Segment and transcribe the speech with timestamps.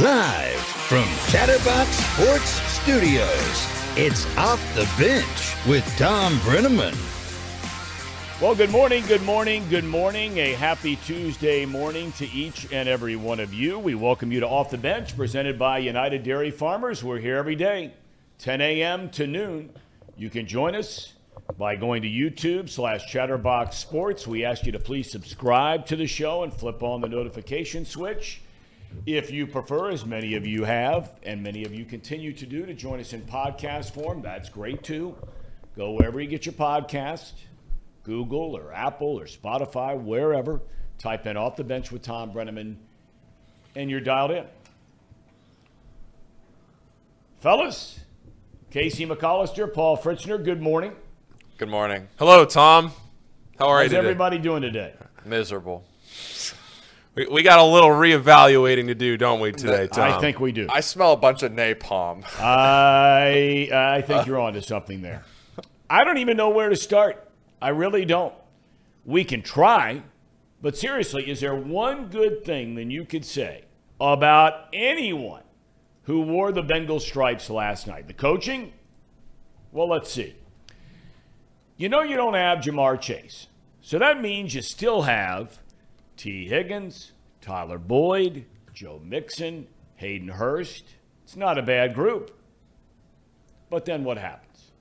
[0.00, 2.48] Live from Chatterbox Sports
[2.80, 3.66] Studios,
[3.98, 6.96] it's Off the Bench with Thom Brennaman.
[8.40, 10.38] Well, good morning, good morning, good morning.
[10.38, 13.78] A happy Tuesday morning to each and every one of you.
[13.78, 17.04] We welcome you to Off the Bench, presented by United Dairy Farmers.
[17.04, 17.92] We're here every day,
[18.38, 19.10] 10 a.m.
[19.10, 19.68] to noon.
[20.16, 21.12] You can join us
[21.58, 24.26] by going to YouTube slash Chatterbox Sports.
[24.26, 28.40] We ask you to please subscribe to the show and flip on the notification switch.
[29.06, 32.66] If you prefer, as many of you have, and many of you continue to do,
[32.66, 35.16] to join us in podcast form, that's great too.
[35.76, 37.32] Go wherever you get your podcast
[38.02, 40.60] Google or Apple or Spotify, wherever.
[40.98, 42.76] Type in Off the Bench with Thom Brennaman,
[43.76, 44.46] and you're dialed in.
[47.38, 48.00] Fellas,
[48.70, 50.92] Casey McAllister, Paul Fritzner, good morning.
[51.56, 52.08] Good morning.
[52.18, 52.92] Hello, Thom.
[53.58, 54.94] How are How's you How's everybody doing today?
[55.24, 55.84] Miserable.
[57.14, 60.12] We, we got a little reevaluating to do, don't we, today, Thom?
[60.12, 60.68] I think we do.
[60.70, 62.22] I smell a bunch of napalm.
[62.40, 65.24] I I think you're onto something there.
[65.90, 67.28] I don't even know where to start.
[67.60, 68.32] I really don't.
[69.04, 70.02] We can try,
[70.62, 73.64] but seriously, is there one good thing that you could say
[74.00, 75.42] about anyone
[76.04, 78.06] who wore the Bengal stripes last night?
[78.06, 78.72] The coaching?
[79.72, 80.36] Well, let's see.
[81.76, 83.48] You know you don't have Ja'Marr Chase.
[83.80, 85.59] So that means you still have
[86.20, 90.84] Tee Higgins, Tyler Boyd, Joe Mixon, Hayden Hurst.
[91.24, 92.36] It's not a bad group.
[93.70, 94.72] But then what happens?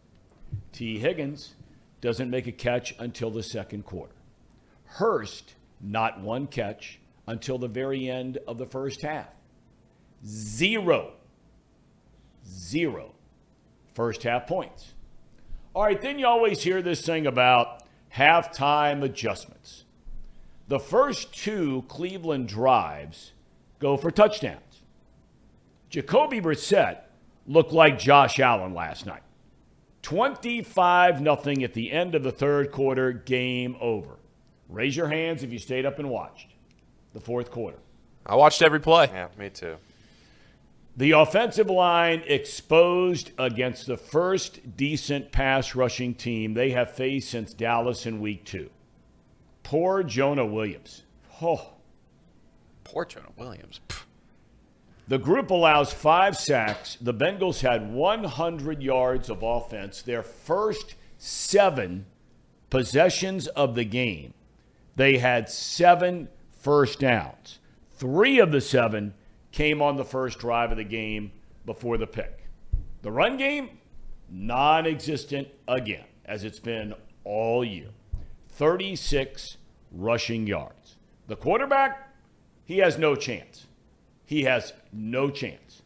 [0.74, 1.56] Tee Higgins
[2.02, 4.16] doesn't make a catch until the second quarter.
[4.84, 9.30] Hurst, not one catch until the very end of the first half.
[10.26, 11.14] Zero,
[12.46, 13.14] zero
[13.96, 14.94] first half points.
[15.74, 19.86] All right, then you always hear this thing about halftime adjustments
[20.70, 23.34] the first two Cleveland drives
[23.80, 24.84] go for touchdowns.
[25.90, 27.00] Jacoby Brissett
[27.48, 29.24] looked like Josh Allen last night.
[30.04, 34.18] 25 nothing at the end of the third quarter, game over.
[34.70, 36.50] Raise your hands if you stayed up and watched
[37.14, 37.80] the fourth quarter.
[38.26, 39.10] I watched every play.
[39.12, 39.78] Yeah, me too.
[40.96, 47.54] The offensive line exposed against the first decent pass rushing team they have faced since
[47.54, 48.70] Dallas in week two.
[49.70, 51.04] Poor Jonah Williams.
[51.44, 51.74] Oh.
[52.84, 53.80] Poor Jonah Williams.
[55.08, 56.98] The group allows five sacks.
[57.00, 62.08] The Bengals had 100 yards of offense, their first seven
[62.72, 64.34] possessions of the game.
[64.96, 67.60] They had seven first downs.
[67.96, 69.14] Three of the seven
[69.52, 71.32] came on the first drive of the game
[71.68, 72.40] before the pick.
[73.04, 73.70] The run game,
[74.32, 77.90] non existent again, as it's been all year.
[78.54, 79.58] 36
[79.92, 80.98] rushing yards.
[81.28, 82.14] The quarterback,
[82.66, 83.66] he has no chance.
[84.26, 85.82] He has no chance.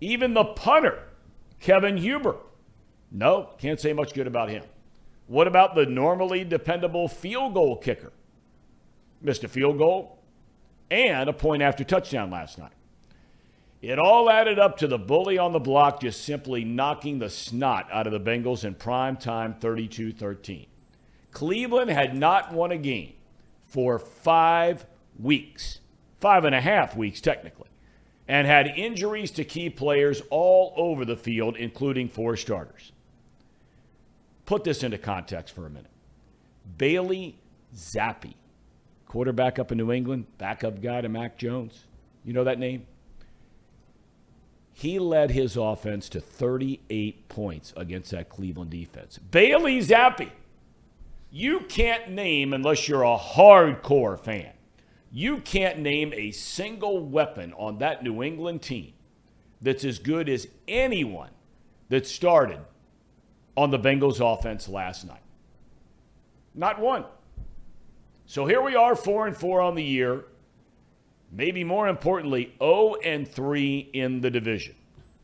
[0.00, 1.02] Even the punter,
[1.60, 2.36] Kevin Huber,
[3.10, 4.64] no, can't say much good about him.
[5.26, 8.12] What about the normally dependable field goal kicker?
[9.22, 10.18] Missed a field goal
[10.90, 12.72] and a point after touchdown last night.
[13.80, 17.84] It all added up to the bully on the block just simply knocking the snot
[17.92, 20.66] out of the Bengals in prime time 32 13.
[21.34, 23.12] Cleveland had not won a game
[23.60, 24.86] for five
[25.18, 25.80] weeks,
[26.20, 27.68] five and a half weeks technically,
[28.28, 32.92] and had injuries to key players all over the field, including four starters.
[34.46, 35.90] Put this into context for a minute.
[36.78, 37.36] Bailey
[37.74, 38.34] Zappe,
[39.06, 41.84] quarterback up in New England, backup guy to Mac Jones.
[42.24, 42.86] You know that name?
[44.72, 49.18] He led his offense to 38 points against that Cleveland defense.
[49.18, 50.30] Bailey Zappe
[51.36, 54.52] you can't name, unless you're a hardcore fan,
[55.10, 58.92] you can't name a single weapon on that New England team
[59.60, 61.30] that's as good as anyone
[61.88, 62.60] that started
[63.56, 65.24] on the Bengals offense last night.
[66.54, 67.04] Not one.
[68.26, 70.26] So here we are, four and four on the year.
[71.32, 74.76] Maybe more importantly, 0 and 3 in the division.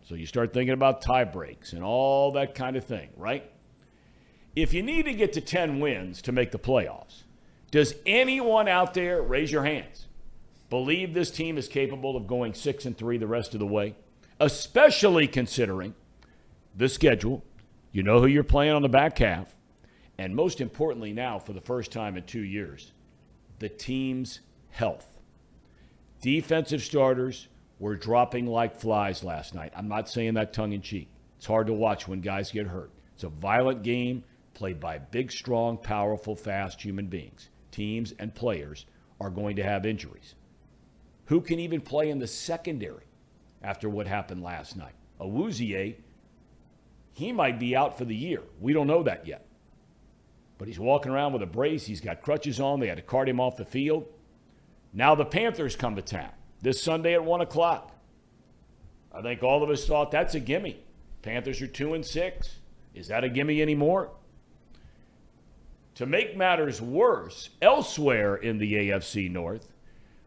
[0.09, 3.49] So you start thinking about tie breaks and all that kind of thing, right?
[4.56, 7.23] If you need to get to 10 wins to make the playoffs,
[7.70, 10.08] does anyone out there raise your hands?
[10.70, 13.94] Believe this team is capable of going 6 and 3 the rest of the way,
[14.41, 15.94] especially considering
[16.76, 17.44] the schedule.
[17.93, 19.56] You know who you're playing on the back half,
[20.19, 22.93] and most importantly now for the first time in 2 years,
[23.61, 25.06] the team's health.
[26.23, 27.46] Defensive starters
[27.79, 29.73] were dropping like flies last night.
[29.76, 31.08] I'm not saying that tongue in cheek.
[31.37, 32.91] It's hard to watch when guys get hurt.
[33.14, 34.25] It's a violent game
[34.61, 38.85] played by big, strong, powerful, fast human beings, teams and players
[39.19, 40.35] are going to have injuries.
[41.25, 43.05] Who can even play in the secondary
[43.62, 44.93] after what happened last night?
[45.19, 45.95] Awuzie,
[47.12, 48.43] he might be out for the year.
[48.61, 49.47] We don't know that yet.
[50.59, 51.87] But he's walking around with a brace.
[51.87, 52.81] He's got crutches on.
[52.81, 54.05] They had to cart him off the field.
[54.93, 57.97] Now the Panthers come to town this Sunday at 1 o'clock.
[59.11, 60.85] I think all of us thought that's a gimme.
[61.23, 62.56] Panthers are 2 and 6.
[62.93, 64.11] Is that a gimme anymore?
[66.00, 69.69] To make matters worse, elsewhere in the AFC North,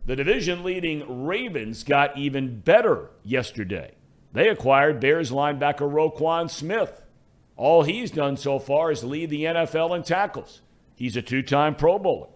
[0.05, 3.93] the division leading Ravens got even better yesterday.
[4.33, 7.01] They acquired Bears linebacker Roquan Smith.
[7.57, 10.61] All he's done so far is lead the NFL in tackles.
[10.95, 12.29] He's a two time Pro Bowler.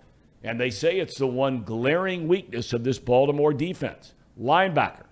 [0.43, 5.05] And they say it's the one glaring weakness of this Baltimore defense linebacker.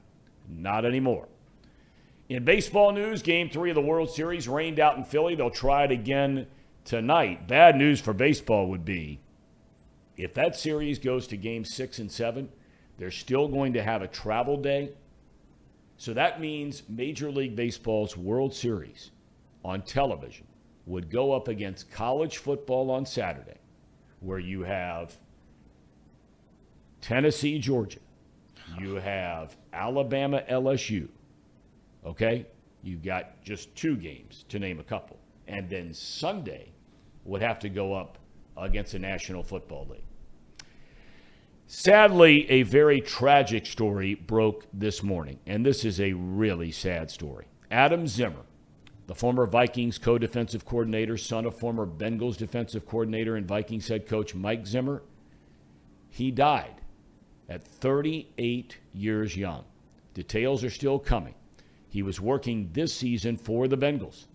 [0.49, 1.27] Not anymore.
[2.29, 5.35] In baseball news, game three of the World Series rained out in Philly.
[5.35, 6.47] They'll try it again
[6.85, 9.19] tonight, bad news for baseball would be
[10.17, 12.47] if that series goes to game six and seven,
[12.97, 14.91] they're still going to have a travel day.
[15.97, 19.11] So that means Major League Baseball's World Series
[19.65, 20.47] on television
[20.85, 23.57] would go up against college football on Saturday,
[24.21, 25.13] where you have
[27.01, 27.99] Tennessee, Georgia,
[28.79, 31.07] you have Alabama, LSU,
[32.05, 32.45] okay?
[32.83, 35.17] You've got just two games, to name a couple.
[35.47, 36.71] And then Sunday,
[37.25, 38.17] would have to go up
[38.55, 40.01] against the National Football League.
[41.67, 47.47] Sadly, a very tragic story broke this morning, and this is a really sad story.
[47.71, 48.43] Adam Zimmer,
[49.07, 54.07] the former Vikings co defensive coordinator, son of former Bengals defensive coordinator and Vikings head
[54.07, 55.01] coach Mike Zimmer,
[56.07, 56.75] he died
[57.49, 59.63] at 38 years young.
[60.13, 61.33] Details are still coming.
[61.89, 64.25] He was working this season for the Bengals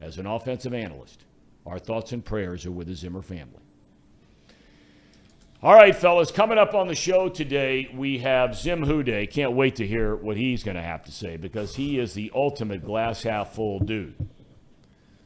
[0.00, 1.25] as an offensive analyst.
[1.66, 3.60] Our thoughts and prayers are with the Zimmer family.
[5.62, 9.28] All right, fellas, coming up on the show today, we have Zim WhoDey.
[9.30, 12.30] Can't wait to hear what he's going to have to say because he is the
[12.34, 14.14] ultimate glass half full dude.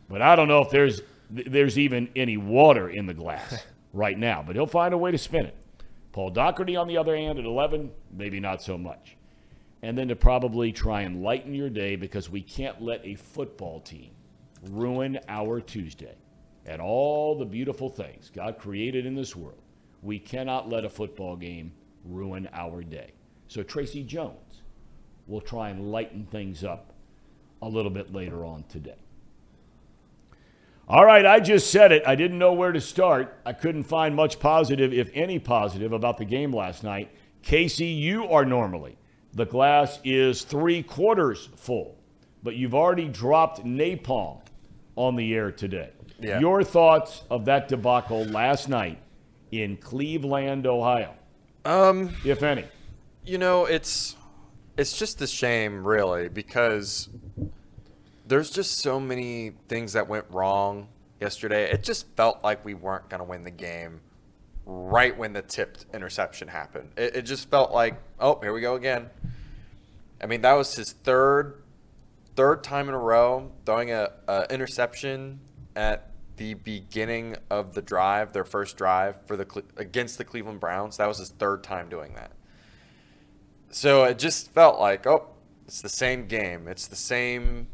[0.08, 1.02] But I don't know if there's
[1.32, 5.19] there's even any water in the glass right now, but he'll find a way to
[5.19, 5.56] spin it.
[6.12, 9.16] Paul Daugherty, on the other hand, at 11, maybe not so much.
[9.82, 13.81] And then to probably try and lighten your day because we can't let a football
[13.81, 14.10] team
[14.69, 16.16] ruin our Tuesday
[16.67, 19.59] at all the beautiful things God created in this world,
[20.03, 21.73] we cannot let a football game
[22.05, 23.12] ruin our day.
[23.49, 24.62] So Tracy Jones
[25.27, 26.93] will try and lighten things up
[27.62, 28.97] a little bit later on today.
[30.89, 32.03] All right, I just said it.
[32.07, 33.39] I didn't know where to start.
[33.47, 37.12] I couldn't find much positive, if any positive, about the game last night.
[37.43, 38.99] Casey, you are normally.
[39.33, 41.97] The glass is three quarters full,
[42.43, 44.41] but you've already dropped napalm
[44.97, 45.91] on the air today.
[46.20, 46.38] Yeah.
[46.40, 48.99] Your thoughts of that debacle last night
[49.50, 51.14] in Cleveland, Ohio,
[51.64, 52.64] um, if any?
[53.25, 54.17] You know, it's
[54.76, 57.08] it's just a shame, really, because
[58.26, 60.88] there's just so many things that went wrong
[61.20, 61.70] yesterday.
[61.72, 64.00] It just felt like we weren't going to win the game
[64.66, 66.90] right when the tipped interception happened.
[66.99, 69.08] It, it just felt like, oh, here we go again.
[70.23, 71.62] I mean, that was his third
[72.37, 75.40] third time in a row throwing a, a interception
[75.76, 76.08] at
[76.40, 80.96] the beginning of the drive, their first drive for the against the Cleveland Browns.
[80.96, 82.32] That was his third time doing that.
[83.69, 85.26] So it just felt like, oh,
[85.69, 86.66] it's the same game.
[86.66, 87.66] It's the same.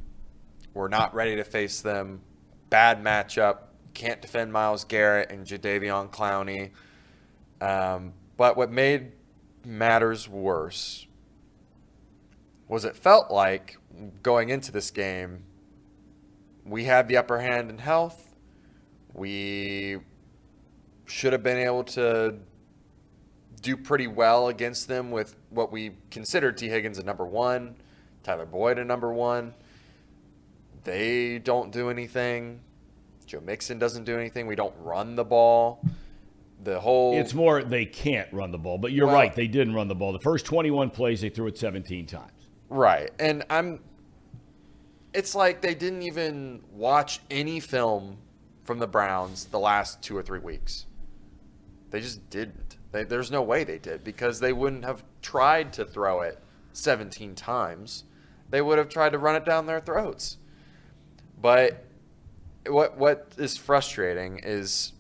[0.74, 2.22] We're not ready to face them.
[2.68, 3.58] Bad matchup.
[3.94, 6.70] Can't defend Myles Garrett and Jadeveon Clowney.
[7.64, 9.12] Um, but what made
[9.64, 11.06] matters worse
[12.66, 13.78] was it felt like
[14.24, 15.44] going into this game,
[16.64, 18.24] we had the upper hand in health
[19.16, 19.98] we
[21.06, 22.34] should have been able to
[23.62, 27.74] do pretty well against them with what we considered Tee Higgins at number one,
[28.22, 29.54] Tyler Boyd at number one.
[30.84, 32.60] They don't do anything.
[33.26, 34.46] Joe Mixon doesn't do anything.
[34.46, 35.82] We don't run the ball.
[36.62, 39.34] The whole it's more they can't run the ball, but you're well, right.
[39.34, 40.12] They didn't run the ball.
[40.12, 42.30] The first 21 plays, they threw it 17 times.
[42.68, 43.80] Right, and I'm.
[45.14, 48.18] It's like they didn't even watch any film
[48.66, 50.86] from the Browns the last two or three weeks.
[51.90, 52.76] They just didn't.
[52.92, 56.38] They, there's no way they did because they wouldn't have tried to throw it
[56.72, 58.04] 17 times.
[58.50, 60.36] They would have tried to run it down their throats.
[61.40, 61.84] But
[62.68, 64.92] what what is frustrating is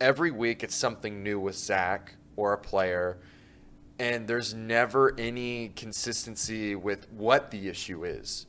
[0.00, 3.18] every week it's something new with Zac or a player,
[3.98, 8.46] and there's never any consistency with what the issue is.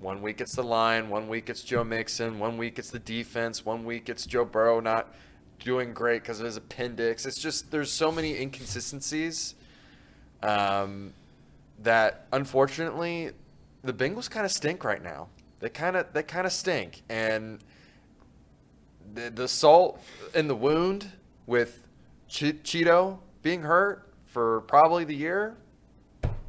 [0.00, 3.64] One week it's the line, one week it's Joe Mixon, one week it's the defense,
[3.64, 5.14] one week it's Joe Burrow not
[5.58, 7.24] doing great because of his appendix.
[7.24, 9.54] It's just there's so many inconsistencies
[10.42, 11.14] um,
[11.82, 13.30] that unfortunately
[13.84, 15.28] the Bengals kind of stink right now.
[15.60, 17.60] They kind of they kind of stink, and
[19.14, 20.02] the, the salt
[20.34, 21.10] in the wound
[21.46, 21.88] with
[22.28, 25.56] Cheeto being hurt for probably the year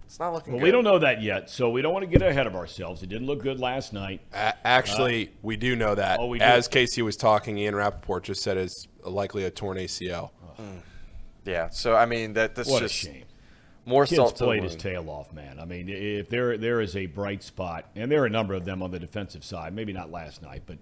[0.07, 0.63] it's not looking well, good.
[0.63, 3.03] we don't know that yet, so we don't want to get ahead of ourselves.
[3.03, 4.21] It didn't look good last night.
[4.33, 6.21] A- actually, uh, we do know that.
[6.21, 6.45] Oh, we do.
[6.45, 10.31] As Casey was talking, Ian Rapoport just said it's likely a torn ACL.
[10.59, 10.79] Mm.
[11.43, 13.05] Yeah, so, I mean, that that's what just.
[13.85, 15.59] More Kid's salt played his tail off, man.
[15.61, 18.65] I mean, if there there is a bright spot, and there are a number of
[18.65, 20.77] them on the defensive side, maybe not last night, but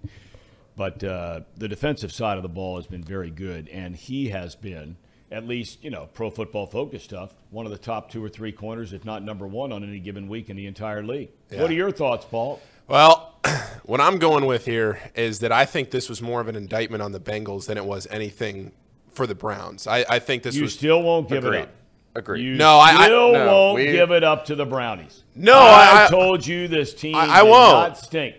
[0.76, 4.56] but uh, the defensive side of the ball has been very good, and he has
[4.56, 4.96] been
[5.30, 8.52] at least, you know, pro football focus stuff, one of the top two or three
[8.52, 11.30] corners, if not number one on any given week in the entire league.
[11.50, 11.62] Yeah.
[11.62, 12.60] What are your thoughts, Paul?
[12.88, 13.38] Well,
[13.84, 17.02] what I'm going with here is that I think this was more of an indictment
[17.02, 18.72] on the Bengals than it was anything
[19.10, 19.86] for the Browns.
[19.86, 20.74] I, I think this you was.
[20.74, 21.60] still won't give agreed.
[21.60, 21.70] it up.
[22.14, 22.42] Agreed.
[22.44, 25.22] You no, I still I, won't we, give it up to the Brownies.
[25.34, 27.88] No, I, I told you this team I, I won't.
[27.88, 28.36] not stink.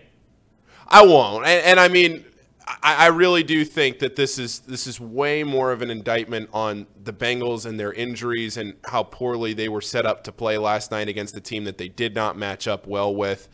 [0.88, 1.46] I won't.
[1.46, 2.24] And, and I mean,
[2.82, 6.50] I, I really do think that this is this is way more of an indictment
[6.52, 10.58] on the Bengals and their injuries and how poorly they were set up to play
[10.58, 13.48] last night against a team that they did not match up well with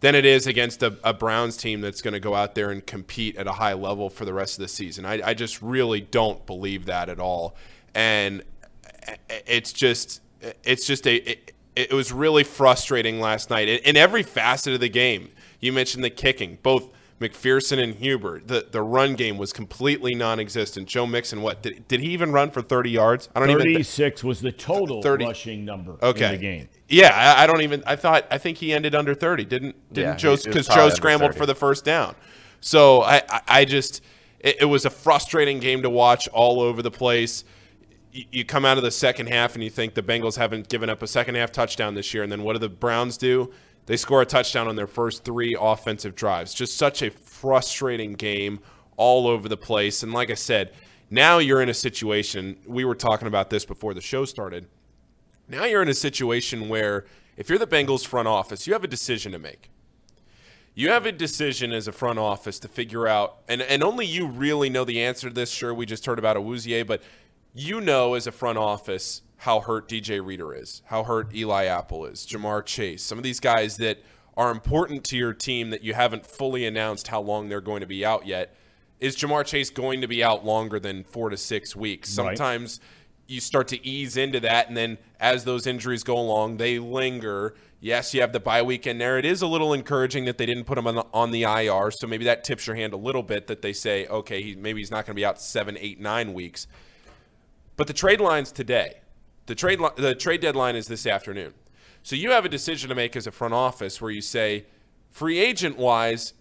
[0.00, 2.84] than it is against a, a Browns team that's going to go out there and
[2.86, 5.06] compete at a high level for the rest of the season.
[5.06, 7.56] I, I just really don't believe that at all,
[7.94, 8.42] and
[9.06, 10.20] eh, eh, it's just
[10.64, 14.80] it's just a it, it was really frustrating last night in, in every facet of
[14.80, 15.30] the game.
[15.60, 16.90] You mentioned the kicking, both
[17.22, 18.40] McPherson and Huber.
[18.40, 20.88] The the run game was completely non-existent.
[20.88, 23.28] Joe Mixon, what did, did he even run for thirty yards?
[23.34, 23.62] I don't even.
[23.62, 25.24] Thirty-six was the total 30.
[25.24, 25.96] rushing number.
[26.02, 26.26] Okay.
[26.26, 26.68] in the game.
[26.88, 27.82] Yeah, I, I, don't even.
[27.86, 29.44] I thought I think he ended under thirty.
[29.44, 32.14] Didn't didn't yeah, Joe because Joe scrambled for the first down.
[32.60, 34.02] So I I, I just
[34.40, 37.44] it, it, was a frustrating game to watch all over the place.
[38.10, 41.00] you come out of the second half and you think the Bengals haven't given up
[41.02, 43.50] a second half touchdown this year, and then what do the Browns do?
[43.86, 46.54] They score a touchdown on their first three offensive drives.
[46.54, 48.60] Just such a frustrating game
[48.96, 50.02] all over the place.
[50.02, 50.72] And like I said,
[51.10, 54.66] now you're in a situation, we were talking about this before the show started.
[55.48, 57.04] Now you're in a situation where
[57.36, 59.68] if you're the Bengals front office, you have a decision to make.
[60.74, 64.26] You have a decision as a front office to figure out, and, and only you
[64.26, 65.50] really know the answer to this.
[65.50, 67.02] Sure, we just heard about Awuzie, but
[67.52, 72.06] you know as a front office how hurt DJ Reader is, how hurt Eli Apple
[72.06, 73.98] is, Ja'Marr Chase, some of these guys that
[74.36, 77.86] are important to your team that you haven't fully announced how long they're going to
[77.86, 78.54] be out yet.
[79.00, 82.08] Is Ja'Marr Chase going to be out longer than four to six weeks?
[82.08, 83.18] Sometimes right.
[83.26, 87.56] you start to ease into that, and then as those injuries go along, they linger.
[87.80, 89.18] Yes, you have the bye week there.
[89.18, 91.90] It is a little encouraging that they didn't put him on the, on the IR,
[91.90, 94.80] so maybe that tips your hand a little bit that they say, okay, he, maybe
[94.80, 96.68] he's not going to be out seven, eight, nine weeks.
[97.74, 98.98] But the trade lines today,
[99.46, 101.54] the trade li- the trade deadline is this afternoon.
[102.02, 104.64] So you have a decision to make as a front office where you say
[105.10, 106.34] free agent wise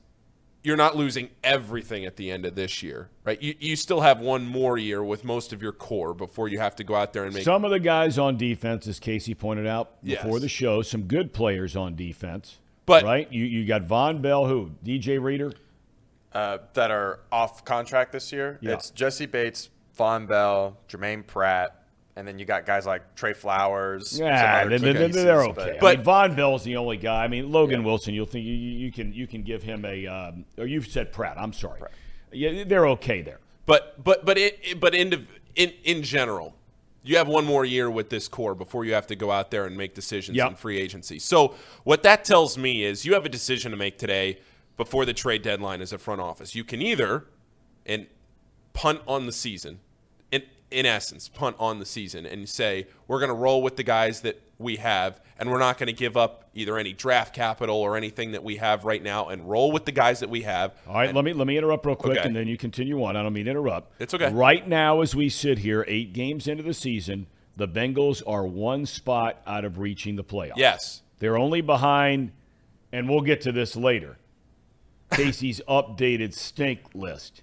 [0.63, 3.41] you're not losing everything at the end of this year, right?
[3.41, 6.75] You, you still have one more year with most of your core before you have
[6.75, 7.43] to go out there and make.
[7.43, 10.41] Some of the guys on defense, as Casey pointed out before yes.
[10.41, 12.60] the show, some good players on defense.
[12.86, 15.53] But right, you you got Vonn Bell, who DJ Reader,
[16.31, 18.60] uh, that are off contract this year.
[18.62, 18.74] Yeah.
[18.74, 21.80] It's Jessie Bates, Vonn Bell, Germaine Pratt,
[22.15, 24.19] and then you got guys like Trey Flowers.
[24.19, 25.77] Yeah, they, are okay.
[25.79, 27.23] But, but I mean, Vonn Bell's the only guy.
[27.23, 27.85] I mean, Logan yeah.
[27.85, 28.13] Wilson.
[28.13, 31.37] You'll think you, you, can you can give him a um, or you've said Pratt.
[31.37, 31.79] I'm sorry.
[31.79, 31.91] Pratt.
[32.33, 33.39] Yeah, they're okay there.
[33.65, 36.55] But but but it, but in, in in general,
[37.03, 39.65] you have one more year with this core before you have to go out there
[39.65, 40.49] and make decisions yep.
[40.49, 41.19] in free agency.
[41.19, 44.39] So what that tells me is you have a decision to make today
[44.77, 46.55] before the trade deadline as a front office.
[46.55, 47.25] You can either
[47.85, 48.07] and
[48.73, 49.79] punt on the season
[50.71, 54.21] in essence, punt on the season and say, we're going to roll with the guys
[54.21, 57.97] that we have, and we're not going to give up either any draft capital or
[57.97, 60.73] anything that we have right now, and roll with the guys that we have.
[60.87, 62.25] All right, and, let me let me interrupt real quick, okay.
[62.27, 63.17] and then you continue on.
[63.17, 63.91] I don't mean interrupt.
[63.99, 64.31] It's okay.
[64.31, 68.85] Right now, as we sit here, eight games into the season, the Bengals are one
[68.85, 70.57] spot out of reaching the playoffs.
[70.57, 72.31] Yes, they're only behind,
[72.93, 74.17] and we'll get to this later.
[75.11, 77.41] Casey's updated stink list.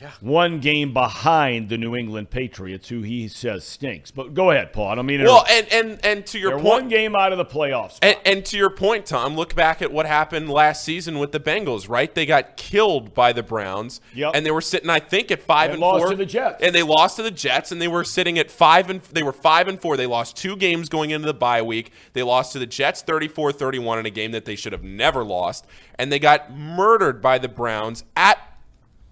[0.00, 0.10] Yeah.
[0.20, 4.10] One game behind the New England Patriots, who he says stinks.
[4.10, 4.88] But go ahead, Paul.
[4.88, 6.64] I don't mean Well, and, and, and to your point.
[6.64, 7.98] One game out of the playoffs.
[8.02, 11.38] And, and to your point, Thom, look back at what happened last season with the
[11.40, 12.12] Bengals, right?
[12.12, 14.00] They got killed by the Browns.
[14.14, 14.32] Yep.
[14.34, 16.10] And they were sitting, I think, at five they and lost four.
[16.10, 16.62] to the Jets.
[16.64, 19.32] And they lost to the Jets, and they were sitting at five and they were
[19.32, 19.96] five and four.
[19.96, 21.92] They lost two games going into the bye week.
[22.12, 25.64] They lost to the Jets 34-31 in a game that they should have never lost.
[25.98, 28.38] And they got murdered by the Browns at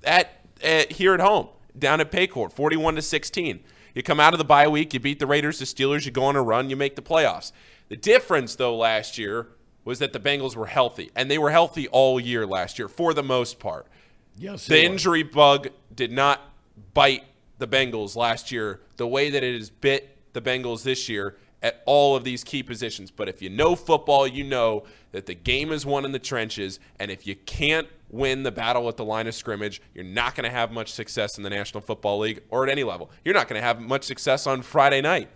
[0.03, 3.61] at at, here at home down at Paycor, 41 to 16.
[3.95, 6.25] You come out of the bye week, you beat the Raiders, the Steelers, you go
[6.25, 7.53] on a run, you make the playoffs.
[7.89, 9.49] The difference though last year
[9.85, 13.13] was that the Bengals were healthy, and they were healthy all year last year for
[13.13, 13.87] the most part.
[14.39, 15.33] Yes, the injury was.
[15.33, 16.41] bug did not
[16.95, 17.25] bite
[17.59, 21.83] the Bengals last year the way that it has bit the Bengals this year at
[21.87, 23.11] all of these key positions.
[23.11, 26.81] But if you know football, you know that the game is won in the trenches,
[26.99, 30.45] and if you can't win the battle at the line of scrimmage, you're not going
[30.45, 33.11] to have much success in the National Football League or at any level.
[33.25, 35.29] You're not going to have much success on Friday night,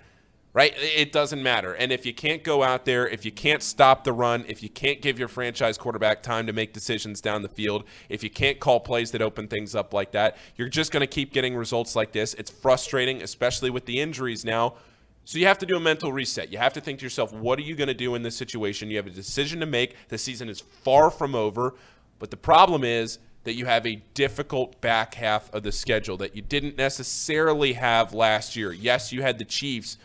[0.53, 0.73] right?
[0.77, 1.73] It doesn't matter.
[1.75, 4.69] And if you can't go out there, if you can't stop the run, if you
[4.69, 8.61] can't give your franchise quarterback time to make decisions down the field, if you can't
[8.61, 11.97] call plays that open things up like that, you're just going to keep getting results
[11.97, 12.35] like this.
[12.35, 14.75] It's frustrating, especially with the injuries now.
[15.25, 16.51] So you have to do a mental reset.
[16.53, 18.89] You have to think to yourself, what are you going to do in this situation?
[18.89, 19.97] You have a decision to make.
[20.11, 21.75] The season is far from over.
[22.19, 26.35] But the problem is that you have a difficult back half of the schedule that
[26.37, 28.73] you didn't necessarily have last year.
[28.73, 29.97] Yes, you had the Chiefs,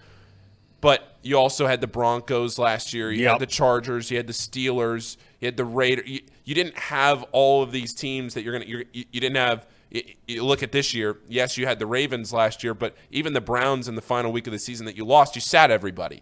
[0.82, 3.12] but you also had the Broncos last year.
[3.12, 3.32] You yep.
[3.34, 4.12] had the Chargers.
[4.12, 5.17] You had the Steelers.
[5.39, 6.08] You had the Raiders.
[6.08, 9.38] You, you didn't have all of these teams that you're going to, you, you didn't
[9.38, 9.65] have.
[9.89, 11.17] You, you look at this year.
[11.27, 14.48] Yes, you had the Ravens last year, but even the Browns in the final week
[14.48, 16.22] of the season that you lost, you sat everybody.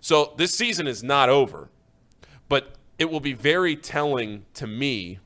[0.00, 1.68] So this season is not over.
[2.48, 5.18] But it will be very telling to me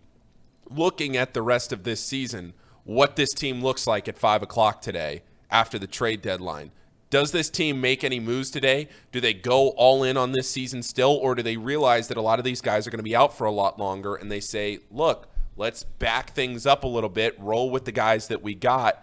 [0.71, 2.55] looking at the rest of this season
[2.85, 6.71] what this team looks like at five o'clock today after the trade deadline.
[7.11, 8.89] Does this team make any moves today?
[9.11, 12.23] Do they go all in on this season still, or do they realize that a
[12.23, 14.41] lot of these guys are going to be out for a lot longer and they
[14.41, 18.55] say, look, let's back things up a little bit, roll with the guys that we
[18.55, 19.03] got,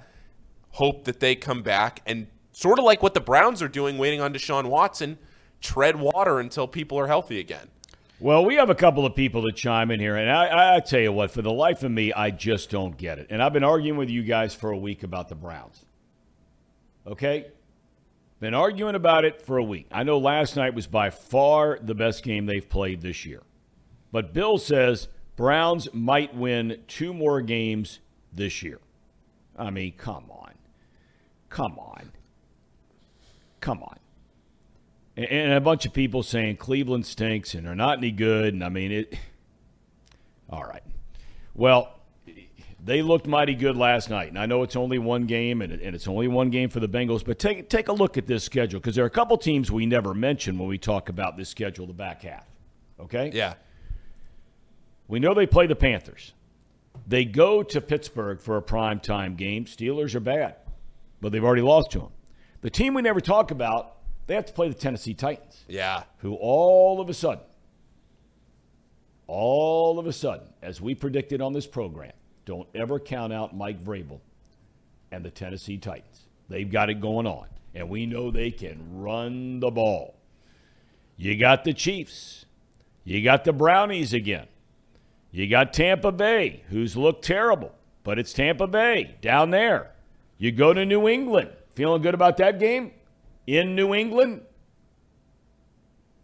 [0.72, 4.22] hope that they come back, and sort of like what the Browns are doing, waiting
[4.22, 5.18] on Deshaun Watson,
[5.60, 7.68] tread water until people are healthy again?
[8.22, 11.00] Well, we have a couple of people to chime in here, and I, I, tell
[11.00, 13.26] you what, for the life of me, I just don't get it.
[13.32, 15.84] And I've been arguing with you guys for a week about the Browns.
[17.08, 17.48] Okay,
[18.40, 19.88] been arguing about it for a week.
[19.92, 23.42] I know last night was by far the best game they've played this year,
[24.12, 28.78] but Bill says Browns might win two more games this year.
[29.58, 30.54] I mean, come on,
[31.50, 32.12] come on,
[33.62, 33.98] come on
[35.18, 38.54] and a bunch of people saying Cleveland stinks and they're not any good.
[38.54, 39.18] And I mean, it.
[40.50, 40.84] All right.
[41.54, 41.94] Well,
[42.84, 44.30] they looked mighty good last night.
[44.30, 46.88] And I know it's only one game and, and it's only one game for the
[46.90, 49.70] Bengals, but take, take a look at this schedule because there are a couple teams
[49.72, 52.46] we never mention when we talk about this schedule, the back half.
[53.00, 53.32] Okay?
[53.34, 53.56] Yeah.
[55.08, 56.34] We know they play the Panthers.
[57.08, 59.66] They go to Pittsburgh for a prime time game.
[59.66, 60.56] Steelers are bad,
[61.20, 62.10] but they've already lost to them.
[62.62, 65.64] The team we never talk about they have to play the Tennessee Titans.
[65.68, 66.04] Yeah.
[66.20, 67.44] Who all of a sudden,
[69.28, 72.12] all of a sudden, as we predicted on this program,
[72.46, 74.20] don't ever count out Mike Vrabel
[75.12, 76.22] and the Tennessee Titans.
[76.50, 80.16] They've got it going on, and we know they can run the ball.
[81.18, 82.46] You got the Chiefs.
[83.04, 84.48] You got the Brownies again.
[85.32, 87.72] You got Tampa Bay, who's looked terrible,
[88.04, 89.92] but it's Tampa Bay down there.
[90.38, 91.50] You go to New England.
[91.74, 92.92] Feeling good about that game?
[93.48, 94.42] in New England.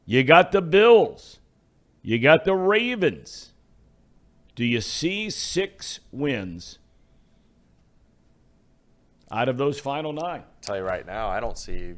[0.06, 1.40] You got the Bills.
[2.02, 3.54] You got the Ravens.
[4.56, 6.80] Do you see six wins
[9.32, 11.94] out of those final 9 tell you right now, I don't see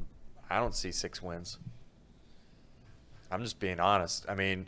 [0.49, 1.59] I don't see six wins.
[3.31, 4.25] I'm just being honest.
[4.27, 4.67] I mean,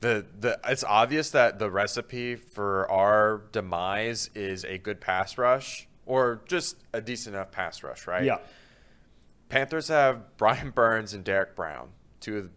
[0.00, 5.86] the the it's obvious that the recipe for our demise is a good pass rush
[6.04, 8.24] or just a decent enough pass rush, right?
[8.24, 8.38] Yeah.
[9.54, 12.50] Panthers have Brian Burns and Derrick Brown, two of the,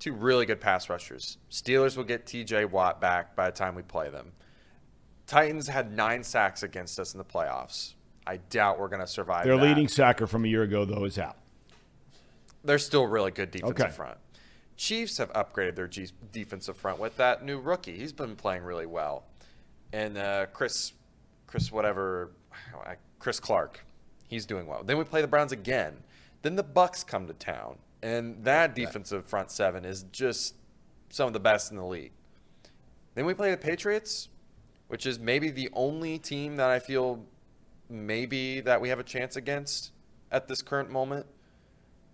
[0.00, 1.38] two really good pass rushers.
[1.52, 2.64] Steelers will get T.J.
[2.64, 4.32] Watt back by the time we play them.
[5.28, 7.94] Titans had nine sacks against us in the playoffs.
[8.26, 9.44] I doubt we're going to survive.
[9.44, 9.62] Their that.
[9.62, 11.36] leading sacker from a year ago, though, is out.
[12.64, 13.92] They're still really good defensive okay.
[13.94, 14.18] front.
[14.76, 17.96] Chiefs have upgraded their G- defensive front with that new rookie.
[17.96, 19.26] He's been playing really well,
[19.92, 20.92] and uh, Chris,
[21.46, 22.32] Chris whatever,
[23.20, 23.82] Chris Clark.
[24.30, 24.84] He's doing well.
[24.84, 25.98] Then we play the Browns again.
[26.42, 30.54] Then the Bucks come to town, and that defensive front seven is just
[31.10, 32.12] some of the best in the league.
[33.16, 34.28] Then we play the Patriots,
[34.86, 37.24] which is maybe the only team that I feel
[37.88, 39.90] maybe that we have a chance against
[40.30, 41.26] at this current moment.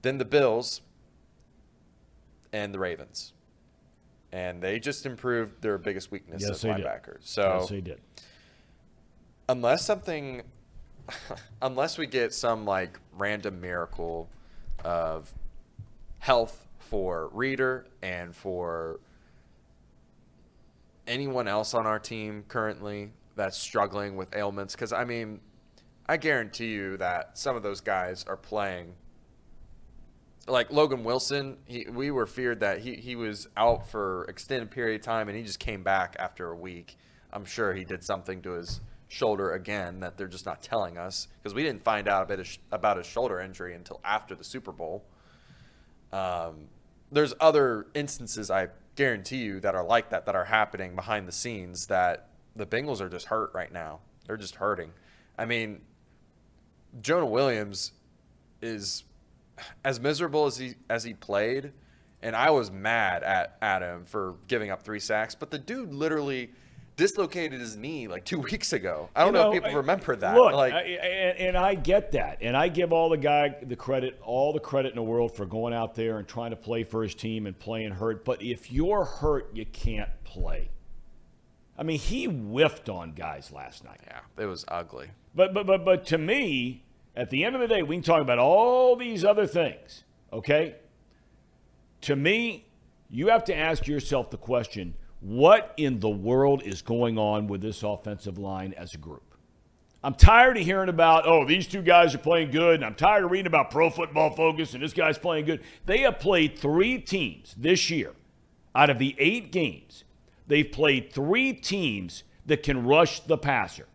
[0.00, 0.80] Then the Bills
[2.50, 3.34] and the Ravens.
[4.32, 7.26] And they just improved their biggest weakness yes, as linebackers.
[7.26, 8.00] So yes, they did.
[9.48, 10.42] Unless something
[11.62, 14.28] unless we get some like random miracle
[14.84, 15.32] of
[16.18, 19.00] health for Reader and for
[21.06, 25.40] anyone else on our team currently that's struggling with ailments, because I mean,
[26.06, 28.94] I guarantee you that some of those guys are playing.
[30.48, 35.00] Like Logan Wilson, he, we were feared that he, he was out for extended period
[35.00, 36.96] of time and he just came back after a week.
[37.32, 41.28] I'm sure he did something to his shoulder again that they're just not telling us
[41.40, 42.28] because we didn't find out
[42.72, 45.04] about his shoulder injury until after the Super Bowl.
[46.12, 46.68] Um,
[47.12, 51.32] there's other instances I guarantee you that are like that that are happening behind the
[51.32, 54.00] scenes that the Bengals are just hurt right now.
[54.26, 54.90] They're just hurting.
[55.38, 55.82] I mean,
[57.00, 57.92] Jonah Williams
[58.60, 59.04] is
[59.84, 61.72] as miserable as he as he played,
[62.22, 65.92] and I was mad at, at him for giving up three sacks, but the dude
[65.94, 66.50] literally–
[66.96, 69.08] dislocated his knee like two weeks ago.
[69.14, 70.34] I don't you know, know, if people I, remember that.
[70.34, 73.76] Look, like, I, and, and, I get that, and I give all the guy the
[73.76, 76.82] credit, all the credit in the world for going out there and trying to play
[76.82, 78.24] for his team and playing hurt.
[78.24, 80.70] But if you're hurt, you can't play.
[81.78, 84.00] I mean, he whiffed on guys last night.
[84.06, 85.08] Yeah, it was ugly.
[85.34, 88.22] But but but but to me, at the end of the day, we can talk
[88.22, 90.04] about all these other things.
[90.32, 90.76] Okay.
[92.02, 92.66] To me,
[93.10, 97.60] you have to ask yourself the question what in the world is going on with
[97.60, 99.22] this offensive line as a group?
[100.04, 103.24] I'm tired of hearing about, oh, these two guys are playing good, and I'm tired
[103.24, 105.62] of reading about pro football focus and this guy's playing good.
[105.86, 108.12] They have played three teams this year
[108.74, 110.04] out of the eight games.
[110.46, 113.88] They've played three teams that can rush the passer.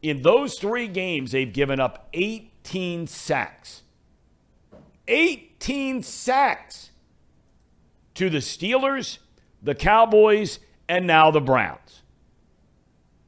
[0.00, 3.82] In those three games, they've given up 18 sacks.
[5.08, 6.92] 18 sacks
[8.14, 9.18] to the Steelers
[9.66, 12.02] the Cowboys, and now the Browns.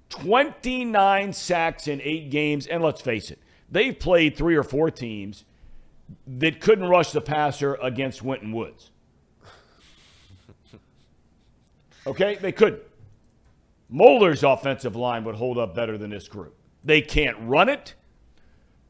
[0.08, 2.66] 29 sacks in eight games.
[2.66, 3.38] And let's face it,
[3.70, 5.44] they've played three or four teams
[6.26, 8.90] that couldn't rush the passer against Winton Woods.
[12.06, 12.80] Okay, they couldn't.
[13.90, 16.56] Moeller's offensive line would hold up better than this group.
[16.84, 17.94] They can't run it.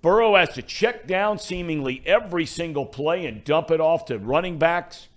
[0.03, 4.59] Burrow has to check down seemingly every single play and dump it off to running
[4.59, 5.09] backs.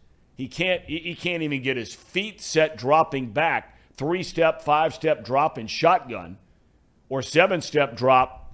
[0.42, 5.24] He can't he can't even get his feet set dropping back, three step, five step
[5.24, 6.40] drop in shotgun,
[7.10, 8.52] or seven step drop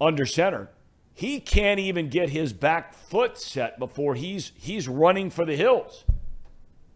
[0.00, 0.68] under center.
[1.14, 6.04] He can't even get his back foot set before he's he's running for the hills.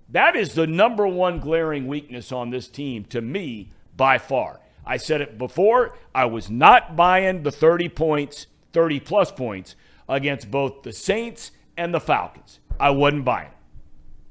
[0.09, 4.59] That is the number one glaring weakness on this team to me by far.
[4.85, 9.77] I said it before, I was not buying the 30 points, 30 plus points
[10.09, 12.59] against both the Saints and the Falcons.
[12.81, 13.53] I wasn't buying.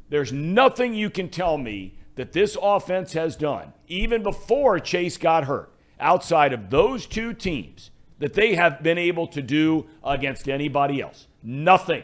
[0.10, 5.46] There's nothing you can tell me that this offense has done, even before Chase got
[5.46, 11.02] hurt, outside of those two teams, that they have been able to do against anybody
[11.02, 11.28] else.
[11.44, 12.04] Nothing.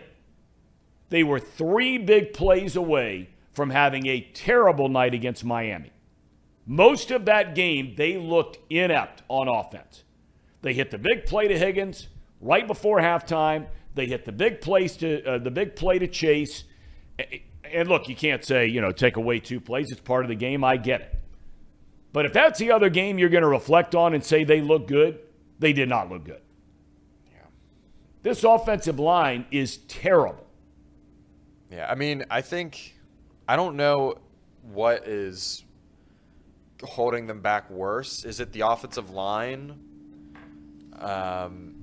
[1.09, 5.91] They were three big plays away from having a terrible night against Miami.
[6.65, 10.03] Most of that game, they looked inept on offense.
[10.61, 12.07] They hit the big play to Higgins
[12.39, 13.67] right before halftime.
[13.95, 16.63] They hit the big place to uh, the big play to Chase
[17.73, 19.91] and look, you can't say, you know, take away two plays.
[19.91, 20.63] It's part of the game.
[20.63, 21.15] I get it.
[22.13, 24.87] But if that's the other game you're going to reflect on and say they look
[24.87, 25.19] good,
[25.59, 26.41] they did not look good.
[27.31, 27.39] Yeah.
[28.23, 30.45] This offensive line is terrible.
[31.71, 32.95] Yeah, I mean, I think
[33.47, 34.15] I don't know
[34.63, 35.63] what is
[36.83, 38.25] holding them back worse.
[38.25, 39.79] Is it the offensive line?
[40.99, 41.75] Um,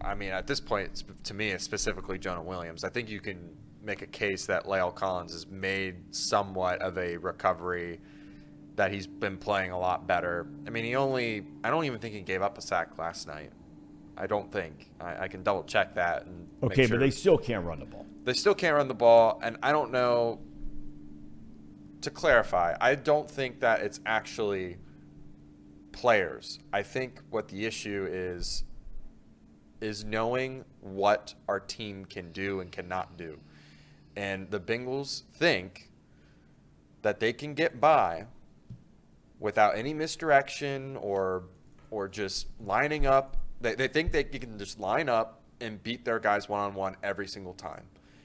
[0.00, 2.84] I mean, at this point, to me, it's specifically Jonah Williams.
[2.84, 3.55] I think you can
[3.86, 8.00] make a case that La'el Collins has made somewhat of a recovery
[8.74, 10.46] that he's been playing a lot better.
[10.66, 13.52] I mean, he only, I don't even think he gave up a sack last night.
[14.18, 14.90] I don't think.
[15.00, 16.26] I, I can double check that.
[16.62, 16.96] okay, sure.
[16.98, 18.04] but they still can't run the ball.
[18.24, 20.40] They still can't run the ball, and I don't know.
[22.02, 24.76] To clarify, I don't think that it's actually
[25.92, 26.58] players.
[26.72, 28.64] I think what the issue is
[29.80, 33.38] is knowing what our team can do and cannot do.
[34.16, 35.90] And the Bengals think
[37.02, 38.26] that they can get by
[39.38, 41.44] without any misdirection or
[41.90, 43.36] or just lining up.
[43.60, 46.96] They, they think they can just line up and beat their guys one on one
[47.02, 47.84] every single time.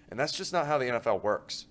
[0.10, 1.68] And that's just not how the NFL works.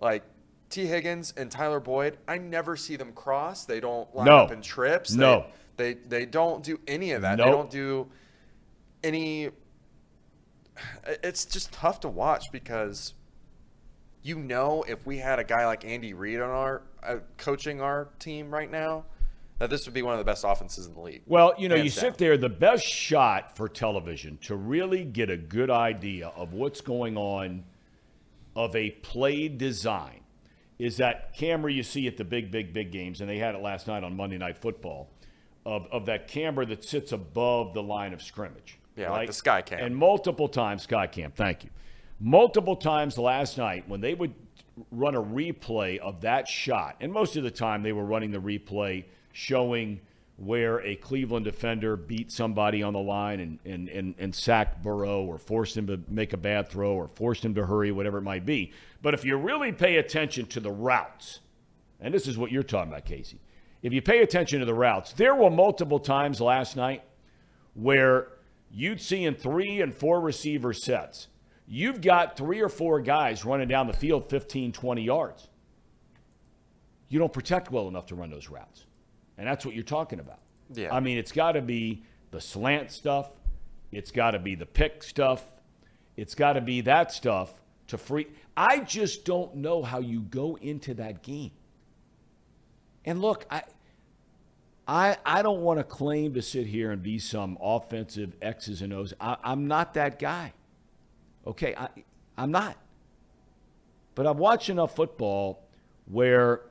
[0.00, 0.22] Like
[0.70, 3.64] Tee Higgins and Tyler Boyd, I never see them cross.
[3.64, 4.36] They don't line no.
[4.38, 5.12] up in trips.
[5.12, 5.46] No.
[5.76, 7.38] They, they they don't do any of that.
[7.38, 7.46] Nope.
[7.46, 8.06] They don't do
[9.02, 9.48] any
[11.22, 13.14] it's just tough to watch because
[14.24, 18.08] you know, if we had a guy like Andy Reid on our uh, coaching our
[18.18, 19.04] team right now,
[19.58, 21.22] that this would be one of the best offenses in the league.
[21.26, 21.90] Well, you know, you down.
[21.90, 26.80] sit there, the best shot for television to really get a good idea of what's
[26.80, 27.64] going on
[28.56, 30.20] of a play design
[30.78, 33.60] is that camera you see at the big, big, big games, and they had it
[33.60, 35.08] last night on Monday Night Football,
[35.66, 38.78] of, of that camera that sits above the line of scrimmage.
[38.96, 39.18] Yeah, right?
[39.18, 39.80] like the sky cam.
[39.84, 41.30] And multiple times sky cam.
[41.30, 41.70] Thank you
[42.20, 44.34] multiple times last night when they would
[44.90, 48.38] run a replay of that shot, and most of the time they were running the
[48.40, 50.00] replay showing
[50.36, 55.22] where a Cleveland defender beat somebody on the line and, and, and, and sacked Burrow
[55.24, 58.22] or forced him to make a bad throw or forced him to hurry, whatever it
[58.22, 58.72] might be.
[59.00, 61.38] But if you really pay attention to the routes,
[62.00, 63.38] and this is what you're talking about, Casey,
[63.80, 67.04] if you pay attention to the routes, there were multiple times last night
[67.74, 68.26] where
[68.72, 71.28] you'd see in three and four receiver sets–
[71.66, 75.48] you've got three or four guys running down the field 15, 20 yards.
[77.08, 78.86] You don't protect well enough to run those routes.
[79.38, 80.40] And that's what you're talking about.
[80.72, 80.94] Yeah.
[80.94, 83.30] I mean, it's got to be the slant stuff,
[83.92, 85.44] it's got to be the pick stuff,
[86.16, 88.26] it's got to be that stuff to free.
[88.56, 91.52] I just don't know how you go into that game.
[93.04, 93.62] And look, I.
[94.86, 98.92] I, I don't want to claim to sit here and be some offensive X's and
[98.92, 99.14] O's.
[99.18, 100.52] I, I'm not that guy.
[101.46, 101.88] Okay, I,
[102.36, 102.76] I'm not.
[104.14, 105.64] But I've watched enough football
[106.06, 106.62] where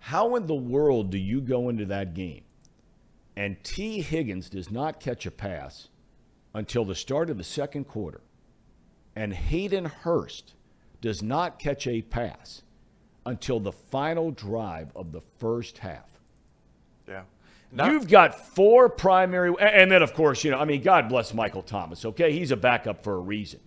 [0.00, 2.42] how in the world do you go into that game
[3.36, 5.88] and Tee Higgins does not catch a pass
[6.54, 8.22] until the start of the second quarter
[9.14, 10.54] and Hayden Hurst
[11.00, 12.62] does not catch a pass
[13.26, 16.09] until the final drive of the first half?
[17.72, 21.32] Not- You've got four primary, and then of course, you know, I mean, God bless
[21.32, 22.04] Michael Thomas.
[22.04, 23.60] Okay, he's a backup for a reason.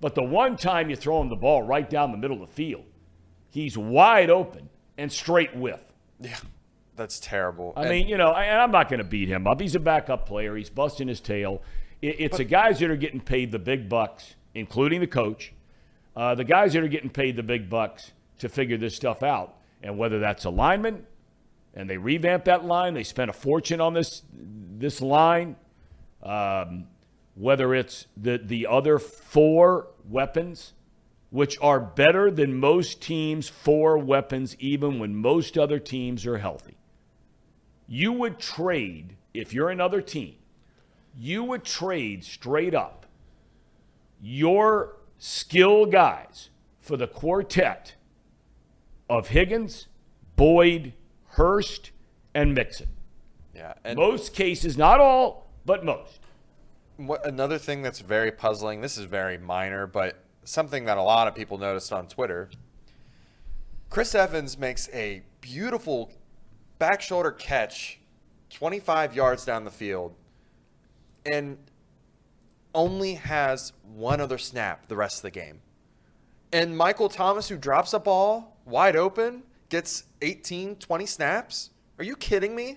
[0.00, 2.54] But the one time you throw him the ball right down the middle of the
[2.54, 2.84] field,
[3.50, 5.84] he's wide open and straight with.
[6.18, 6.34] Yeah,
[6.96, 7.72] that's terrible.
[7.76, 9.60] I and- mean, you know, and I'm not going to beat him up.
[9.60, 10.56] He's a backup player.
[10.56, 11.62] He's busting his tail.
[12.00, 15.52] It's but- the guys that are getting paid the big bucks, including the coach.
[16.14, 19.56] Uh, the guys that are getting paid the big bucks to figure this stuff out,
[19.82, 21.04] and whether that's alignment
[21.74, 22.94] and they revamped that line.
[22.94, 25.56] They spent a fortune on this this line.
[26.22, 26.86] Um,
[27.34, 30.74] whether it's the the other four weapons,
[31.30, 36.76] which are better than most teams' four weapons, even when most other teams are healthy.
[37.88, 40.36] You would trade if you're another team.
[41.16, 43.06] You would trade straight up
[44.20, 47.94] your skill guys for the quartet
[49.08, 49.88] of Higgins,
[50.36, 50.92] Boyd,
[51.36, 51.92] Hurst,
[52.34, 52.88] and Mixon.
[53.54, 53.72] Yeah.
[53.84, 56.18] And most cases, not all, but most.
[56.98, 61.26] What, another thing that's very puzzling, this is very minor, but something that a lot
[61.28, 62.50] of people noticed on Twitter.
[63.88, 66.10] Chris Evans makes a beautiful
[66.78, 67.98] back shoulder catch
[68.50, 70.14] 25 yards down the field
[71.30, 71.56] and
[72.74, 75.60] only has one other snap the rest of the game.
[76.52, 81.70] And Michael Thomas, who drops a ball wide open, gets 18, 20 snaps.
[81.96, 82.76] Are you kidding me?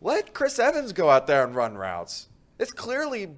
[0.00, 2.28] Let Chris Evans go out there and run routes.
[2.58, 3.32] It's clearly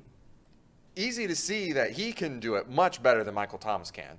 [0.94, 4.18] easy to see that he can do it much better than Michael Thomas can.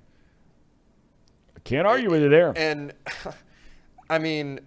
[1.56, 2.52] I can't argue and, with you there.
[2.54, 2.92] And
[4.10, 4.60] I mean,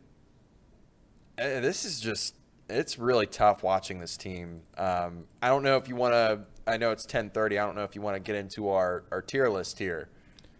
[1.38, 2.34] eh, this is just
[2.72, 4.62] it's really tough watching this team.
[4.80, 6.40] Um, I don't know if you want to.
[6.66, 7.60] I know it's ten thirty.
[7.60, 10.10] I don't know if you want to get into our our tier list here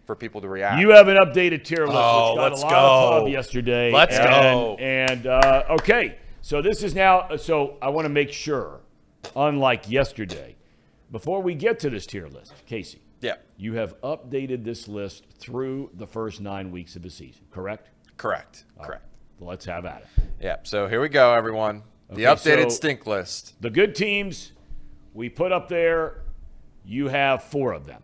[0.10, 0.80] for people to react.
[0.82, 1.92] You have an updated tier list.
[2.00, 3.28] Oh, let's go.
[3.28, 3.92] yesterday.
[3.92, 4.76] Let's and, go.
[4.80, 7.38] And uh, okay, so this is now.
[7.38, 8.80] So I want to make sure,
[9.36, 10.56] unlike yesterday,
[11.12, 13.04] before we get to this tier list, Casey.
[13.22, 13.36] Yeah.
[13.58, 17.90] You have updated this list through the first nine weeks of the season, correct?
[18.18, 18.66] Correct.
[18.80, 19.04] All correct.
[19.04, 19.40] Right.
[19.40, 20.24] Well, let's have at it.
[20.42, 20.56] Yeah.
[20.64, 21.84] So here we go, everyone.
[22.10, 23.62] Okay, the updated so stink list.
[23.62, 24.54] The good teams
[25.14, 26.24] we put up there.
[26.84, 28.02] You have four of them.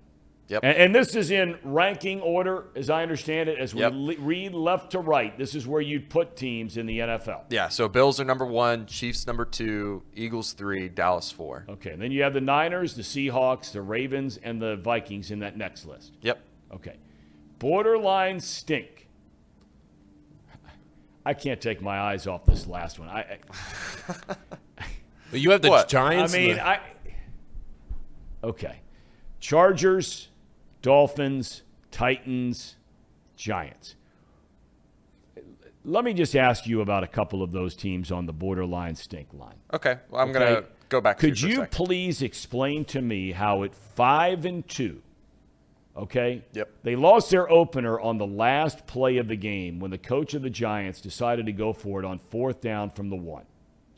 [0.48, 0.64] Yep.
[0.64, 3.94] And, and, this is in ranking order, as I understand it, as we yep.
[3.96, 5.36] le- read left to right.
[5.38, 7.46] This is where you'd put teams in the NFL.
[7.50, 7.68] Yeah.
[7.70, 11.66] So Bills are number one, Chiefs number two, Eagles three, Dallas four.
[11.68, 11.92] Okay.
[11.92, 15.58] And then you have the Niners, the Seahawks, the Ravens, and the Vikings in that
[15.58, 16.14] next list.
[16.22, 16.40] Yep.
[16.74, 16.98] Okay.
[17.58, 19.08] Borderline stink.
[21.28, 23.10] I can't take my eyes off this last one.
[23.10, 23.40] I.
[24.80, 24.88] I
[25.32, 25.90] you have the what?
[25.90, 26.36] Giants.
[26.36, 26.80] I mean, the- I.
[28.44, 28.80] Okay.
[29.40, 30.30] Chargers,
[30.86, 32.76] Dolphins, Titans,
[33.36, 33.96] Giants.
[35.84, 39.30] Let me just ask you about a couple of those teams on the borderline stink
[39.34, 39.56] line.
[39.74, 39.98] Okay.
[40.12, 40.38] Well, I'm okay?
[40.40, 44.68] going to go back Could you, you please explain to me how at 5 and
[44.70, 45.02] 2
[45.98, 46.44] okay?
[46.54, 46.70] Yep.
[46.84, 50.44] They lost their opener on the last play of the game when the coach of
[50.44, 53.46] the Giants decided to go for it on fourth down from the one,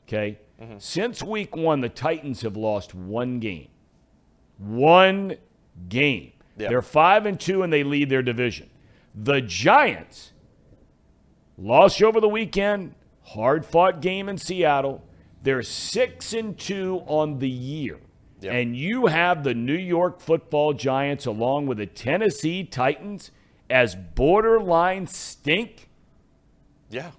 [0.07, 0.39] okay?
[0.61, 0.75] Mm-hmm.
[0.77, 3.67] Since week one, the Titans have lost one game.
[4.57, 5.35] One
[5.89, 6.31] game.
[6.57, 6.69] Yep.
[6.69, 8.69] They're 5 and 2 and they lead their division.
[9.13, 10.31] The Giants
[11.57, 15.03] lost over the weekend, hard-fought game in Seattle.
[15.43, 17.99] They're 6 and 2 on the year.
[18.41, 18.53] Yep.
[18.53, 23.31] And you have the New York Football Giants along with the Tennessee Titans
[23.69, 25.89] as borderline stink?
[26.89, 27.11] Yeah.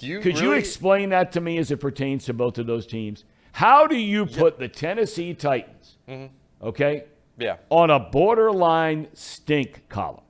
[0.00, 0.46] You Could really...
[0.46, 3.24] you explain that to me as it pertains to both of those teams?
[3.52, 4.58] How do you put yep.
[4.58, 6.26] the Tennessee Titans, mm-hmm.
[6.68, 7.04] okay,
[7.40, 7.56] yeah.
[7.70, 10.22] On a borderline stink column.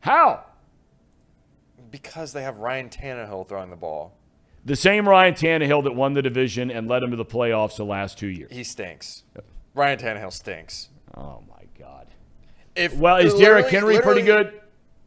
[0.00, 0.44] How?
[1.90, 4.16] Because they have Ryan Tannehill throwing the ball.
[4.64, 7.84] The same Ryan Tannehill that won the division and led them to the playoffs the
[7.84, 8.50] last two years.
[8.50, 9.22] He stinks.
[9.74, 10.88] Ryan Tannehill stinks.
[11.16, 12.06] Oh my God.
[12.74, 14.58] If well, is Derrick Henry pretty good?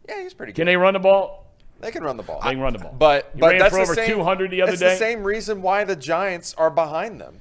[0.08, 0.58] Yeah, he's pretty good.
[0.58, 1.52] Can they run the ball?
[1.80, 2.40] They can run the ball.
[2.44, 2.94] They can run the ball.
[2.98, 4.86] But he but that's for over same, 200 the other that's day.
[4.88, 7.40] That's the same reason why the Giants are behind them.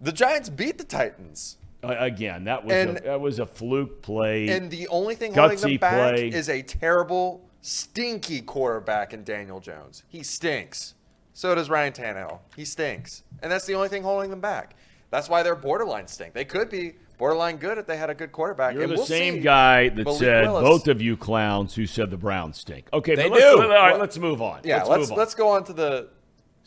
[0.00, 1.56] The Giants beat the Titans.
[1.84, 4.48] Again, that was and, a, that was a fluke play.
[4.48, 6.28] And the only thing holding them back play.
[6.28, 10.02] is a terrible, stinky quarterback in Daniel Jones.
[10.08, 10.94] He stinks.
[11.34, 12.40] So does Ryan Tannehill.
[12.56, 14.74] He stinks, and that's the only thing holding them back.
[15.10, 16.34] That's why they're borderline stink.
[16.34, 18.74] They could be borderline good if they had a good quarterback.
[18.74, 20.62] You're and the we'll same guy that Malik said Willis.
[20.62, 22.88] both of you clowns who said the Browns stink.
[22.92, 23.56] Okay, they but do.
[23.56, 24.62] Let's, all right, well, let's move on.
[24.64, 25.16] Yeah, let's let's, let's, on.
[25.18, 26.08] let's go on to the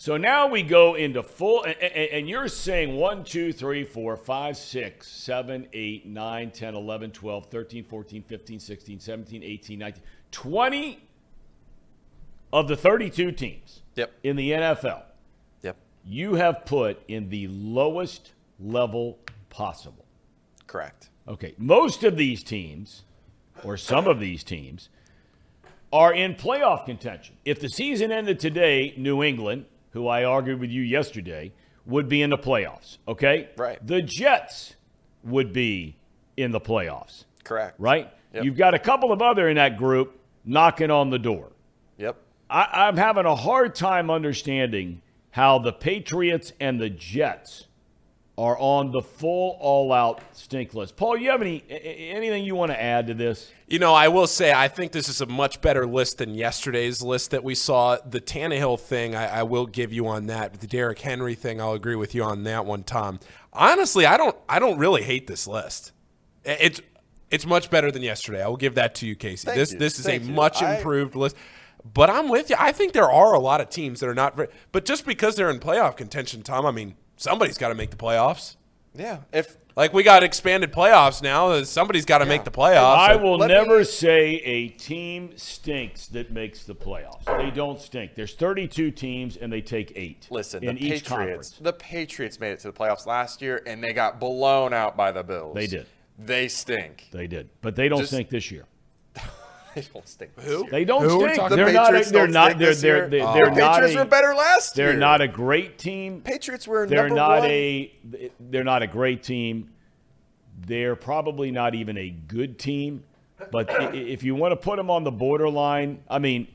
[0.04, 4.58] so now we go into full, and, and, you're saying 1, 2, 3, 4, 5,
[4.58, 11.04] 6, 7, 8, 9, 10, 11, 12, 13, 14, 15, 16, 17, 18, 19, 20
[12.52, 14.12] of the 32 teams yep.
[14.24, 15.04] in the NFL.
[15.62, 15.78] Yep.
[16.04, 19.20] You have put in the lowest level
[19.52, 20.06] possible.
[20.66, 21.10] Correct.
[21.28, 21.54] Okay.
[21.60, 23.04] Most of these teams,
[23.64, 24.90] or some of these teams,
[25.94, 27.38] are in playoff contention.
[27.46, 31.54] If the season ended today, New England, who I argued with you yesterday,
[31.86, 32.98] would be in the playoffs.
[33.08, 33.50] Okay?
[33.58, 33.86] Right.
[33.86, 34.76] The Jets
[35.24, 35.98] would be
[36.38, 37.26] in the playoffs.
[37.44, 37.76] Correct.
[37.80, 38.12] Right?
[38.34, 38.46] Yep.
[38.46, 41.50] You've got a couple of other in that group knocking on the door.
[41.98, 42.18] Yep.
[42.50, 45.02] I, I'm having a hard time understanding
[45.32, 47.68] how the Patriots and the Jets
[48.38, 50.96] are on the full all-out stink list.
[50.96, 53.52] Paul, you have any anything you want to add to this?
[53.68, 57.02] You know, I will say I think this is a much better list than yesterday's
[57.02, 57.98] list that we saw.
[57.98, 60.60] The Tannehill thing, I, I will give you on that.
[60.62, 63.20] The Derrick Henry thing, I'll agree with you on that one, Tom.
[63.54, 65.92] Honestly, I don't I don't really hate this list.
[66.46, 66.82] It's
[67.30, 68.42] it's much better than yesterday.
[68.44, 69.46] I will give that to you, Casey.
[69.46, 69.80] Thank this you.
[69.80, 70.34] this is Thank a you.
[70.34, 71.20] much improved I...
[71.20, 71.36] list.
[71.94, 72.56] But I'm with you.
[72.60, 74.40] I think there are a lot of teams that are not.
[74.72, 77.98] But just because they're in playoff contention, Tom, I mean, somebody's got to make the
[77.98, 78.58] playoffs.
[78.96, 79.20] Yeah.
[79.32, 82.30] If like we got expanded playoffs now, uh, somebody's got to yeah.
[82.30, 82.98] make the playoffs.
[82.98, 83.84] I will Let never me...
[83.86, 87.24] say a team stinks that makes the playoffs.
[87.26, 88.16] They don't stink.
[88.16, 90.28] There's 32 teams and they take 8.
[90.30, 91.52] Listen, in the each Patriots, conference.
[91.62, 95.12] the Patriots made it to the playoffs last year and they got blown out by
[95.12, 95.56] the Bills.
[95.56, 95.86] They did.
[96.20, 97.08] They stink.
[97.12, 97.50] They did.
[97.62, 98.66] But they don't Just, stink this year.
[99.74, 100.38] They don't stink.
[100.40, 100.70] Who?
[100.70, 101.22] They don't Who?
[101.30, 101.50] stink.
[101.50, 102.12] The they're Patriots not.
[102.12, 102.58] A, they're not.
[102.60, 103.34] They're they're they're, oh.
[103.34, 103.74] they're the not.
[103.74, 104.92] Patriots a, were better last they're year.
[104.94, 106.22] They're not a great team.
[106.22, 106.88] Patriots were.
[106.88, 107.50] They're not one.
[107.50, 107.92] a.
[108.40, 109.72] They're not a great team.
[110.66, 113.04] They're probably not even a good team.
[113.52, 116.48] But if you want to put them on the borderline, I mean,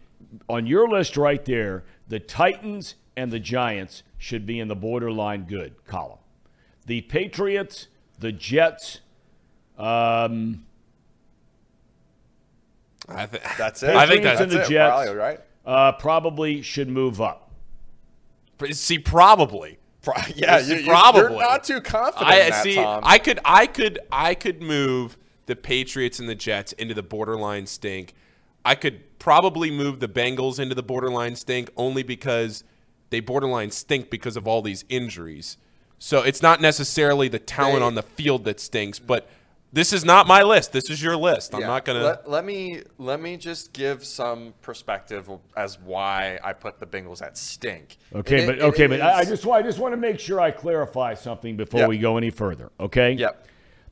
[0.49, 5.45] on your list right there, the Titans and the Giants should be in the borderline
[5.45, 6.19] good column.
[6.87, 9.01] The Patriots, the Jets.
[9.79, 10.66] Um,
[13.09, 13.95] I th- that's it.
[13.97, 14.69] I think that's, in the it.
[14.69, 15.41] Jets, probably, right?
[15.65, 17.51] Uh, probably should move up.
[18.73, 19.79] See, probably.
[20.03, 21.21] Pro- yeah, you, probably.
[21.23, 22.31] You're not too confident.
[22.31, 22.77] I that, see.
[22.77, 23.01] Tom.
[23.05, 25.17] I could, I could, I could move
[25.47, 28.15] the Patriots and the Jets into the borderline stink.
[28.65, 32.65] I could probably move the Bengals into the borderline stink only because
[33.11, 35.57] they borderline stink because of all these injuries.
[35.99, 39.29] So it's not necessarily the talent they, on the field that stinks, but
[39.73, 40.73] this is not my list.
[40.73, 41.55] This is your list.
[41.55, 41.67] I'm yeah.
[41.67, 42.03] not gonna.
[42.03, 47.21] Let, let, me let me just give some perspective as why I put the Bengals
[47.21, 47.97] at stink.
[48.15, 49.03] Okay, it, but okay, but is...
[49.03, 51.89] I just I just want to make sure I clarify something before yep.
[51.89, 52.71] we go any further.
[52.79, 53.13] Okay.
[53.13, 53.49] Yep.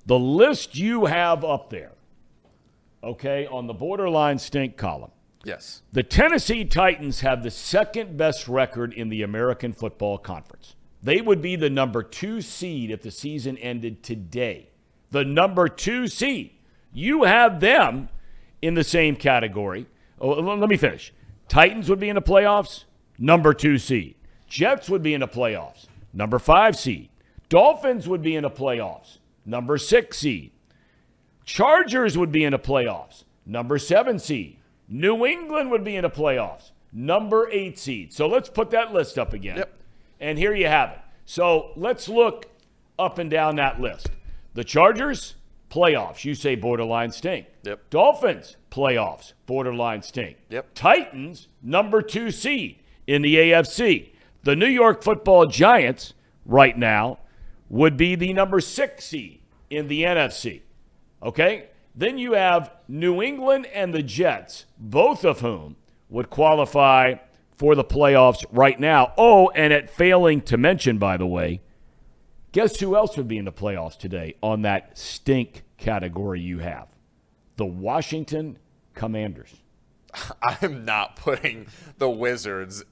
[0.06, 1.92] The list you have up there,
[3.02, 5.10] okay, on the borderline stink column.
[5.44, 5.82] Yes.
[5.92, 10.74] The Tennessee Titans have the second best record in the American Football Conference.
[11.02, 14.70] They would be the number two seed if the season ended today
[15.14, 16.50] the number two seed.
[16.92, 18.10] You have them
[18.60, 19.86] in the same category.
[20.20, 21.12] Oh, let me finish.
[21.48, 22.84] Titans would be in the playoffs,
[23.18, 24.16] number two seed.
[24.48, 27.08] Jets would be in the playoffs, number five seed.
[27.48, 30.50] Dolphins would be in the playoffs, number six seed.
[31.44, 34.58] Chargers would be in the playoffs, number seven seed.
[34.88, 38.12] New England would be in the playoffs, number eight seed.
[38.12, 39.58] So let's put that list up again.
[39.58, 39.78] Yep.
[40.20, 40.98] And here you have it.
[41.24, 42.46] So let's look
[42.98, 44.08] up and down that list.
[44.54, 45.34] The Chargers,
[45.68, 46.24] playoffs.
[46.24, 47.46] You say borderline stink.
[47.64, 47.90] Yep.
[47.90, 49.32] Dolphins, playoffs.
[49.46, 50.36] Borderline stink.
[50.48, 50.68] Yep.
[50.76, 52.78] Titans, number two seed
[53.08, 54.10] in the AFC.
[54.44, 56.14] The New York football Giants,
[56.46, 57.18] right now,
[57.68, 59.40] would be the number six seed
[59.70, 60.62] in the NFC.
[61.20, 61.66] Okay?
[61.96, 65.74] Then you have New England and the Jets, both of whom
[66.08, 67.14] would qualify
[67.56, 69.12] for the playoffs right now.
[69.18, 71.60] Oh, and at failing to mention, by the way,
[72.54, 76.86] Guess who else would be in the playoffs today on that stink category you have?
[77.56, 78.60] The Washington
[78.94, 79.52] Commanders.
[80.40, 81.66] I'm not putting
[81.98, 82.84] the Wizards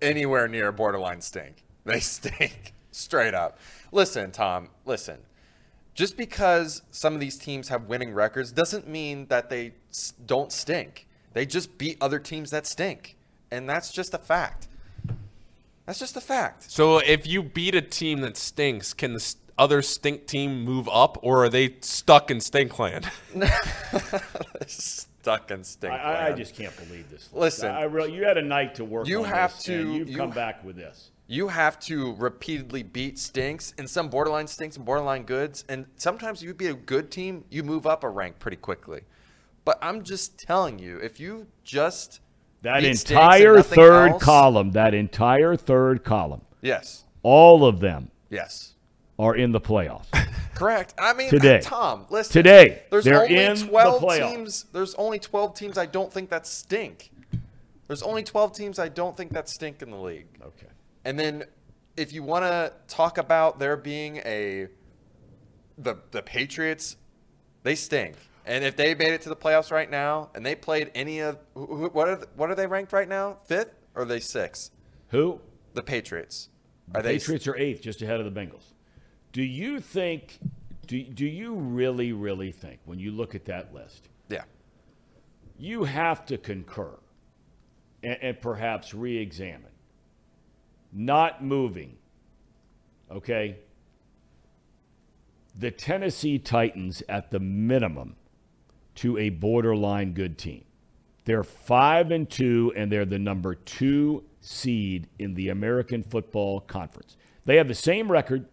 [0.00, 1.64] anywhere near borderline stink.
[1.84, 3.58] They stink straight up.
[3.90, 5.18] Listen, Tom, listen.
[5.92, 9.72] Just because some of these teams have winning records doesn't mean that they
[10.24, 11.08] don't stink.
[11.32, 13.16] They just beat other teams that stink.
[13.50, 14.68] And that's just a fact.
[15.86, 16.70] That's just a fact.
[16.70, 21.18] So if you beat a team that stinks, can the other stink team move up,
[21.22, 23.10] or are they stuck in stink land?
[24.66, 25.92] stuck in stink.
[25.94, 27.24] I, I, just can't believe this.
[27.32, 27.34] List.
[27.34, 29.06] Listen, I, I really, you had a night to work.
[29.06, 29.92] You have to.
[29.92, 31.10] You've you, come back with this.
[31.26, 36.42] You have to repeatedly beat stinks and some borderline stinks and borderline goods, and sometimes
[36.42, 39.02] you beat a good team, you move up a rank pretty quickly.
[39.64, 42.20] But I'm just telling you, if you just
[42.62, 44.22] that entire third else?
[44.22, 46.42] column, that entire third column.
[46.60, 47.04] Yes.
[47.22, 48.10] All of them.
[48.28, 48.74] Yes.
[49.18, 50.06] Are in the playoffs.
[50.54, 50.94] Correct.
[50.98, 52.32] I mean, today, uh, Tom, listen.
[52.32, 54.64] Today, there's they're only in 12 the teams.
[54.72, 57.10] There's only 12 teams I don't think that stink.
[57.86, 60.26] There's only 12 teams I don't think that stink in the league.
[60.42, 60.66] Okay.
[61.04, 61.44] And then
[61.96, 64.68] if you want to talk about there being a
[65.78, 66.96] the the Patriots,
[67.62, 68.16] they stink.
[68.50, 71.38] And if they made it to the playoffs right now, and they played any of
[71.54, 73.34] who, what are what are they ranked right now?
[73.44, 74.72] Fifth or are they sixth?
[75.10, 75.40] Who?
[75.74, 76.48] The Patriots.
[76.92, 78.72] Are the they Patriots are eighth, just ahead of the Bengals.
[79.30, 80.40] Do you think?
[80.88, 84.08] Do do you really really think when you look at that list?
[84.28, 84.42] Yeah.
[85.56, 86.98] You have to concur,
[88.02, 89.70] and, and perhaps re-examine.
[90.92, 91.96] Not moving.
[93.12, 93.60] Okay.
[95.56, 98.16] The Tennessee Titans at the minimum
[98.96, 100.64] to a borderline good team.
[101.24, 107.16] They're 5 and 2 and they're the number 2 seed in the American Football Conference.
[107.44, 108.46] They have the same record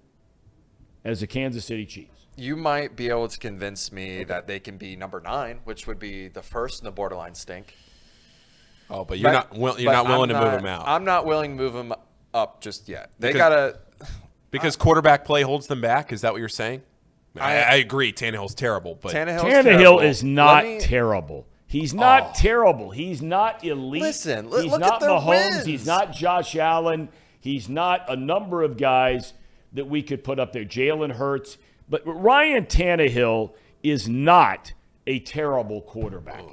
[1.06, 2.28] as the Kansas City Chiefs.
[2.36, 6.00] You might be able to convince me that they can be number 9, which would
[6.00, 7.74] be the first in the borderline stink.
[8.90, 10.84] Oh, but you're but, not will, you're not willing I'm to not, move them out.
[10.88, 11.94] I'm not willing to move them
[12.34, 13.12] up just yet.
[13.20, 13.80] They got to
[14.50, 16.14] because quarterback play holds them back.
[16.14, 16.84] Is that what you're saying?
[17.40, 18.14] I, I agree.
[18.14, 20.00] Tannehill's terrible, but Tannehill's Tannehill terrible.
[20.00, 21.48] is not me, terrible.
[21.66, 22.32] He's not oh.
[22.36, 22.92] terrible.
[22.92, 24.02] He's not elite.
[24.02, 25.28] Listen, l- he's look not at the Mahomes.
[25.54, 25.66] Wins.
[25.66, 27.10] He's not Josh Allen.
[27.40, 29.34] He's not a number of guys
[29.74, 30.66] that we could put up there.
[30.66, 31.58] Jalen Hurts,
[31.90, 33.52] but Ryan Tannehill
[33.84, 34.74] is not
[35.06, 36.44] a terrible quarterback.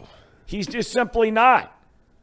[0.47, 1.70] He's just simply not.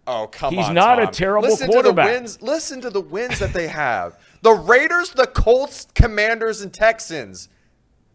[0.07, 0.71] Oh come He's on!
[0.75, 1.07] He's not Tom.
[1.07, 2.07] a terrible listen quarterback.
[2.07, 6.61] To the wins, listen to the wins that they have: the Raiders, the Colts, Commanders,
[6.61, 7.47] and Texans.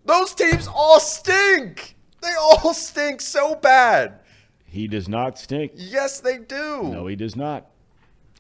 [0.07, 1.97] Those teams all stink.
[2.23, 4.21] They all stink so bad.
[4.65, 5.73] He does not stink.
[5.75, 6.81] Yes, they do.
[6.85, 7.67] No, he does not.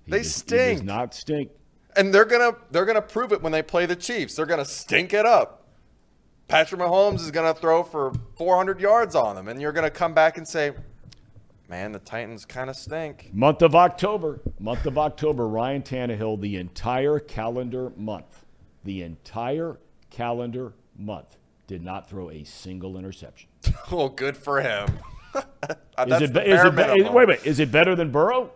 [0.04, 0.60] He they does, stink.
[0.68, 1.50] He does not stink.
[1.96, 4.36] And they're gonna they're gonna prove it when they play the Chiefs.
[4.36, 5.66] They're gonna stink it up.
[6.46, 10.36] Patrick Mahomes is gonna throw for 400 yards on them, and you're gonna come back
[10.36, 10.72] and say,
[11.68, 13.30] man, the Titans kind of stink.
[13.32, 18.44] Month of October, month of October, Ryan Tannehill, the entire calendar month,
[18.84, 19.78] the entire
[20.10, 21.36] calendar month
[21.66, 23.48] did not throw a single interception.
[23.90, 24.88] well, good for him.
[25.34, 25.44] is
[25.98, 27.40] it, is it, is, wait a minute.
[27.46, 28.50] Is it better than Burrow?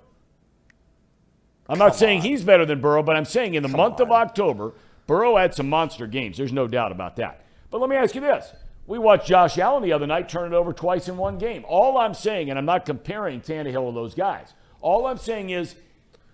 [1.69, 2.27] I'm Come not saying on.
[2.27, 4.07] he's better than Burrow, but I'm saying in the Come month on.
[4.07, 4.73] of October,
[5.07, 6.37] Burrow had some monster games.
[6.37, 7.45] There's no doubt about that.
[7.71, 8.51] But let me ask you this.
[8.87, 11.65] We watched Josh Allen the other night turn it over twice in one game.
[11.69, 15.77] All I'm saying, and I'm not comparing Tannehill to those guys, all I'm saying is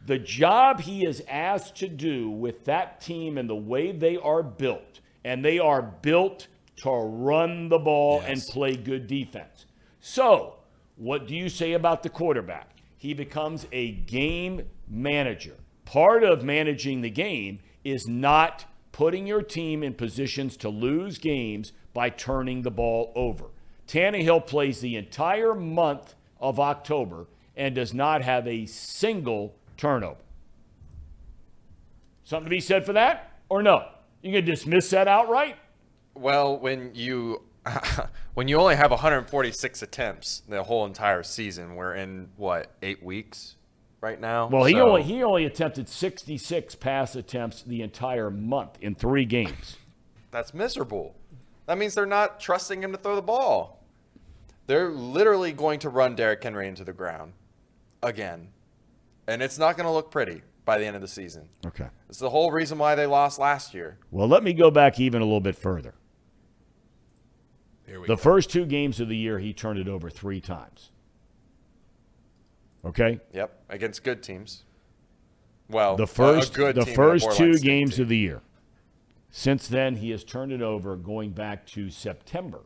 [0.07, 4.43] the job he is asked to do with that team and the way they are
[4.43, 8.29] built, and they are built– to run the ball yes.
[8.47, 9.66] and play good defense.
[10.01, 10.55] So,
[10.97, 12.70] what do you say about the quarterback?
[12.97, 15.55] He becomes a game manager.
[15.85, 21.72] Part of managing the game is not putting your team in positions to lose games
[21.93, 23.47] by turning the ball over.
[23.87, 30.20] Tannehill plays the entire month of October and does not have a single turnover.
[32.24, 33.89] Something to be said for that or no?
[34.22, 35.57] You can dismiss that outright.
[36.17, 37.43] Well, when you
[38.35, 43.57] when you only have 146 attempts the whole entire season, we're in what eight weeks
[44.01, 44.49] right now.
[44.49, 49.77] Well, he only he only attempted 66 pass attempts the entire month in three games.
[50.31, 51.14] That's miserable.
[51.67, 53.85] That means they're not trusting him to throw the ball.
[54.67, 57.33] They're literally going to run Derrick Henry into the ground
[58.03, 58.49] again,
[59.27, 61.51] and it's not going to look pretty by the end of the season.
[61.67, 63.99] Okay, it's the whole reason why they lost last year.
[64.11, 65.95] Well, let me go back even a little bit further
[67.87, 68.16] the go.
[68.16, 70.91] first two games of the year, he turned it over three times.
[72.84, 73.20] Okay.
[73.32, 74.64] Yep, against good teams.
[75.68, 78.03] Well, the first the first two games team.
[78.03, 78.43] of the year.
[79.30, 80.95] Since then, he has turned it over.
[80.97, 82.61] Going back to September,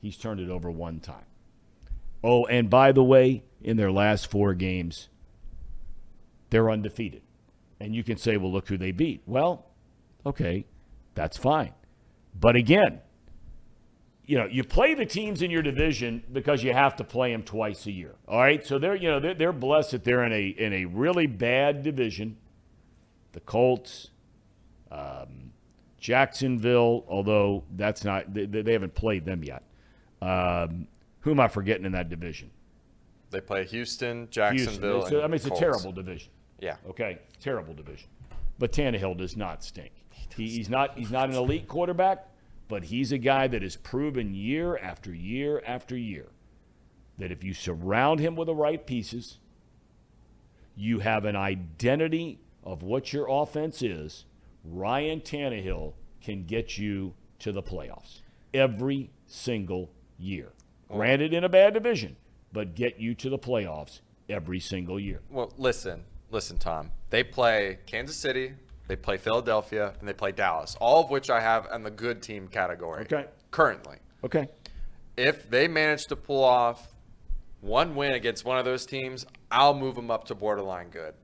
[0.00, 1.24] he's turned it over one time.
[2.22, 5.08] Oh, and by the way, in their last four games,
[6.50, 7.22] they're undefeated.
[7.80, 9.22] And you can say, well, look who they beat.
[9.26, 9.66] Well,
[10.24, 10.64] okay,
[11.14, 11.74] that's fine.
[12.38, 13.00] But again,
[14.26, 17.42] you know, you play the teams in your division because you have to play them
[17.44, 18.14] twice a year.
[18.26, 20.84] All right, so they're you know they're, they're blessed that they're in a in a
[20.86, 22.36] really bad division.
[23.32, 24.08] The Colts,
[24.90, 25.52] um,
[26.00, 29.62] Jacksonville, although that's not they, they haven't played them yet.
[30.20, 30.88] Um,
[31.20, 32.50] who am I forgetting in that division?
[33.30, 35.00] They play Houston, Jacksonville.
[35.06, 35.20] Houston.
[35.22, 35.60] mean, it's Colts.
[35.60, 36.30] a terrible division.
[36.60, 36.76] Yeah.
[36.88, 38.08] Okay, terrible division.
[38.58, 39.92] But Tannehill does not stink.
[40.34, 42.26] He he, he's not he's not an elite quarterback
[42.68, 46.26] but he's a guy that has proven year after year after year
[47.18, 49.38] that if you surround him with the right pieces,
[50.74, 54.24] you have an identity of what your offense is.
[54.64, 58.20] Ryan Tannehill can get you to the playoffs
[58.52, 60.48] every single year.
[60.90, 60.96] Oh.
[60.96, 62.16] Granted, in a bad division,
[62.52, 65.20] but get you to the playoffs every single year.
[65.30, 66.02] Well, listen,
[66.32, 66.90] listen, Tom.
[67.10, 68.54] They play Kansas City,
[68.88, 72.22] they play Philadelphia and they play Dallas, all of which I have in the good
[72.22, 73.02] team category.
[73.02, 73.26] Okay.
[73.50, 73.96] Currently.
[74.24, 74.48] Okay.
[75.16, 76.88] If they manage to pull off
[77.60, 81.14] one win against one of those teams, I'll move them up to borderline good.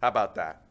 [0.00, 0.62] How about that?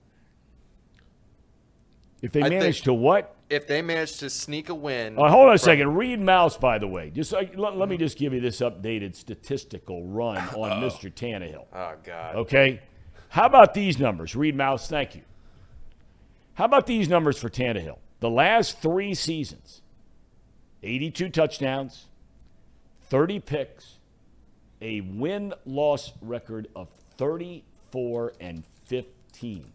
[2.21, 3.35] If they I manage think, to what?
[3.49, 5.17] If they manage to sneak a win.
[5.19, 5.95] Uh, hold on a from, second.
[5.95, 7.79] Reed Mouse, by the way, just uh, l- mm-hmm.
[7.79, 10.85] let me just give you this updated statistical run on oh.
[10.87, 11.13] Mr.
[11.13, 11.65] Tannehill.
[11.71, 12.35] Oh God.
[12.37, 12.81] Okay.
[13.29, 14.35] How about these numbers?
[14.35, 15.21] Reed Mouse, thank you.
[16.57, 17.99] How about these numbers for Tannehill?
[18.19, 19.83] The last three seasons
[20.81, 22.07] 82 touchdowns,
[23.09, 23.99] 30 picks,
[24.81, 26.89] a win loss record of
[27.19, 29.71] 34 and 15.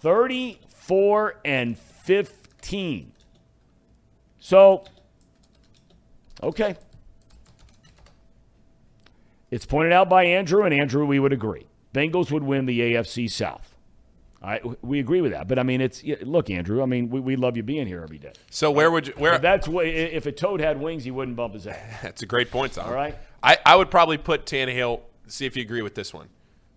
[0.00, 3.12] 34 and 15.
[4.38, 4.84] So,
[6.44, 6.76] okay.
[9.50, 11.66] It's pointed out by Andrew, and Andrew, we would agree.
[11.92, 13.73] Bengals would win the AFC South.
[14.44, 16.82] I, we agree with that, but I mean, it's look, Andrew.
[16.82, 18.32] I mean, we, we love you being here every day.
[18.50, 19.14] So where would you?
[19.16, 21.80] Where that's what, if a toad had wings, he wouldn't bump his head.
[22.02, 22.86] That's a great point, Tom.
[22.88, 25.00] All right, I, I would probably put Tannehill.
[25.28, 26.28] See if you agree with this one.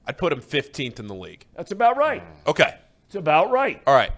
[0.05, 1.45] I'd put him 15th in the league.
[1.57, 2.23] That's about right.
[2.47, 2.73] Okay,
[3.07, 3.81] it's about right.
[3.85, 4.11] All right,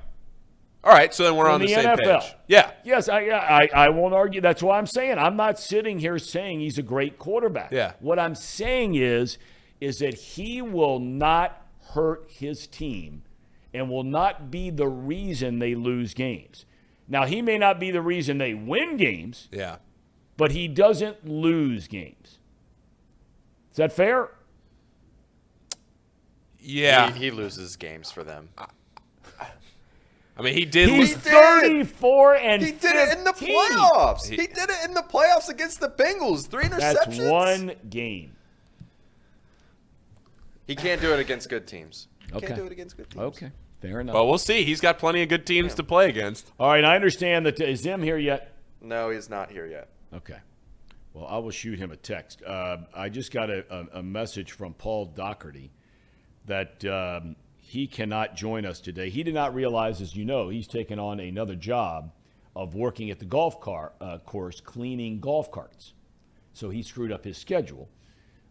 [0.83, 1.11] all right.
[1.11, 2.21] So then we're in on the, the same NFL.
[2.21, 2.35] page.
[2.47, 2.71] Yeah.
[2.83, 4.41] Yes, I, I I won't argue.
[4.41, 7.71] That's why I'm saying I'm not sitting here saying he's a great quarterback.
[7.71, 7.93] Yeah.
[7.99, 9.39] What I'm saying is,
[9.81, 13.23] is that he will not hurt his team
[13.73, 16.65] and will not be the reason they lose games.
[17.07, 19.47] Now, he may not be the reason they win games.
[19.51, 19.77] Yeah.
[20.37, 22.39] But he doesn't lose games.
[23.71, 24.29] Is that fair?
[26.59, 27.11] Yeah.
[27.11, 28.49] He, he loses games for them.
[28.59, 30.87] I mean, he did.
[30.87, 31.17] He's lose.
[31.23, 32.89] 34 and he 15.
[32.91, 34.23] did it in the playoffs.
[34.29, 36.47] He, he, did it in the playoffs against the Bengals.
[36.47, 36.79] Three interceptions.
[36.79, 38.33] That's one game.
[40.65, 42.07] He can't do it against good teams.
[42.33, 42.47] Okay.
[42.47, 43.21] Can't do it against good teams.
[43.21, 43.51] Okay.
[43.81, 44.13] Fair enough.
[44.13, 44.63] Well, we'll see.
[44.63, 45.75] He's got plenty of good teams yeah.
[45.77, 46.51] to play against.
[46.59, 47.59] All right, I understand that.
[47.61, 48.55] Is Zim here yet?
[48.81, 49.89] No, he's not here yet.
[50.13, 50.37] Okay.
[51.13, 52.43] Well, I will shoot him a text.
[52.43, 55.71] Uh, I just got a, a, a, message from Paul Daugherty
[56.45, 59.09] that um, he cannot join us today.
[59.09, 62.11] He did not realize, as you know, he's taken on another job
[62.55, 65.93] of working at the golf car uh, course, cleaning golf carts.
[66.53, 67.89] So he screwed up his schedule,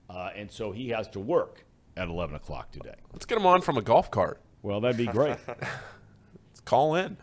[0.08, 1.64] uh, and so he has to work
[1.98, 2.94] at 11 o'clock today.
[3.12, 4.40] Let's get him on from a golf cart.
[4.62, 5.36] Well, that'd be great.
[5.48, 7.16] Let's call in.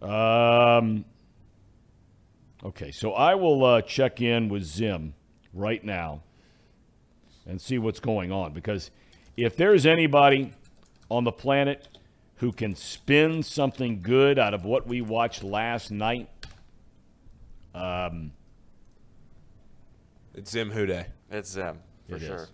[0.00, 1.04] Um,
[2.64, 5.12] okay, so I will uh, check in with Zim
[5.52, 6.22] right now
[7.46, 8.90] and see what's going on because
[9.36, 10.52] if there's anybody
[11.10, 11.98] on the planet
[12.36, 16.30] who can spin something good out of what we watched last night,
[17.74, 18.32] um,
[20.34, 21.04] it's Zim WhoDey.
[21.30, 21.78] It's Zim
[22.08, 22.36] for it sure.
[22.36, 22.48] Is.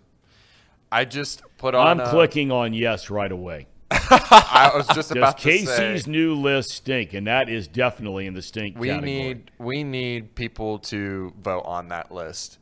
[0.91, 2.01] I just put on.
[2.01, 3.67] I'm clicking on yes right away.
[3.91, 8.25] I was just about Does to Casey's say, new list stink, and that is definitely
[8.25, 8.77] in the stink.
[8.77, 9.11] We category.
[9.13, 12.57] need we need people to vote on that list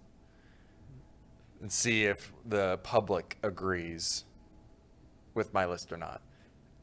[1.61, 4.25] and see if the public agrees
[5.33, 6.21] with my list or not.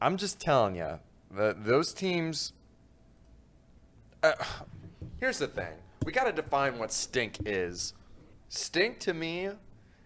[0.01, 0.99] I'm just telling you
[1.31, 2.51] that those teams.
[4.21, 4.33] Uh,
[5.19, 5.73] here's the thing:
[6.05, 7.93] we got to define what stink is.
[8.49, 9.49] Stink to me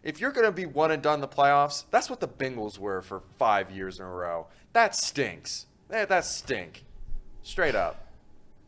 [0.03, 3.01] if you're going to be one and done the playoffs, that's what the Bengals were
[3.01, 4.47] for five years in a row.
[4.73, 5.67] That stinks.
[5.89, 6.83] That, that stink.
[7.43, 8.07] Straight up.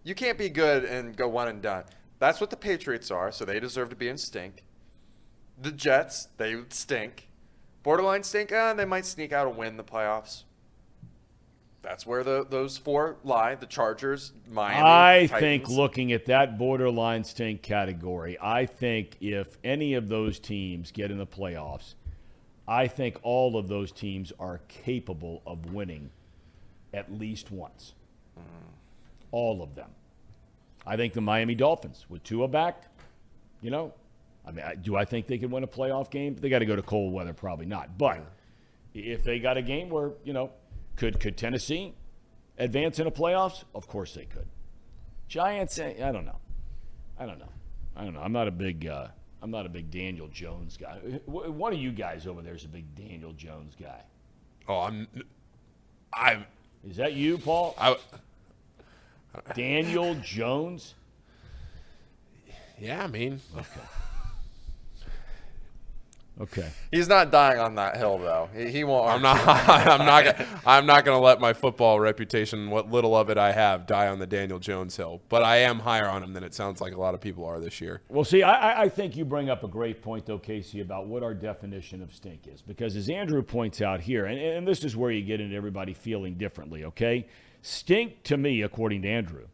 [0.04, 1.86] You can't be good and go one and done.
[2.20, 4.64] That's what the Patriots are, so they deserve to be in stink.
[5.62, 7.30] The Jets, they stink.
[7.84, 10.44] Borderline stink, uh, they might sneak out a win the playoffs
[11.84, 14.82] that's where the, those four lie the Chargers, Miami.
[14.82, 15.42] I Titans.
[15.42, 21.12] think looking at that borderline stink category, I think if any of those teams get
[21.12, 21.94] in the playoffs,
[22.68, 26.10] I think all of those teams are capable of winning
[26.94, 27.94] at least once.
[28.40, 28.44] Mm.
[29.32, 29.90] All of them.
[30.88, 32.84] I think the Miami Dolphins with Tua back,
[33.62, 33.94] you know,
[34.46, 36.36] I mean, do I think they can win a playoff game?
[36.36, 37.98] They got to go to cold weather, probably not.
[37.98, 38.26] But
[38.94, 40.50] if they got a game where you know
[40.96, 41.94] could could Tennessee
[42.58, 43.64] advance in the playoffs?
[43.74, 44.48] Of course they could.
[45.28, 46.38] Giants, eh, I don't know.
[47.18, 47.48] I don't know.
[47.96, 48.22] I don't know.
[48.22, 49.08] I'm not a big uh,
[49.42, 50.98] I'm not a big Daniel Jones guy.
[51.26, 54.02] One of you guys over there is a big Daniel Jones guy.
[54.68, 55.08] Oh, I'm.
[56.14, 56.46] I'm.
[56.88, 57.76] Is that you, Paul?
[57.80, 57.98] I,
[59.56, 60.94] Daniel Jones.
[62.80, 63.42] Yeah, I mean.
[63.56, 63.64] Okay.
[66.42, 66.68] Okay.
[66.92, 68.50] He's not dying on that hill though.
[68.56, 69.08] He, he won't.
[69.08, 69.38] I'm not.
[69.48, 70.24] I'm not.
[70.26, 73.86] Gonna, I'm not going to let my football reputation, what little of it I have,
[73.86, 75.22] die on the Daniel Jones hill.
[75.30, 77.60] But I am higher on him than it sounds like a lot of people are
[77.60, 78.02] this year.
[78.10, 81.22] Well, see, I, I think you bring up a great point though, Casey, about what
[81.22, 84.96] our definition of stink is, because as Andrew points out here, and, and this is
[84.96, 86.84] where you get into everybody feeling differently.
[86.86, 87.28] Okay,
[87.62, 89.46] stink to me, according to Andrew,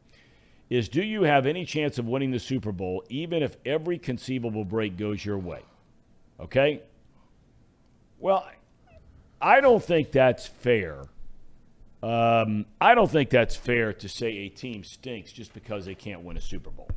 [0.69, 4.63] is do you have any chance of winning the Super Bowl even if every conceivable
[4.63, 5.59] break goes your way?
[6.39, 6.81] Okay?
[8.19, 8.47] Well,
[9.41, 11.03] I don't think that's fair.
[12.01, 16.21] Um, I don't think that's fair to say a team stinks just because they can't
[16.21, 16.89] win a Super Bowl.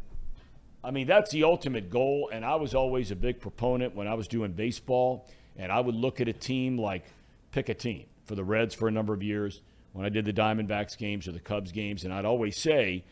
[0.84, 2.30] I mean, that's the ultimate goal.
[2.32, 5.26] And I was always a big proponent when I was doing baseball.
[5.56, 7.04] And I would look at a team like
[7.50, 9.60] pick a team for the Reds for a number of years
[9.92, 12.04] when I did the Diamondbacks games or the Cubs games.
[12.04, 13.04] And I'd always say,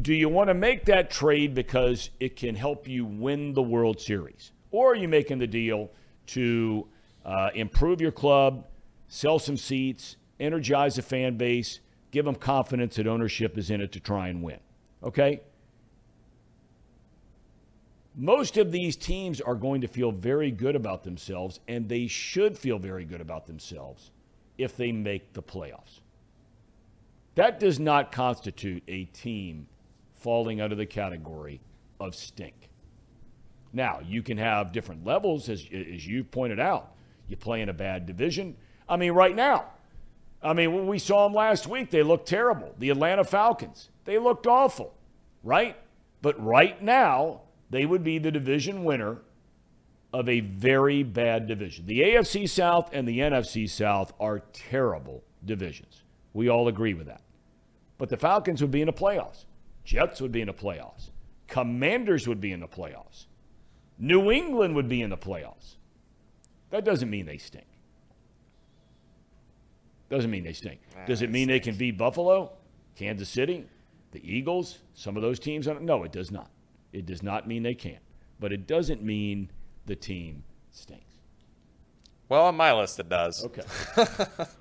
[0.00, 4.00] do you want to make that trade because it can help you win the World
[4.00, 4.50] Series?
[4.72, 5.90] or are you making the deal
[6.26, 6.88] to
[7.24, 8.66] uh, improve your club,
[9.06, 11.78] sell some seats, energize the fan base,
[12.10, 14.58] give them confidence that ownership is in it to try and win?
[15.04, 15.42] Okay?
[18.16, 22.58] Most of these teams are going to feel very good about themselves, and they should
[22.58, 24.10] feel very good about themselves
[24.58, 26.00] if they make the playoffs.
[27.36, 29.66] That does not constitute a team
[30.14, 31.60] falling under the category
[32.00, 32.68] of stink.
[33.72, 36.92] Now, you can have different levels, as, as you pointed out.
[37.28, 38.56] You play in a bad division.
[38.88, 39.66] I mean, right now,
[40.42, 41.90] I mean, we saw them last week.
[41.90, 42.74] They looked terrible.
[42.78, 44.94] The Atlanta Falcons, they looked awful,
[45.42, 45.76] right?
[46.20, 49.18] But right now, they would be the division winner
[50.12, 51.86] of a very bad division.
[51.86, 56.02] The AFC South and the NFC South are terrible divisions.
[56.34, 57.22] We all agree with that.
[57.96, 59.46] But the Falcons would be in the playoffs.
[59.84, 61.10] Jets would be in the playoffs.
[61.46, 63.26] Commanders would be in the playoffs.
[64.02, 65.76] New England would be in the playoffs.
[66.70, 67.66] That doesn't mean they stink.
[70.10, 70.80] Doesn't mean they stink.
[70.96, 71.64] Ah, Does it mean stinks.
[71.66, 72.50] they can beat Buffalo,
[72.96, 73.64] Kansas City,
[74.10, 75.68] the Eagles, some of those teams?
[75.68, 76.50] No, it does not.
[76.92, 78.02] It does not mean they can't.
[78.40, 79.52] But it doesn't mean
[79.86, 80.42] the team
[80.72, 81.04] stinks.
[82.28, 83.44] Well, on my list, it does.
[83.44, 83.62] Okay.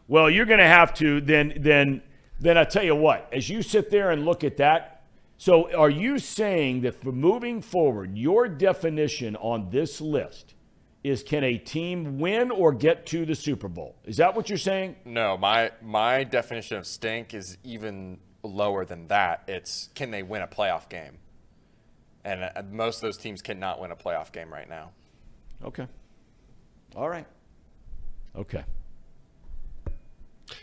[0.07, 2.01] well, you're going to have to then then
[2.39, 3.27] then I tell you what.
[3.31, 4.90] As you sit there and look at that,
[5.41, 10.53] so, are you saying that for moving forward, your definition on this list
[11.03, 13.95] is can a team win or get to the Super Bowl?
[14.05, 14.97] Is that what you're saying?
[15.03, 19.41] No, my my definition of stink is even lower than that.
[19.47, 21.17] It's can they win a playoff game?
[22.23, 24.91] And uh, most of those teams cannot win a playoff game right now.
[25.65, 25.87] Okay.
[26.95, 27.25] All right.
[28.35, 28.63] Okay.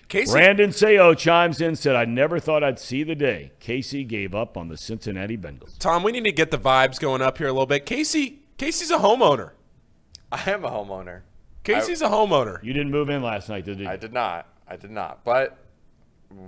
[0.09, 0.33] Casey.
[0.33, 3.53] Brandon Sayo chimes in, said, I never thought I'd see the day.
[3.61, 5.79] Casey gave up on the Cincinnati Bengals.
[5.79, 7.87] Tom, we need to get the vibes going up here a little bit.
[7.87, 9.53] Casey, Casey's a homeowner.
[10.33, 11.23] I am a homeowner.
[11.65, 12.63] Casey's I, a homeowner.
[12.63, 13.89] You didn't move in last night, did you?
[13.89, 14.47] I did not.
[14.67, 15.25] I did not.
[15.25, 15.59] But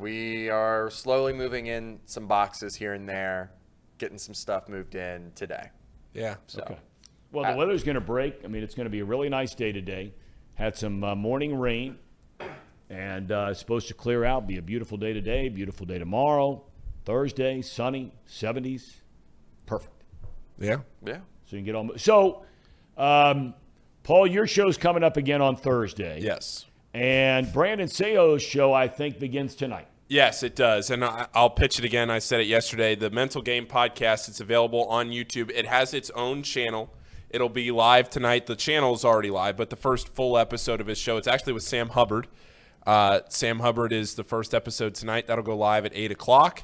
[0.00, 3.52] we are slowly moving in some boxes here and there,
[3.98, 5.70] getting some stuff moved in today.
[6.14, 6.36] Yeah.
[6.46, 6.78] So, okay.
[7.32, 8.40] Well, the weather's going to break.
[8.44, 10.12] I mean, it's going to be a really nice day today.
[10.54, 11.96] Had some uh, morning rain.
[12.90, 16.64] And uh, it's supposed to clear out, be a beautiful day today, beautiful day tomorrow,
[17.04, 18.94] Thursday, sunny, 70s.
[19.64, 19.92] Perfect.
[20.58, 20.78] Yeah.
[21.06, 21.18] Yeah.
[21.46, 21.96] So you can get on.
[21.98, 22.42] So,
[22.98, 23.54] um,
[24.02, 26.20] Paul, your show's coming up again on Thursday.
[26.20, 26.66] Yes.
[26.92, 29.86] And Brandon Sayo's show, I think, begins tonight.
[30.08, 30.90] Yes, it does.
[30.90, 32.10] And I'll pitch it again.
[32.10, 32.96] I said it yesterday.
[32.96, 35.52] The Mental Game podcast, it's available on YouTube.
[35.54, 36.92] It has its own channel.
[37.28, 38.46] It'll be live tonight.
[38.46, 41.52] The channel is already live, but the first full episode of his show, it's actually
[41.52, 42.26] with Sam Hubbard.
[42.86, 45.26] Uh, Sam Hubbard is the first episode tonight.
[45.26, 46.62] That'll go live at 8 o'clock.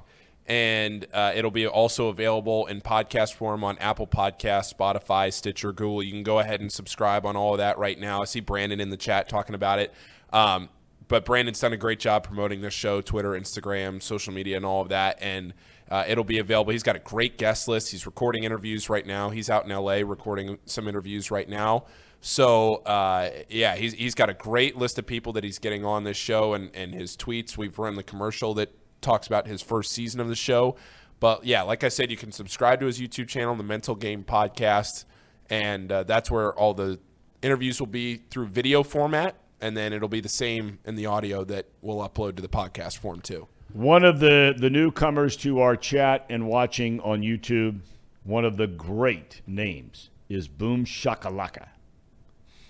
[0.48, 6.04] And uh, it'll be also available in podcast form on Apple Podcasts, Spotify, Stitcher, Google.
[6.04, 8.22] You can go ahead and subscribe on all of that right now.
[8.22, 9.92] I see Brandon in the chat talking about it.
[10.32, 10.68] Um,
[11.08, 14.82] but Brandon's done a great job promoting this show, Twitter, Instagram, social media, and all
[14.82, 15.18] of that.
[15.20, 15.52] And
[15.90, 16.70] uh, it'll be available.
[16.72, 17.90] He's got a great guest list.
[17.90, 19.30] He's recording interviews right now.
[19.30, 21.86] He's out in LA recording some interviews right now.
[22.20, 26.04] So uh, yeah, he's he's got a great list of people that he's getting on
[26.04, 27.56] this show and and his tweets.
[27.56, 30.76] We've run the commercial that talks about his first season of the show.
[31.20, 34.22] But yeah, like I said, you can subscribe to his YouTube channel, the Mental Game
[34.22, 35.04] Podcast,
[35.48, 36.98] and uh, that's where all the
[37.42, 41.42] interviews will be through video format, and then it'll be the same in the audio
[41.44, 43.46] that we'll upload to the podcast form too.
[43.72, 47.80] One of the the newcomers to our chat and watching on YouTube,
[48.24, 51.68] one of the great names is Boom Shakalaka.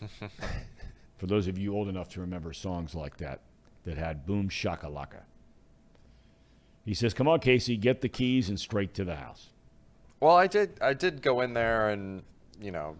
[1.18, 3.40] For those of you old enough to remember songs like that,
[3.84, 5.22] that had boom shakalaka.
[6.84, 9.48] He says, "Come on, Casey, get the keys and straight to the house."
[10.20, 10.74] Well, I did.
[10.80, 12.22] I did go in there and
[12.60, 12.96] you know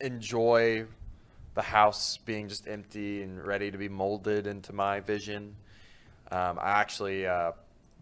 [0.00, 0.86] enjoy
[1.54, 5.56] the house being just empty and ready to be molded into my vision.
[6.30, 7.52] Um, I actually uh,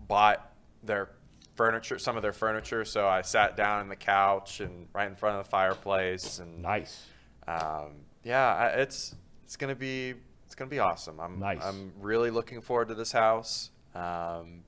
[0.06, 0.52] bought
[0.82, 1.08] their
[1.54, 2.84] furniture, some of their furniture.
[2.84, 6.38] So I sat down on the couch and right in front of the fireplace.
[6.40, 7.06] And nice
[7.49, 7.92] um,
[8.24, 10.14] yeah, it's it's gonna be
[10.46, 11.18] it's gonna be awesome.
[11.18, 11.62] I'm nice.
[11.62, 13.70] I'm really looking forward to this house.
[13.94, 14.61] Um,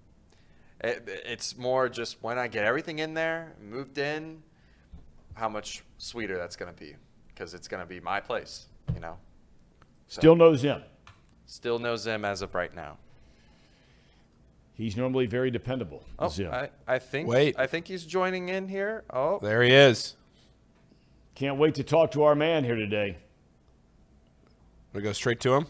[0.83, 4.43] it, it's more just when I get everything in there, moved in,
[5.35, 6.97] how much sweeter that's gonna be
[7.29, 9.17] because it's gonna be my place, you know.
[10.09, 10.83] So, still knows him.
[11.47, 12.97] Still knows him as of right now.
[14.75, 16.03] He's normally very dependable.
[16.19, 16.53] Oh, Zim.
[16.53, 17.29] I, I think.
[17.29, 17.57] Wait.
[17.59, 19.05] I think he's joining in here.
[19.13, 20.17] Oh, there he is.
[21.35, 23.17] Can't wait to talk to our man here today.
[24.93, 25.67] We go straight to him.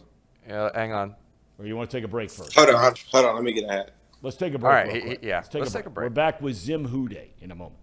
[0.49, 1.15] Yeah, hang on.
[1.59, 2.55] Or you want to take a break first?
[2.55, 3.35] Hold on, hold on.
[3.35, 3.91] Let me get a hat.
[4.23, 4.69] Let's take a break.
[4.69, 5.37] All right, he, he, yeah.
[5.37, 6.07] Let's, take, Let's a take, a break.
[6.11, 7.77] We're back with Zim WhoDey in a moment.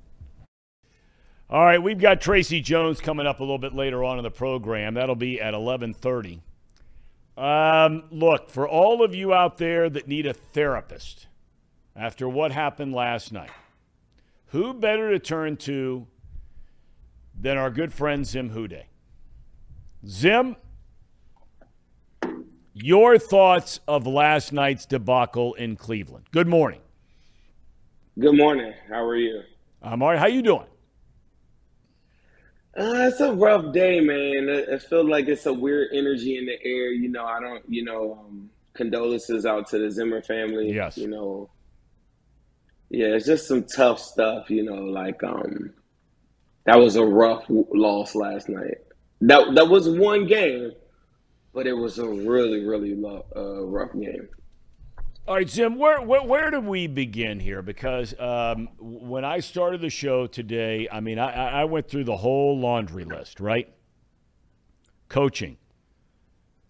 [1.49, 4.32] All right, we've got Tracy Jones coming up a little bit later on in the
[4.32, 4.95] program.
[4.95, 6.41] That'll be at 11:30.
[7.41, 11.28] Um, look, for all of you out there that need a therapist
[11.95, 13.51] after what happened last night,
[14.47, 16.07] who better to turn to
[17.39, 18.83] than our good friend Zim WhoDey.
[20.07, 20.55] Zim,
[22.73, 26.25] your thoughts of last night's debacle in Cleveland.
[26.31, 26.79] Good morning.
[28.19, 28.73] Good morning.
[28.89, 29.41] How are you?
[29.81, 30.19] I'm all right.
[30.19, 30.65] How you doing?
[32.77, 34.49] Uh, it's a rough day, man.
[34.49, 36.91] It I like it's a weird energy in the air.
[36.91, 40.71] You know, I don't, you know, um, condolences out to the Zimmer family.
[40.71, 40.97] Yes.
[40.97, 41.49] You know,
[42.89, 45.73] yeah, it's just some tough stuff, you know, like, um,
[46.68, 48.78] that was a rough loss last night.
[49.22, 50.74] That that was one game,
[51.53, 54.28] but it was a really really lo- uh, rough game.
[55.28, 57.61] All right, Zim, where, where, where do we begin here?
[57.61, 62.15] Because um, when I started the show today, I mean, I, I went through the
[62.15, 63.68] whole laundry list, right?
[65.09, 65.57] Coaching,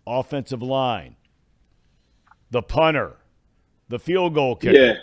[0.07, 1.17] offensive line,
[2.49, 3.17] the punter,
[3.89, 4.75] the field goal kicker.
[4.85, 4.93] Yeah.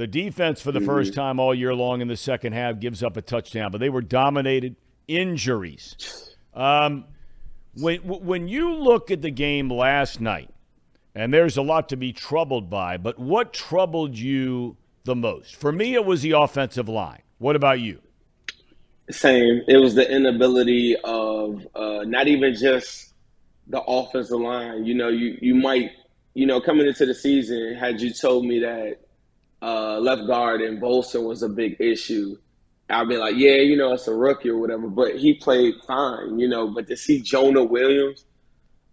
[0.00, 0.88] The defense, for the mm-hmm.
[0.88, 3.90] first time all year long in the second half, gives up a touchdown, but they
[3.90, 4.76] were dominated.
[5.06, 6.34] Injuries.
[6.54, 7.04] Um,
[7.74, 10.48] when when you look at the game last night,
[11.14, 15.54] and there's a lot to be troubled by, but what troubled you the most?
[15.56, 17.20] For me, it was the offensive line.
[17.36, 18.00] What about you?
[19.10, 19.60] Same.
[19.68, 23.12] It was the inability of uh, not even just
[23.66, 24.86] the offensive line.
[24.86, 25.90] You know, you you might
[26.32, 28.96] you know coming into the season, had you told me that
[29.62, 32.36] uh, left guard and Volson was a big issue.
[32.88, 36.38] I'd be like, yeah, you know, it's a rookie or whatever, but he played fine,
[36.38, 36.68] you know.
[36.68, 38.24] But to see Jonah Williams,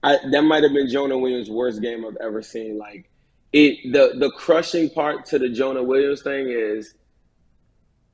[0.03, 2.78] I, that might have been Jonah Williams' worst game I've ever seen.
[2.78, 3.09] Like
[3.53, 6.93] it, the the crushing part to the Jonah Williams thing is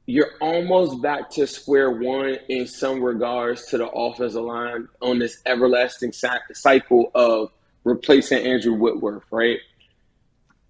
[0.06, 5.41] you're almost back to square one in some regards to the offensive line on this
[5.45, 6.14] everlasting
[6.54, 7.51] cycle of
[7.84, 9.60] replacing Andrew Whitworth, right?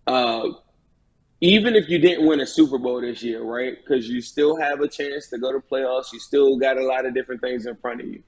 [0.08, 0.50] Uh,
[1.46, 3.76] even if you didn't win a Super Bowl this year, right?
[3.76, 6.06] Because you still have a chance to go to playoffs.
[6.14, 8.24] You still got a lot of different things in front of you.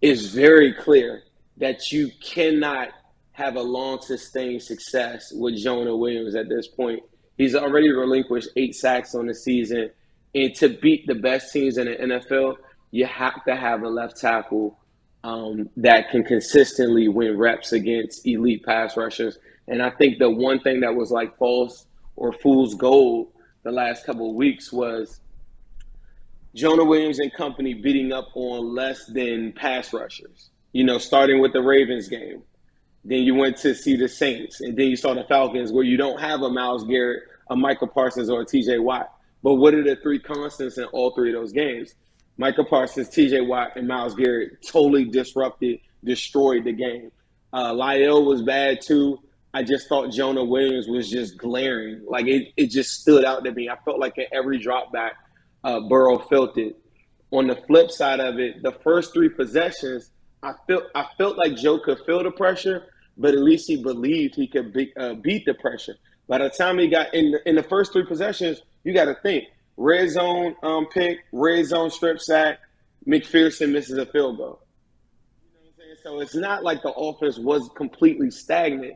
[0.00, 1.24] It's very clear
[1.58, 2.88] that you cannot
[3.32, 7.00] have a long sustained success with Jonah Williams at this point.
[7.36, 9.90] He's already relinquished eight sacks on the season.
[10.34, 12.56] And to beat the best teams in the NFL,
[12.92, 14.78] you have to have a left tackle
[15.22, 19.36] um, that can consistently win reps against elite pass rushers.
[19.68, 21.84] And I think the one thing that was like false
[22.16, 23.28] or fool's gold
[23.62, 25.20] the last couple of weeks was
[26.54, 30.50] Jonah Williams and company beating up on less than pass rushers.
[30.72, 32.42] You know, starting with the Ravens game,
[33.04, 35.96] then you went to see the Saints, and then you saw the Falcons, where you
[35.98, 38.78] don't have a Myles Garrett, a Micah Parsons, or a T.J.
[38.78, 39.10] Watt.
[39.42, 41.94] But what are the three constants in all three of those games?
[42.38, 43.40] Micah Parsons, T.J.
[43.42, 47.10] Watt, and Myles Garrett totally disrupted, destroyed the game.
[47.52, 49.18] Uh, La'el was bad too.
[49.54, 52.04] I just thought Jonah Williams was just glaring.
[52.08, 53.68] Like it, it just stood out to me.
[53.68, 55.12] I felt like at every drop back,
[55.64, 56.76] uh, Burrow felt it.
[57.32, 60.10] On the flip side of it, the first three possessions,
[60.42, 62.84] I felt I felt like Joe could feel the pressure,
[63.18, 65.96] but at least he believed he could be, uh, beat the pressure.
[66.28, 69.14] By the time he got in the, in the first three possessions, you got to
[69.22, 69.44] think
[69.76, 72.58] red zone um, pick, red zone strip sack,
[73.06, 74.62] McPherson misses a field goal.
[75.44, 75.96] You know what I'm saying?
[76.02, 78.94] So it's not like the offense was completely stagnant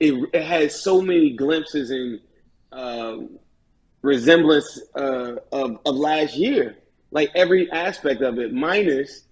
[0.00, 2.20] it, it has so many glimpses and
[2.72, 3.18] uh,
[4.02, 6.76] resemblance uh, of, of last year.
[7.10, 9.22] Like every aspect of it, minus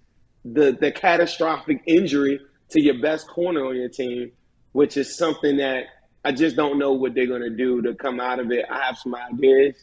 [0.45, 2.39] the the catastrophic injury
[2.69, 4.31] to your best corner on your team,
[4.71, 5.83] which is something that
[6.23, 8.65] I just don't know what they're gonna do to come out of it.
[8.71, 9.75] I have some ideas,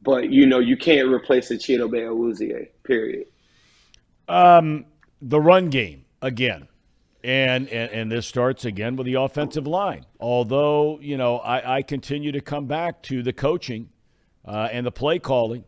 [0.00, 3.26] but you know you can't replace a Chidobe period.
[4.28, 4.86] Um,
[5.20, 6.68] the run game again.
[7.24, 10.04] And, and, and this starts again with the offensive line.
[10.20, 13.88] Although you know I, I continue to come back to the coaching
[14.44, 15.64] uh, and the play calling.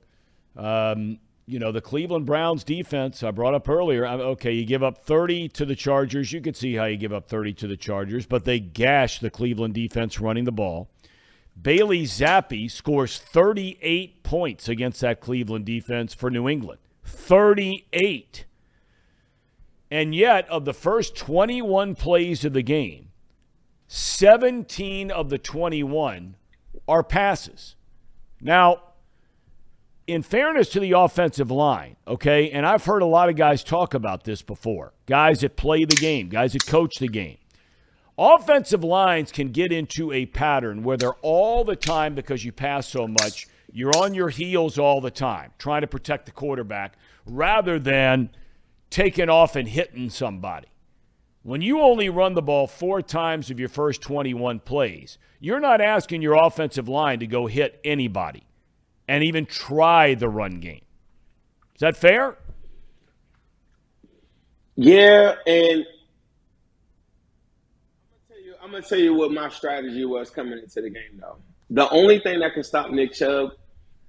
[0.57, 4.07] Um, you know the Cleveland Browns defense I brought up earlier.
[4.07, 6.33] I'm, okay, you give up 30 to the Chargers.
[6.33, 9.31] You can see how you give up 30 to the Chargers, but they gash the
[9.31, 10.91] Cleveland defense running the ball.
[11.61, 16.79] Bailey Zappe scores 38 points against that Cleveland defense for New England.
[17.05, 18.45] 38.
[19.91, 23.09] And yet, of the first 21 plays of the game,
[23.89, 26.37] 17 of the 21
[26.87, 27.75] are passes.
[28.41, 28.83] Now,
[30.07, 33.95] in fairness to the offensive line, okay, and I've heard a lot of guys talk
[33.95, 37.39] about this before guys that play the game, guys that coach the game.
[38.19, 42.89] Offensive lines can get into a pattern where they're all the time because you pass
[42.89, 46.95] so much, you're on your heels all the time trying to protect the quarterback
[47.27, 48.31] rather than
[48.91, 50.69] taking off and hitting somebody.
[51.43, 55.81] When you only run the ball four times of your first 21 plays, you're not
[55.81, 58.45] asking your offensive line to go hit anybody
[59.07, 60.83] and even try the run game.
[61.75, 62.37] Is that fair?
[64.75, 65.87] Yeah, and
[68.63, 71.37] I'm gonna tell you what my strategy was coming into the game, though.
[71.71, 73.53] The only thing that can stop Nick Chubb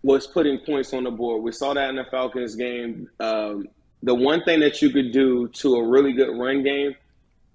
[0.03, 1.43] was putting points on the board.
[1.43, 3.07] We saw that in the Falcons game.
[3.19, 3.67] Um,
[4.03, 6.95] the one thing that you could do to a really good run game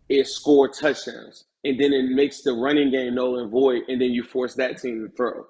[0.09, 1.45] is score touchdowns.
[1.64, 4.80] And then it makes the running game null and void, and then you force that
[4.80, 5.47] team to throw.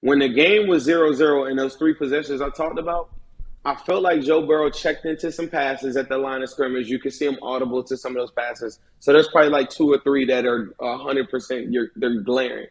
[0.00, 3.08] When the game was 0 0 in those three possessions I talked about,
[3.64, 6.88] I felt like Joe Burrow checked into some passes at the line of scrimmage.
[6.90, 8.78] You could see him audible to some of those passes.
[9.00, 12.66] So there's probably like two or three that are 100% you're, they're glaring.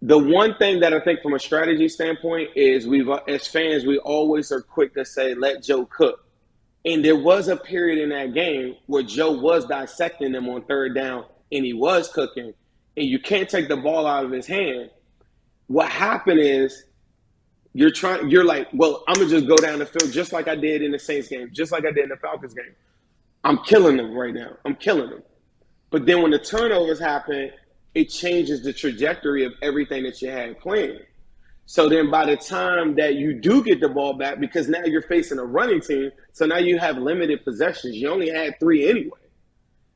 [0.00, 3.98] The one thing that I think from a strategy standpoint is we've as fans we
[3.98, 6.24] always are quick to say let Joe cook.
[6.84, 10.94] And there was a period in that game where Joe was dissecting them on third
[10.94, 12.52] down and he was cooking,
[12.96, 14.90] and you can't take the ball out of his hand.
[15.68, 16.84] What happened is
[17.72, 20.54] you're trying you're like, well, I'm gonna just go down the field just like I
[20.56, 22.74] did in the Saints game, just like I did in the Falcons game.
[23.44, 24.56] I'm killing them right now.
[24.64, 25.22] I'm killing them.
[25.90, 27.50] But then when the turnovers happen,
[27.94, 31.00] it changes the trajectory of everything that you had planned.
[31.70, 35.02] So then by the time that you do get the ball back, because now you're
[35.02, 37.94] facing a running team, so now you have limited possessions.
[37.96, 39.18] You only had three anyway.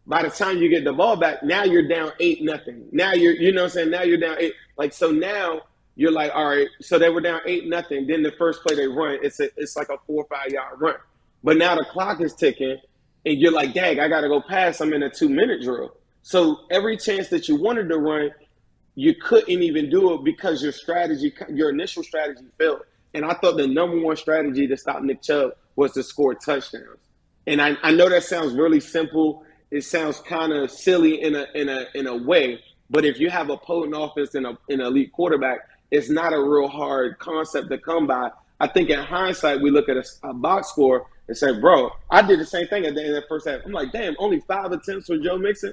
[0.07, 2.87] By the time you get the ball back, now you're down eight nothing.
[2.93, 3.91] Now you're you know I'm saying?
[3.91, 4.53] Now you're down eight.
[4.77, 5.63] Like so now
[5.95, 8.07] you're like, all right, so they were down eight nothing.
[8.07, 10.79] Then the first play they run, it's a it's like a four or five yard
[10.79, 10.97] run.
[11.43, 12.77] But now the clock is ticking
[13.25, 14.83] and you're like, dang, I gotta go pass.
[14.83, 15.95] I'm in a two minute drill.
[16.21, 18.31] So every chance that you wanted to run,
[18.95, 22.83] you couldn't even do it because your strategy, your initial strategy failed.
[23.15, 26.99] And I thought the number one strategy to stop Nick Chubb was to score touchdowns.
[27.47, 29.45] And I, I know that sounds really simple.
[29.71, 33.31] It sounds kind of silly in a in a in a way, but if you
[33.31, 37.71] have a potent offense and a, an elite quarterback, it's not a real hard concept
[37.71, 38.31] to come by.
[38.61, 42.21] I think in hindsight, we look at a, a box score and say, "Bro, I
[42.21, 44.71] did the same thing at the end of first half." I'm like, "Damn, only five
[44.73, 45.73] attempts for Joe Mixon."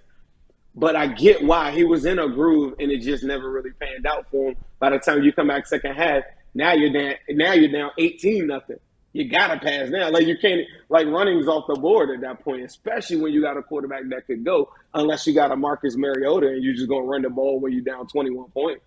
[0.80, 4.06] But I get why he was in a groove and it just never really panned
[4.08, 4.56] out for him.
[4.80, 6.24] By the time you come back second half,
[6.54, 7.16] now you're down.
[7.32, 8.78] Now you're down eighteen nothing.
[9.12, 10.10] You gotta pass now.
[10.10, 13.58] Like you can't like running's off the board at that point, especially when you got
[13.58, 14.72] a quarterback that could go.
[14.94, 17.82] Unless you got a Marcus Mariota and you're just gonna run the ball when you're
[17.84, 18.82] down twenty one points.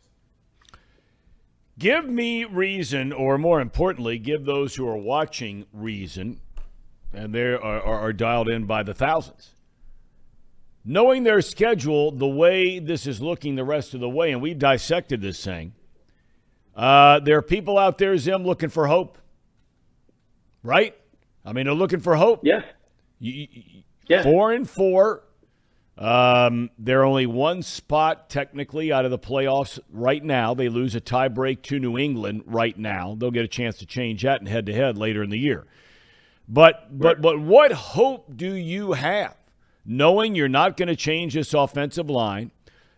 [1.79, 6.41] Give me reason, or more importantly, give those who are watching reason,
[7.13, 9.51] and they are, are, are dialed in by the thousands
[10.85, 14.55] knowing their schedule the way this is looking the rest of the way, and we
[14.55, 15.73] dissected this thing,
[16.75, 19.19] uh, there are people out there, Zim, looking for hope,
[20.63, 20.97] right?
[21.45, 22.41] I mean, they're looking for hope.
[22.45, 22.63] Yeah.
[23.19, 24.23] You, you, yeah.
[24.23, 25.23] Four and four.
[25.99, 30.55] Um, they're only one spot technically out of the playoffs right now.
[30.55, 33.15] They lose a tiebreak to New England right now.
[33.19, 35.67] They'll get a chance to change that and head to head later in the year.
[36.49, 39.37] But but but what hope do you have?
[39.85, 42.51] knowing you're not going to change this offensive line,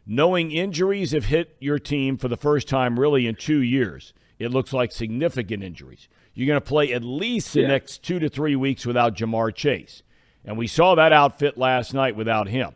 [0.07, 4.51] knowing injuries have hit your team for the first time really in two years, it
[4.51, 6.09] looks like significant injuries.
[6.35, 7.68] You're going to play at least the yeah.
[7.68, 10.03] next two to three weeks without Ja'Marr Chase.
[10.45, 12.72] And we saw that outfit last night without him.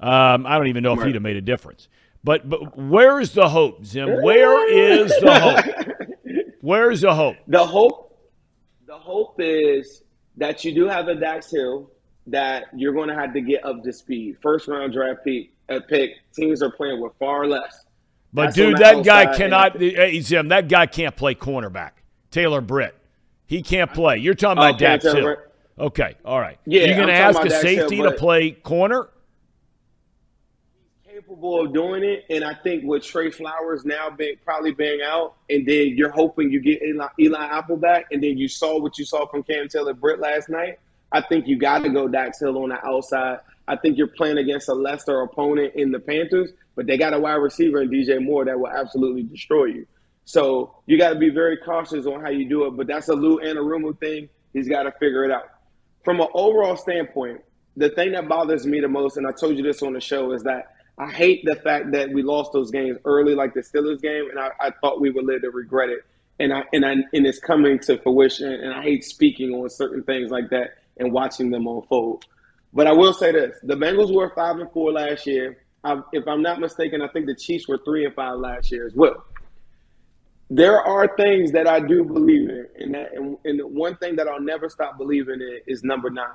[0.00, 1.88] Um, I don't even know if he'd have made a difference.
[2.24, 4.22] But, but where's the hope, Zim?
[4.22, 5.60] Where is the hope?
[6.62, 7.36] Where's the hope?
[7.46, 8.26] The hope,
[8.86, 10.02] the hope is
[10.38, 11.90] that you do have a Dax Hill
[12.26, 14.36] that you're going to have to get up to speed.
[14.42, 17.84] First round draft pick, a uh, pick teams are playing with far less.
[18.32, 19.80] But That's dude, that guy cannot.
[19.80, 20.48] He's him.
[20.48, 21.92] that guy can't play cornerback.
[22.30, 22.94] Taylor Britt,
[23.46, 24.18] he can't play.
[24.18, 25.36] You're talking about okay, Dax Hill.
[25.78, 26.58] Okay, all right.
[26.66, 29.08] Yeah, you're going to ask a safety Hill, to play corner.
[31.08, 35.34] Capable of doing it, and I think with Tre Flowers now being probably being out,
[35.50, 38.98] and then you're hoping you get Eli, Eli Apple back, and then you saw what
[38.98, 40.78] you saw from Cam Taylor Britt last night
[41.14, 43.38] I think you got to go Dax Hill on the outside.
[43.68, 47.20] I think you're playing against a lesser opponent in the Panthers, but they got a
[47.20, 49.86] wide receiver in DJ Moore that will absolutely destroy you.
[50.24, 52.72] So you got to be very cautious on how you do it.
[52.76, 54.28] But that's a Lou Anarumo thing.
[54.52, 55.44] He's got to figure it out.
[56.04, 57.42] From an overall standpoint,
[57.76, 60.32] the thing that bothers me the most, and I told you this on the show,
[60.32, 64.00] is that I hate the fact that we lost those games early, like the Steelers
[64.02, 66.00] game, and I, I thought we would live to regret it.
[66.40, 68.52] And I and I and it's coming to fruition.
[68.52, 72.24] And I hate speaking on certain things like that and watching them unfold.
[72.72, 75.58] But I will say this: the Bengals were five and four last year.
[75.84, 78.86] I, if I'm not mistaken, I think the Chiefs were three and five last year
[78.86, 79.24] as well.
[80.50, 84.28] There are things that I do believe in, and, that, and, and one thing that
[84.28, 86.28] I'll never stop believing in is number nine.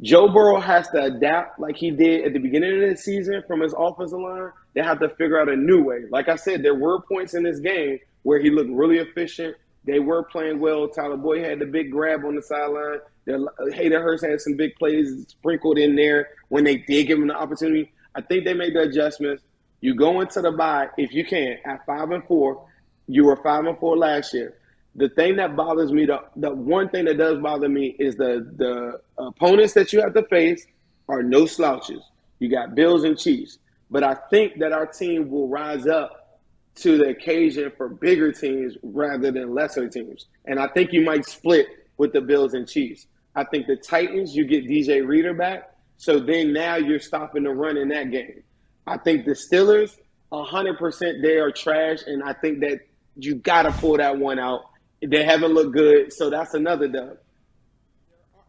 [0.00, 3.60] Joe Burrow has to adapt like he did at the beginning of the season from
[3.60, 4.50] his offensive line.
[4.74, 6.04] They have to figure out a new way.
[6.10, 9.56] Like I said, there were points in this game where he looked really efficient.
[9.84, 10.88] They were playing well.
[10.88, 12.98] Tyler Boyd had the big grab on the sideline.
[13.30, 13.38] Uh,
[13.72, 17.36] Hayden Hurst had some big plays sprinkled in there when they did give him the
[17.36, 17.92] opportunity.
[18.14, 19.42] I think they made the adjustments.
[19.80, 22.66] You go into the bye if you can at five and four.
[23.06, 24.54] You were five and four last year.
[24.96, 28.46] The thing that bothers me, the, the one thing that does bother me is the
[28.56, 30.66] the opponents that you have to face
[31.08, 32.02] are no slouches.
[32.40, 33.58] You got Bills and Chiefs,
[33.90, 36.38] but I think that our team will rise up
[36.74, 40.26] to the occasion for bigger teams rather than lesser teams.
[40.44, 41.66] And I think you might split
[41.98, 43.06] with the Bills and Chiefs.
[43.34, 45.74] I think the Titans, you get DJ Reader back.
[45.96, 48.42] So then now you're stopping the run in that game.
[48.86, 49.96] I think the Steelers,
[50.32, 51.98] 100% they are trash.
[52.06, 52.80] And I think that
[53.16, 54.62] you got to pull that one out.
[55.06, 56.12] They haven't looked good.
[56.12, 57.18] So that's another dub.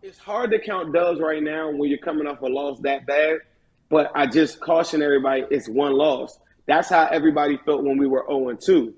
[0.01, 3.37] It's hard to count dubs right now when you're coming off a loss that bad.
[3.89, 6.37] But I just caution everybody it's one loss.
[6.65, 8.93] That's how everybody felt when we were 0 2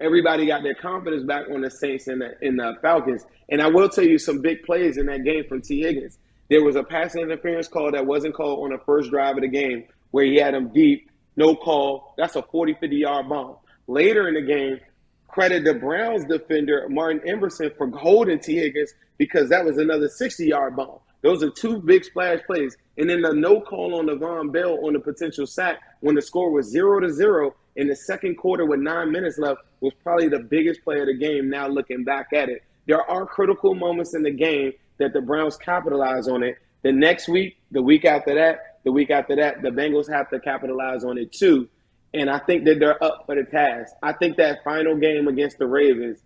[0.00, 3.24] everybody got their confidence back on the Saints and the, and the Falcons.
[3.50, 6.18] And I will tell you some big plays in that game from Tee Higgins.
[6.48, 9.48] There was a pass interference call that wasn't called on the first drive of the
[9.48, 12.14] game where he had him deep, no call.
[12.16, 13.56] That's a 40, 50 yard bomb.
[13.86, 14.80] Later in the game,
[15.28, 20.46] credit the Browns defender, Martin Emerson, for holding Tee Higgins because that was another 60
[20.46, 20.98] yard bomb.
[21.22, 22.76] Those are two big splash plays.
[22.98, 26.50] And then the no call on Vonn Bell on the potential sack when the score
[26.50, 30.38] was zero to zero in the second quarter with nine minutes left was probably the
[30.38, 31.48] biggest play of the game.
[31.48, 35.56] Now looking back at it, there are critical moments in the game that the Browns
[35.56, 36.58] capitalize on it.
[36.82, 40.40] The next week, the week after that, the week after that, the Bengals have to
[40.40, 41.68] capitalize on it too.
[42.12, 43.94] And I think that they're up for the task.
[44.02, 46.18] I think that final game against the Ravens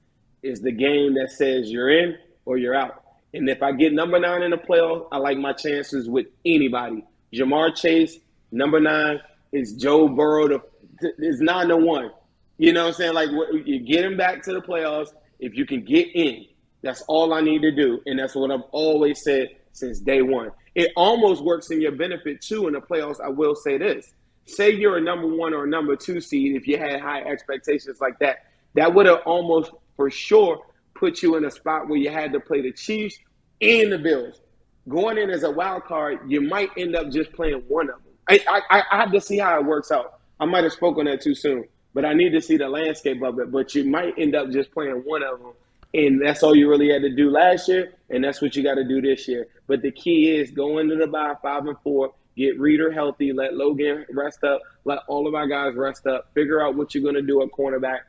[0.43, 2.17] is the game that says you're in
[2.47, 3.04] or you're out.
[3.35, 7.05] And if I get number nine in the playoff, I like my chances with anybody.
[7.33, 8.19] Ja'Marr Chase,
[8.53, 9.21] number nine,
[9.53, 10.49] is Joe Burrow.
[10.49, 10.63] To,
[11.19, 12.11] is nine to one.
[12.59, 13.15] You know what I'm saying?
[13.15, 13.29] Like
[13.67, 15.09] you get him back to the playoffs
[15.41, 16.47] if you can get in.
[16.83, 20.51] That's all I need to do, and that's what I've always said since day one.
[20.77, 23.21] It almost works in your benefit too in the playoffs.
[23.21, 24.13] I will say this:
[24.47, 28.01] say you're a number one or a number two seed, if you had high expectations
[28.01, 30.61] like that, that would have almost for sure
[30.95, 33.19] put you in a spot where you had to play the Chiefs
[33.61, 34.41] and the Bills.
[34.89, 38.13] Going in as a wild card, you might end up just playing one of them.
[38.29, 40.21] I, I, I have to see how it works out.
[40.41, 41.65] I might have spoken that too soon,
[41.95, 43.51] but I need to see the landscape of it.
[43.51, 45.53] But you might end up just playing one of them,
[45.95, 48.75] and that's all you really had to do last year, and that's what you got
[48.75, 49.47] to do this year.
[49.67, 53.55] But the key is go into the bye five and four, get Reader healthy, let
[53.55, 57.15] Logan rest up, let all of our guys rest up, figure out what you're going
[57.15, 58.01] to do at cornerback,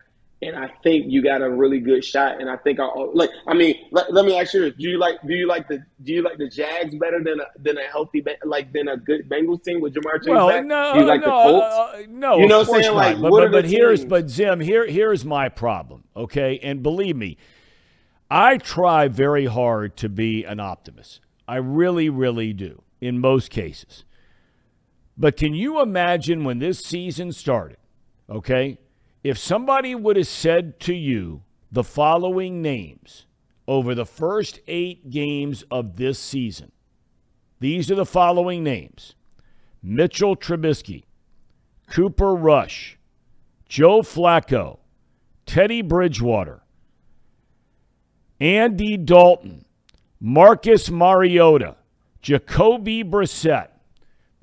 [0.48, 2.40] and I think you got a really good shot.
[2.42, 3.30] And I think I like.
[3.48, 5.16] I mean, let, let me ask you: Do you like?
[5.28, 5.84] Do you like the?
[6.04, 9.28] Do you like the Jags better than a than a healthy like than a good
[9.30, 10.30] Bengals team with Ja'Marr Chase?
[10.30, 10.66] Well, back?
[10.66, 11.66] no, do you like no, the uh, Colts?
[11.66, 12.86] Uh, no, you know what I'm saying?
[12.96, 12.96] Not.
[12.96, 14.10] Like, but, what but, are but the here's teams?
[14.10, 16.04] but Jim, here here's my problem.
[16.16, 17.38] Okay, and believe me,
[18.30, 21.22] I try very hard to be an optimist.
[21.48, 24.04] I really, really do in most cases.
[25.18, 27.78] But can you imagine when this season started?
[28.30, 28.80] Okay,
[29.26, 33.26] if somebody would have said to you the following names
[33.68, 36.72] over the first eight games of this season,
[37.60, 39.16] these are the following names
[39.82, 41.06] Mitchell Trubisky,
[41.90, 43.00] Cooper Rush,
[43.68, 44.78] Joe Flacco,
[45.48, 46.62] Teddy Bridgewater,
[48.40, 49.66] Andy Dalton,
[50.22, 51.78] Marcus Mariota,
[52.22, 53.70] Jacoby Brissett,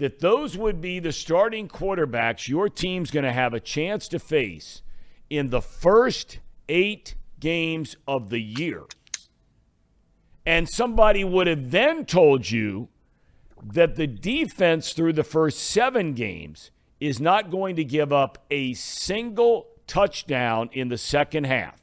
[0.03, 4.19] that those would be the starting quarterbacks your team's going to have a chance to
[4.19, 4.83] face
[5.31, 8.83] in the first eight games of the year.
[10.45, 12.89] And somebody would have then told you
[13.63, 18.75] that the defense through the first seven games is not going to give up a
[18.75, 21.81] single touchdown in the second half.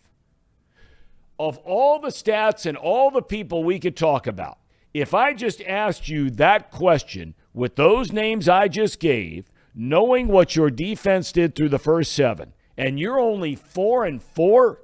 [1.39, 4.57] Of all the stats and all the people we could talk about,
[4.93, 10.55] if I just asked you that question, with those names I just gave, knowing what
[10.55, 14.79] your defense did through the first seven, and you're only four and four.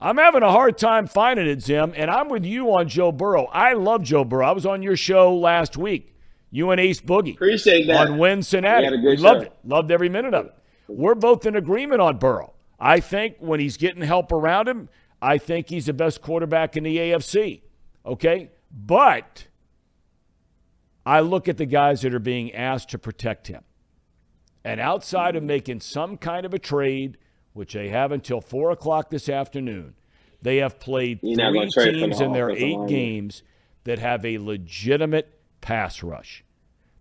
[0.00, 3.46] I'm having a hard time finding it, Zim, and I'm with you on Joe Burrow.
[3.46, 4.46] I love Joe Burrow.
[4.48, 6.14] I was on your show last week,
[6.50, 7.34] you and Ace Boogie.
[7.34, 8.08] Appreciate that.
[8.16, 8.88] Wincinnati.
[8.90, 9.52] We, we loved it.
[9.64, 10.54] Loved every minute of it.
[10.88, 12.52] We're both in agreement on Burrow.
[12.78, 14.88] I think when he's getting help around him,
[15.20, 17.62] I think he's the best quarterback in the AFC.
[18.06, 18.50] Okay?
[18.70, 19.46] But
[21.06, 23.62] I look at the guys that are being asked to protect him.
[24.64, 27.16] And outside of making some kind of a trade,
[27.52, 29.94] which they have until 4 o'clock this afternoon,
[30.42, 32.88] they have played You're three teams in their eight line.
[32.88, 33.44] games
[33.84, 36.42] that have a legitimate pass rush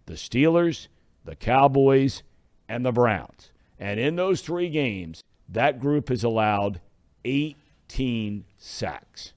[0.06, 0.88] the Steelers,
[1.26, 2.22] the Cowboys,
[2.70, 3.52] and the Browns.
[3.80, 6.80] And in those three games, that group has allowed
[7.26, 9.34] 18 sacks.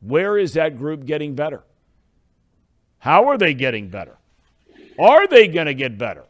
[0.00, 1.62] Where is that group getting better?
[2.98, 4.16] How are they getting better?
[4.98, 6.24] Are they going to get better?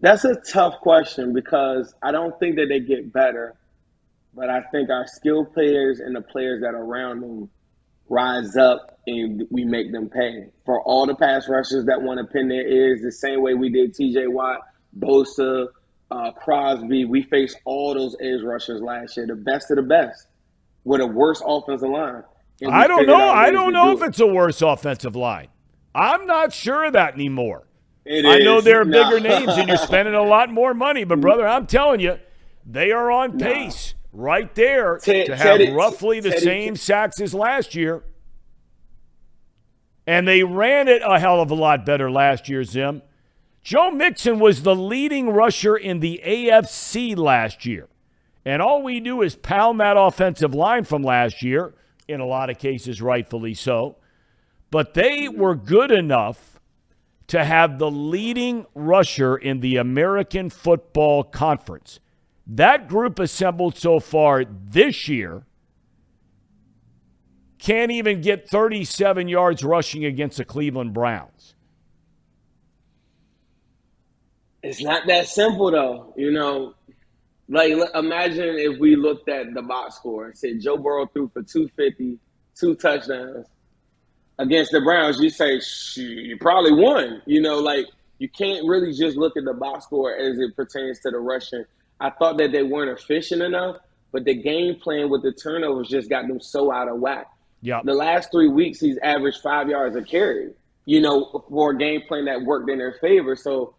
[0.00, 3.54] That's a tough question because I don't think that they get better,
[4.34, 7.50] but I think our skilled players and the players that are around them
[8.08, 10.48] rise up and we make them pay.
[10.64, 13.68] For all the pass rushers that want to pin their ears, the same way we
[13.68, 14.60] did TJ Watt,
[14.98, 15.68] Bosa,
[16.10, 20.26] uh, Crosby, we faced all those edge rushers last year, the best of the best,
[20.84, 22.24] with a worse offensive line.
[22.70, 23.28] I don't know.
[23.30, 25.48] I don't know do if it's a worse offensive line.
[25.94, 27.64] I'm not sure of that anymore.
[28.04, 28.44] It I is.
[28.44, 29.04] know there are no.
[29.04, 32.18] bigger names and you're spending a lot more money, but brother, I'm telling you,
[32.64, 37.34] they are on pace right there to have Teddy, roughly the Teddy, same sacks as
[37.34, 38.02] last year.
[40.06, 43.02] And they ran it a hell of a lot better last year, Zim.
[43.62, 47.88] Joe Mixon was the leading rusher in the AFC last year.
[48.44, 51.74] And all we do is pound that offensive line from last year
[52.08, 53.96] in a lot of cases, rightfully so.
[54.70, 56.60] But they were good enough
[57.28, 62.00] to have the leading rusher in the American Football Conference.
[62.46, 65.44] That group assembled so far this year
[67.58, 71.54] can't even get 37 yards rushing against the Cleveland Browns.
[74.64, 76.12] It's not that simple, though.
[76.16, 76.74] You know,
[77.48, 81.42] like, imagine if we looked at the box score and said Joe Burrow threw for
[81.42, 82.18] 250,
[82.54, 83.46] two touchdowns
[84.38, 85.18] against the Browns.
[85.18, 85.60] You say,
[86.02, 87.22] you probably won.
[87.26, 87.86] You know, like,
[88.18, 91.64] you can't really just look at the box score as it pertains to the rushing.
[92.00, 93.76] I thought that they weren't efficient enough,
[94.12, 97.26] but the game plan with the turnovers just got them so out of whack.
[97.60, 97.80] Yeah.
[97.84, 100.52] The last three weeks, he's averaged five yards a carry,
[100.84, 103.36] you know, for a game plan that worked in their favor.
[103.36, 103.74] So,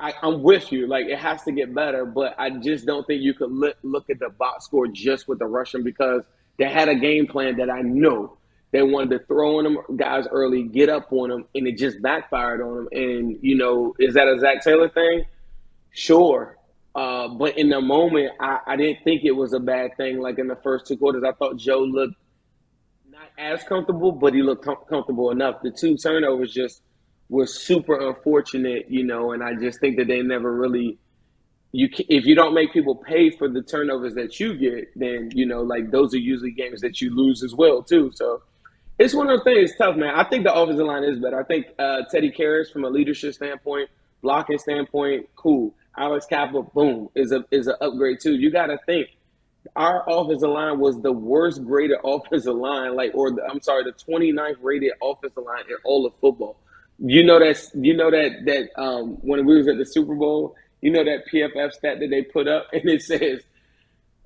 [0.00, 0.86] I, am with you.
[0.86, 4.08] Like it has to get better, but I just don't think you could look look
[4.10, 6.22] at the box score just with the Russian because
[6.58, 8.38] they had a game plan that I know
[8.70, 12.00] they wanted to throw on them guys early, get up on them, and it just
[12.02, 12.88] backfired on them.
[12.92, 15.24] And you know, is that a Zac Taylor thing?
[15.90, 16.56] Sure.
[16.94, 20.20] Uh, but in the moment, I, I didn't think it was a bad thing.
[20.20, 22.14] Like in the first two quarters, I thought Joe looked
[23.10, 25.56] not as comfortable, but he looked com- comfortable enough.
[25.62, 26.82] The two turnovers just
[27.28, 30.98] was super unfortunate, you know, and I just think that they never really
[31.72, 35.44] you if you don't make people pay for the turnovers that you get, then you
[35.44, 38.10] know like those are usually games that you lose as well too.
[38.14, 38.40] So
[38.98, 39.70] it's one of the things.
[39.70, 40.14] It's tough, man.
[40.14, 41.38] I think the offensive line is better.
[41.38, 43.90] I think uh, Teddy Karras, from a leadership standpoint,
[44.22, 45.74] blocking standpoint, cool.
[45.98, 48.36] Alex Cappa, boom, is a is an upgrade too.
[48.36, 49.08] You got to think
[49.76, 53.92] our offensive line was the worst graded offensive line, like or the, I'm sorry, the
[53.92, 56.56] 29th rated offensive line in all of football.
[57.00, 60.56] You know that's you know that that um, when we was at the Super Bowl,
[60.80, 63.42] you know that PFF stat that they put up, and it says,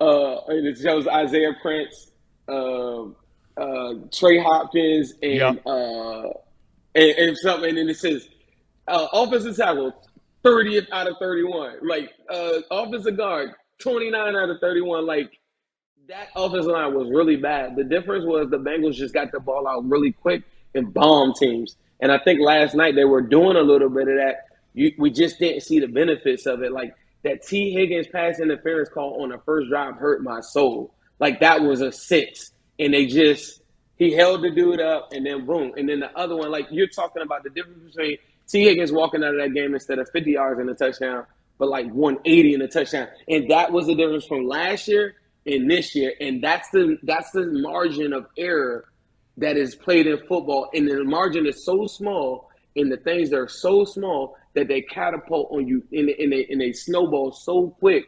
[0.01, 2.09] uh, and it shows Isaiah Prince,
[2.49, 5.63] uh, uh, Trey Hopkins, and, yep.
[5.67, 6.21] uh,
[6.95, 8.27] and and something, and it says
[8.87, 9.93] uh, offensive tackle
[10.41, 15.05] thirtieth out of thirty one, like uh, offensive guard twenty nine out of thirty one,
[15.05, 15.31] like
[16.09, 17.75] that offensive line was really bad.
[17.75, 20.41] The difference was the Bengals just got the ball out really quick
[20.73, 21.75] and bomb teams.
[22.03, 24.47] And I think last night they were doing a little bit of that.
[24.73, 26.73] You, we just didn't see the benefits of it.
[26.73, 26.93] Like
[27.23, 30.93] that Tee Higgins pass interference call on the first drive hurt my soul.
[31.19, 33.61] Like that was a six, and they just
[33.95, 36.51] he held the dude up, and then boom, and then the other one.
[36.51, 38.17] Like you're talking about the difference between
[38.49, 41.23] Tee Higgins walking out of that game instead of 50 yards in a touchdown,
[41.57, 45.15] but like 180 in a touchdown, and that was the difference from last year
[45.45, 48.83] and this year, and that's the that's the margin of error
[49.37, 53.37] that is played in football, and the margin is so small, and the things that
[53.39, 58.05] are so small that they catapult on you, and, and, they, snowball so quick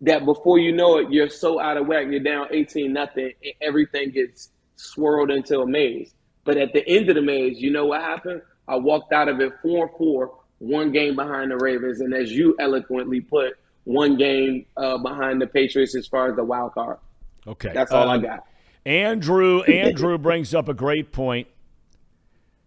[0.00, 3.52] that before you know it, you're so out of whack, you're down 18 nothing, and
[3.60, 6.14] everything gets swirled into a maze.
[6.44, 8.40] But at the end of the maze, you know what happened?
[8.66, 12.56] I walked out of it 4 4, one game behind the Ravens, and as you
[12.58, 13.52] eloquently put,
[13.84, 16.98] one game uh, behind the Patriots as far as the wild card.
[17.46, 17.72] Okay.
[17.74, 18.46] That's all I um, got.
[18.84, 21.46] Andrew Andrew brings up a great point.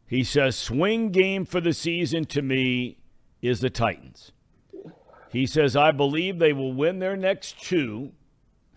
[0.07, 2.97] He says swing game for the season to me
[3.41, 4.31] is the Titans.
[5.31, 8.11] He says I believe they will win their next two.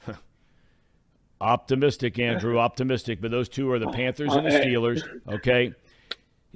[1.40, 5.74] optimistic Andrew, optimistic, but those two are the Panthers and the Steelers, okay?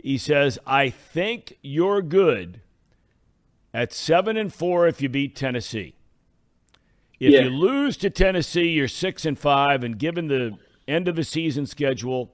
[0.03, 2.61] He says I think you're good
[3.73, 5.95] at 7 and 4 if you beat Tennessee.
[7.21, 7.43] If yeah.
[7.43, 11.67] you lose to Tennessee, you're 6 and 5 and given the end of the season
[11.67, 12.33] schedule,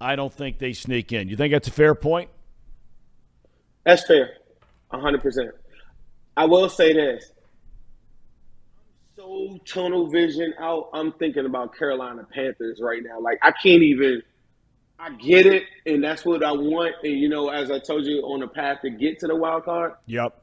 [0.00, 1.28] I don't think they sneak in.
[1.28, 2.30] You think that's a fair point?
[3.84, 4.30] That's fair,
[4.90, 5.50] hundred percent.
[6.36, 7.30] I will say this:
[9.16, 10.90] so tunnel vision out.
[10.92, 13.20] I'm thinking about Carolina Panthers right now.
[13.20, 14.22] Like I can't even.
[14.98, 16.94] I get it, and that's what I want.
[17.04, 19.64] And you know, as I told you on the path to get to the wild
[19.64, 19.92] card.
[20.06, 20.42] Yep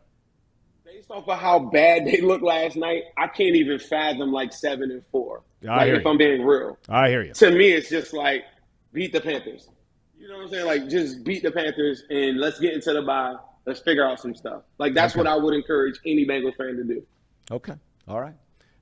[1.07, 4.91] based off of how bad they looked last night, I can't even fathom like seven
[4.91, 5.41] and four.
[5.63, 6.09] I like, hear if you.
[6.09, 7.33] I'm being real, I hear you.
[7.33, 8.43] To me, it's just like
[8.91, 9.69] beat the Panthers.
[10.17, 10.65] You know what I'm saying?
[10.65, 13.35] Like just beat the Panthers and let's get into the bye.
[13.65, 14.63] Let's figure out some stuff.
[14.77, 15.19] Like that's okay.
[15.19, 17.03] what I would encourage any Bengals fan to do.
[17.51, 17.73] Okay.
[18.07, 18.33] All right.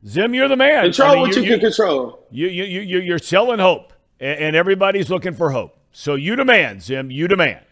[0.07, 0.83] Zim, you're the man.
[0.85, 2.27] Control I mean, what you, you, you, can control.
[2.31, 5.77] You you you you're selling hope, and, and everybody's looking for hope.
[5.91, 7.11] So you demand, Zim.
[7.11, 7.65] You demand.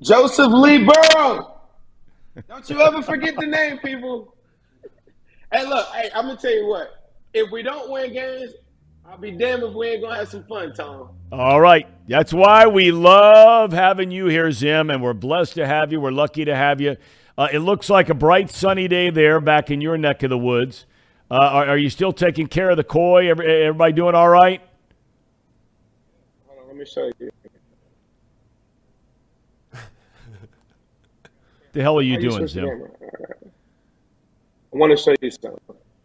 [0.00, 1.50] Joseph Lee Burrow.
[2.48, 4.34] Don't you ever forget the name, people.
[5.52, 7.12] Hey, look, hey, I'm gonna tell you what.
[7.34, 8.52] If we don't win games,
[9.06, 11.10] I'll be damned if we ain't gonna have some fun, Thom.
[11.30, 11.86] All right.
[12.08, 16.00] That's why we love having you here, Zim, and we're blessed to have you.
[16.00, 16.96] We're lucky to have you.
[17.36, 20.38] Uh, it looks like a bright sunny day there back in your neck of the
[20.38, 20.86] woods.
[21.30, 23.28] Uh, are, are, you still taking care of the koi?
[23.30, 24.60] Everybody doing all right?
[26.46, 27.30] Hold on, let me show you.
[31.72, 32.66] The hell are you are doing, you Zim?
[32.68, 35.58] I want to show you something.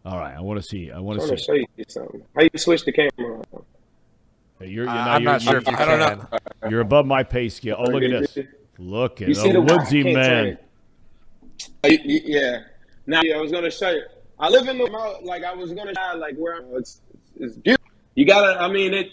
[0.04, 0.90] All right, I want to see.
[0.90, 2.22] I want to show you something.
[2.34, 3.42] How you switch the camera?
[4.58, 6.26] Hey, you're, uh, you're, uh, not, I'm you're, not sure if you I don't know.
[6.70, 7.76] You're above my pay scale.
[7.78, 8.38] Oh, look at this.
[8.78, 10.58] Look at the woodsy man.
[11.84, 12.62] I, yeah.
[13.06, 14.02] Now yeah, I was gonna show you.
[14.38, 14.84] I live in the
[15.22, 17.00] like I was gonna show like where I'm, it's
[17.36, 17.90] it's beautiful.
[18.14, 18.58] You gotta.
[18.60, 19.08] I mean it.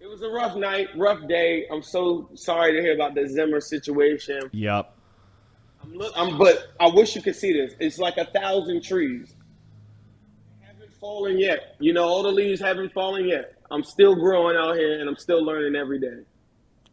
[0.00, 1.66] It was a rough night, rough day.
[1.72, 4.40] I'm so sorry to hear about the Zimmer situation.
[4.52, 4.93] Yep.
[5.84, 7.74] I'm look, I'm, but I wish you could see this.
[7.78, 9.34] It's like a thousand trees.
[10.60, 11.76] They haven't fallen yet.
[11.78, 13.54] You know, all the leaves haven't fallen yet.
[13.70, 16.22] I'm still growing out here and I'm still learning every day.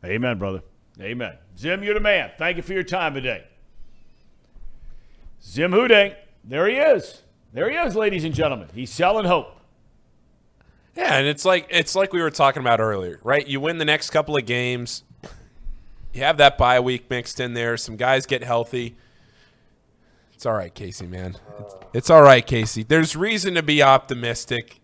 [0.04, 0.62] Amen, brother.
[1.00, 1.34] Amen.
[1.56, 2.32] Jim, you're the man.
[2.38, 3.46] Thank you for your time today.
[5.44, 6.16] Zim WhoDey.
[6.44, 7.22] There he is.
[7.54, 8.68] There he is, ladies and gentlemen.
[8.74, 9.58] He's selling hope.
[10.96, 13.46] Yeah, and it's like it's like we were talking about earlier, right?
[13.48, 15.04] You win the next couple of games,
[16.14, 17.78] you have that bye week mixed in there.
[17.78, 18.96] Some guys get healthy.
[20.34, 21.38] It's all right, Casey, man.
[21.60, 22.84] It's, it's all right, Casey.
[22.84, 24.80] There's reason to be optimistic.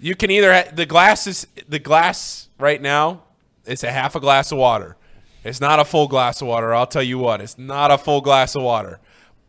[0.00, 3.22] You can either the glass is the glass right now.
[3.66, 4.96] It's a half a glass of water.
[5.42, 6.72] It's not a full glass of water.
[6.72, 7.40] I'll tell you what.
[7.42, 8.98] It's not a full glass of water.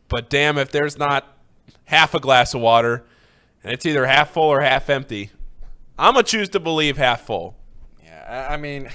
[0.09, 1.37] But damn, if there's not
[1.85, 3.05] half a glass of water,
[3.63, 5.29] and it's either half full or half empty,
[5.97, 7.55] I'm gonna choose to believe half full.
[8.03, 8.89] Yeah, I mean,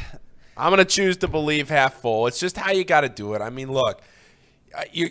[0.60, 2.26] I'm gonna choose to believe half full.
[2.26, 3.40] It's just how you got to do it.
[3.40, 4.02] I mean, look,
[4.92, 5.08] you,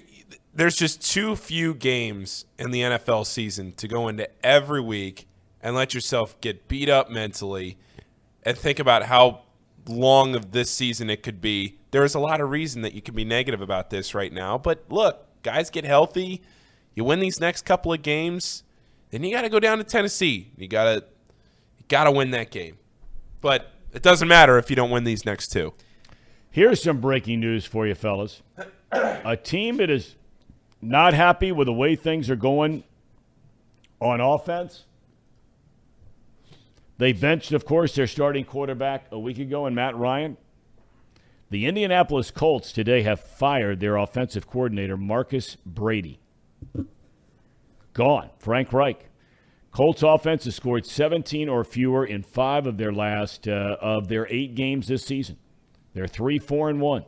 [0.54, 5.28] there's just too few games in the NFL season to go into every week
[5.60, 7.78] and let yourself get beat up mentally
[8.44, 9.42] and think about how
[9.88, 11.80] long of this season it could be.
[11.90, 14.60] There is a lot of reason that you can be negative about this right now,
[14.60, 16.44] but look, guys get healthy.
[16.94, 18.62] You win these next couple of games,
[19.10, 20.52] then you got to go down to Tennessee.
[20.58, 21.04] You got to
[21.88, 22.78] got to win that game.
[23.42, 25.74] But it doesn't matter if you don't win these next two.
[26.52, 28.42] Here's some breaking news for you, fellas.
[28.92, 30.16] A team that is
[30.82, 32.84] not happy with the way things are going
[34.00, 34.86] on offense.
[36.98, 40.38] They benched, of course, their starting quarterback a week ago and Matt Ryan.
[41.50, 46.20] The Indianapolis Colts today have fired their offensive coordinator, Marcus Brady.
[47.94, 48.30] Gone.
[48.38, 49.09] Frank Reich.
[49.72, 54.28] Colts offense has scored 17 or fewer in five of their last uh, of their
[54.30, 55.38] eight games this season.
[55.94, 57.06] They're three, four, and one.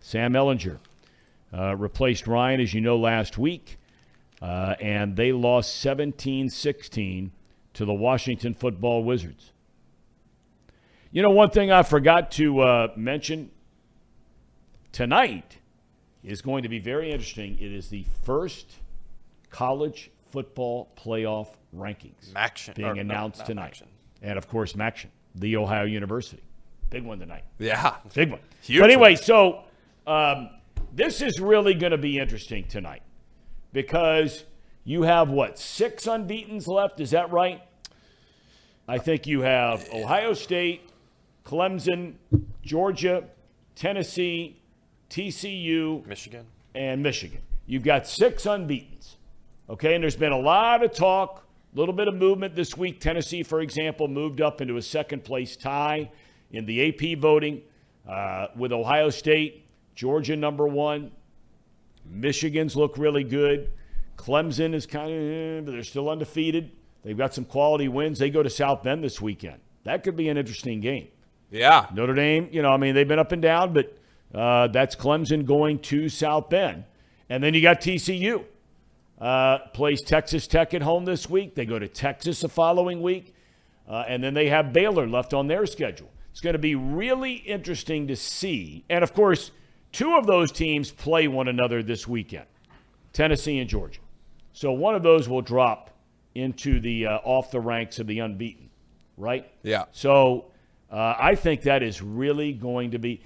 [0.00, 0.78] Sam Ehlinger
[1.56, 3.78] uh, replaced Ryan, as you know, last week,
[4.42, 7.32] uh, and they lost 17 16
[7.74, 9.52] to the Washington football Wizards.
[11.12, 13.50] You know, one thing I forgot to uh, mention
[14.92, 15.58] tonight
[16.22, 17.56] is going to be very interesting.
[17.58, 18.66] It is the first
[19.50, 23.74] college football playoff rankings Maction, being announced no, tonight.
[23.82, 23.86] Maction.
[24.28, 25.06] And of course, Maction,
[25.36, 26.42] the Ohio University.
[26.90, 27.44] Big one tonight.
[27.58, 27.96] Yeah.
[28.14, 28.40] Big one.
[28.62, 29.22] Huge but anyway, one.
[29.22, 29.60] so
[30.06, 30.48] um,
[30.92, 33.02] this is really going to be interesting tonight
[33.72, 34.44] because
[34.84, 36.98] you have what, six unbeatens left?
[36.98, 37.62] Is that right?
[38.88, 40.90] I think you have Ohio State,
[41.46, 42.14] Clemson,
[42.64, 43.24] Georgia,
[43.76, 44.60] Tennessee,
[45.08, 47.42] TCU, Michigan, and Michigan.
[47.66, 48.91] You've got six unbeaten.
[49.70, 51.44] Okay, and there's been a lot of talk,
[51.74, 53.00] a little bit of movement this week.
[53.00, 56.10] Tennessee, for example, moved up into a second place tie
[56.50, 57.62] in the AP voting
[58.08, 59.64] uh, with Ohio State,
[59.94, 61.12] Georgia number one.
[62.04, 63.70] Michigan's look really good.
[64.16, 66.72] Clemson is kind of, eh, but they're still undefeated.
[67.04, 68.18] They've got some quality wins.
[68.18, 69.60] They go to South Bend this weekend.
[69.84, 71.08] That could be an interesting game.
[71.50, 71.86] Yeah.
[71.94, 73.96] Notre Dame, you know, I mean, they've been up and down, but
[74.34, 76.84] uh, that's Clemson going to South Bend.
[77.28, 78.44] And then you got TCU.
[79.22, 81.54] Uh, plays Texas Tech at home this week.
[81.54, 83.36] They go to Texas the following week.
[83.88, 86.10] Uh, and then they have Baylor left on their schedule.
[86.32, 88.84] It's going to be really interesting to see.
[88.90, 89.52] And of course,
[89.92, 92.46] two of those teams play one another this weekend
[93.12, 94.00] Tennessee and Georgia.
[94.54, 95.90] So one of those will drop
[96.34, 98.70] into the uh, off the ranks of the unbeaten,
[99.16, 99.48] right?
[99.62, 99.84] Yeah.
[99.92, 100.46] So
[100.90, 103.22] uh, I think that is really going to be.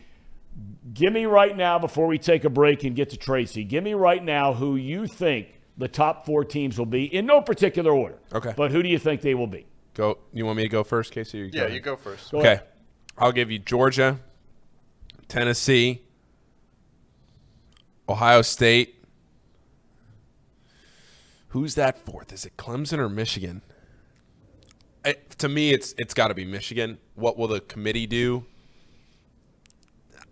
[0.93, 3.95] Give me right now, before we take a break and get to Tracy, give me
[3.95, 8.19] right now who you think the top four teams will be in no particular order.
[8.33, 8.55] Okay.
[8.57, 9.67] But who do you think they will be?
[9.95, 10.19] Go.
[10.33, 11.39] You want me to go first, Casey?
[11.39, 12.31] You go yeah, you go first.
[12.31, 12.53] Go okay.
[12.55, 12.65] Ahead.
[13.19, 14.21] I'll give you Georgia,
[15.29, 16.03] Tennessee,
[18.09, 19.03] Ohio State.
[21.49, 22.33] Who's that fourth?
[22.33, 23.63] Is it Clemson or Michigan?
[25.05, 26.99] It, to me, it's it's got to be Michigan.
[27.15, 28.45] What will the committee do?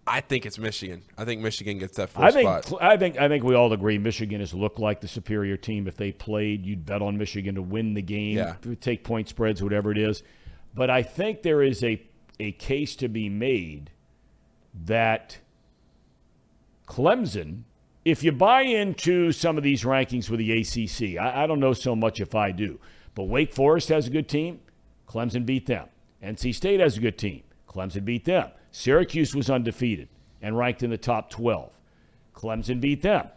[0.07, 1.03] I think it's Michigan.
[1.17, 2.83] I think Michigan gets that first I think, spot.
[2.83, 5.89] I think I think we all agree Michigan has looked like the superior team.
[5.89, 8.57] If they played, you'd bet on Michigan to win the game, yeah.
[8.81, 10.23] take point spreads, whatever it is.
[10.75, 12.03] But I think there is a
[12.39, 13.91] a case to be made
[14.85, 15.39] that
[16.87, 17.63] Clemson,
[18.05, 21.73] if you buy into some of these rankings with the ACC, I, I don't know
[21.73, 22.79] so much if I do,
[23.15, 24.61] but Wake Forest has a good team.
[25.09, 25.87] Clemson beat them.
[26.23, 27.43] NC State has a good team.
[27.69, 28.51] Clemson beat them.
[28.75, 30.09] Syracuse was undefeated
[30.43, 31.71] and ranked in the top 12.
[32.35, 33.29] Clemson beat them.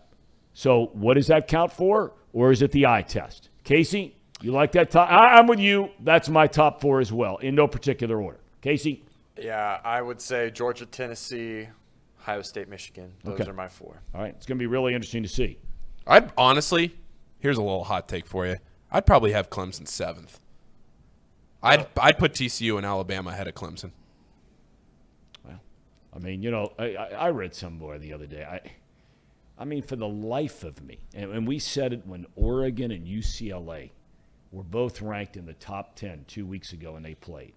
[0.54, 2.14] So, what does that count for?
[2.34, 3.50] Or is it the eye test?
[3.64, 5.08] Casey, you like that top?
[5.12, 5.92] I, am with you.
[6.00, 8.40] That's my top four as well, in no particular order.
[8.62, 9.04] Casey?
[9.40, 11.68] Yeah, I would say Georgia, Tennessee,
[12.20, 13.14] Ohio State, Michigan.
[13.24, 13.48] Those okay.
[13.50, 14.02] are my four.
[14.16, 14.34] All right.
[14.36, 15.60] It's going to be really interesting to see.
[16.08, 16.96] I'd honestly,
[17.38, 18.58] here's a little hot take for you.
[18.92, 20.40] I'd probably have Clemson seventh.
[21.62, 23.92] I'd, I'd put TCU and Alabama ahead of Clemson.
[26.18, 28.44] I mean, you know, I, I read somewhere the other day.
[28.44, 28.60] I,
[29.62, 33.06] I mean, for the life of me, and, and we said it when Oregon and
[33.06, 33.92] UCLA
[34.52, 37.54] were both ranked in the top 10 two weeks ago and they played.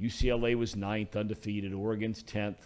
[0.00, 1.72] UCLA was ninth, undefeated.
[1.74, 2.60] Oregon's 10th.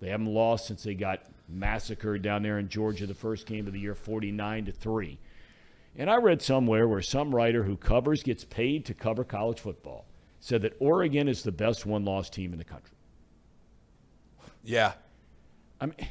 [0.00, 3.72] They haven't lost since they got massacred down there in Georgia the first game of
[3.72, 5.18] the year, 49 to 3.
[5.96, 10.06] And I read somewhere where some writer who covers gets paid to cover college football
[10.38, 12.94] said that Oregon is the best one loss team in the country.
[14.64, 14.92] Yeah.
[15.80, 16.08] I mean,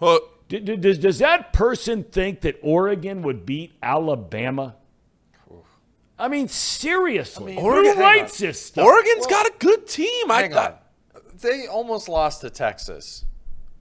[0.00, 4.76] well, does, does that person think that Oregon would beat Alabama?
[6.16, 8.84] I mean, seriously, I mean, Oregon, who writes this stuff?
[8.84, 10.30] Oregon's well, got a good team.
[10.30, 10.86] I thought
[11.40, 13.24] they almost lost to Texas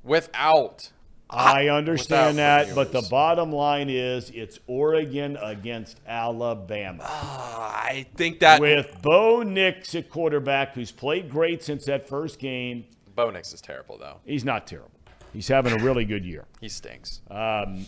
[0.03, 0.91] without.
[1.29, 7.03] I understand without that, but the bottom line is it's Oregon against Alabama.
[7.03, 12.39] Uh, I think that with Bo Nix at quarterback, who's played great since that first
[12.39, 12.85] game.
[13.15, 14.19] Bo Nix is terrible, though.
[14.25, 14.89] He's not terrible.
[15.31, 16.45] He's having a really good year.
[16.61, 17.21] he stinks.
[17.29, 17.85] Um,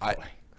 [0.00, 0.14] I,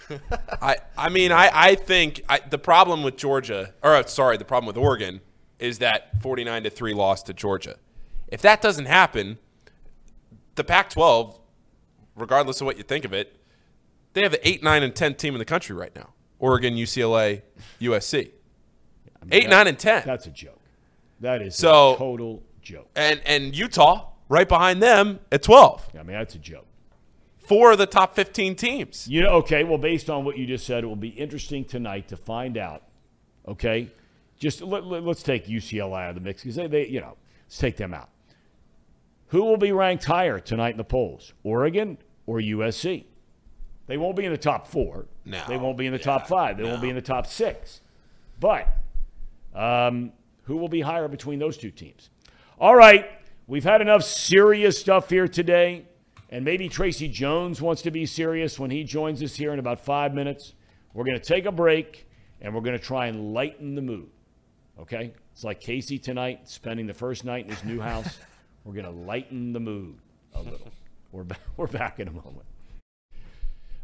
[0.61, 4.45] I, I mean, I, I think I, the problem with Georgia, or uh, sorry, the
[4.45, 5.21] problem with Oregon
[5.59, 7.75] is that 49 to 3 loss to Georgia.
[8.27, 9.37] If that doesn't happen,
[10.55, 11.39] the Pac 12,
[12.15, 13.37] regardless of what you think of it,
[14.13, 16.09] they have the 8, 9, and 10 team in the country right now
[16.39, 17.41] Oregon, UCLA,
[17.79, 18.19] USC.
[18.19, 18.21] I
[19.25, 20.03] mean, 8, that, 9, and 10.
[20.05, 20.59] That's a joke.
[21.21, 22.90] That is so, total joke.
[22.95, 25.90] And and Utah right behind them at 12.
[25.94, 26.65] Yeah, I mean, that's a joke.
[27.38, 29.07] Four of the top 15 teams.
[29.07, 32.07] You know, okay, well, based on what you just said, it will be interesting tonight
[32.07, 32.84] to find out,
[33.45, 33.91] okay?
[34.40, 37.18] Just let, us let, take UCLA out of the mix because they, they, you know,
[37.45, 38.10] let's take them out.
[39.27, 43.03] Who will be ranked higher tonight in the polls, Oregon or USC?
[43.88, 45.06] They won't be in the top four.
[45.26, 45.44] No.
[45.48, 46.56] They won't be in the yeah, top five.
[46.57, 46.69] They no.
[46.69, 47.81] won't be in the top six.
[48.40, 48.73] But
[49.53, 50.14] um,
[50.44, 52.10] who will be higher between those two teams?
[52.59, 53.09] All right,
[53.47, 55.85] we've had enough serious stuff here today.
[56.30, 59.80] And maybe Tracy Jones wants to be serious when he joins us here in about
[59.84, 60.53] five minutes.
[60.93, 62.07] We're going to take a break
[62.41, 64.09] and we're going to try and lighten the mood.
[64.80, 65.13] Okay?
[65.31, 68.17] It's like Casey tonight, spending the first night in his new house.
[68.65, 69.97] we're going to lighten the mood
[70.35, 70.69] a little.
[71.11, 71.25] We're,
[71.57, 72.45] we're back in a moment.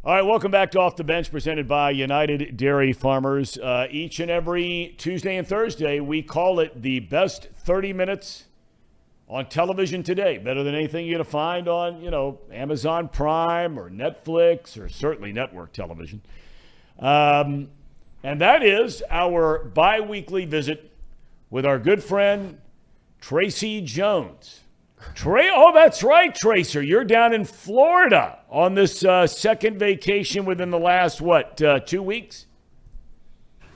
[0.04, 3.58] All right, welcome back to Off the Bench, presented by United Dairy Farmers.
[3.58, 8.44] Uh, each and every Tuesday and Thursday, we call it the best 30 minutes
[9.30, 13.78] on television today, better than anything you're going to find on, you know, Amazon Prime
[13.78, 16.20] or Netflix or certainly network television.
[16.98, 17.70] Um,
[18.24, 20.90] and that is our bi weekly visit
[21.48, 22.58] with our good friend,
[23.20, 24.60] Tracy Jones.
[25.14, 26.82] Trey, oh, that's right, Tracer.
[26.82, 32.02] You're down in Florida on this uh, second vacation within the last, what, uh, two
[32.02, 32.44] weeks?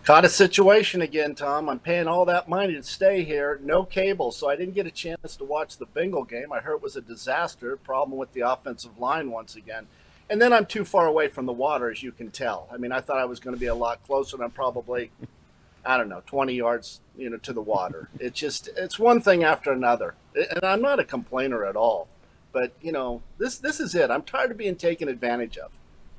[0.04, 1.66] Caught a situation again, Thom.
[1.66, 3.58] I'm paying all that money to stay here.
[3.62, 6.52] No cable, so I didn't get a chance to watch the Bengal game.
[6.52, 7.78] I heard it was a disaster.
[7.78, 9.86] Problem with the offensive line once again.
[10.28, 12.68] And then I'm too far away from the water, as you can tell.
[12.70, 15.10] I mean, I thought I was going to be a lot closer, I'm probably,
[15.86, 18.10] I don't know, 20 yards, you know, to the water.
[18.20, 20.16] It's just, it's one thing after another.
[20.34, 22.08] And I'm not a complainer at all,
[22.52, 24.10] but you know, this this is it.
[24.10, 25.70] I'm tired of being taken advantage of.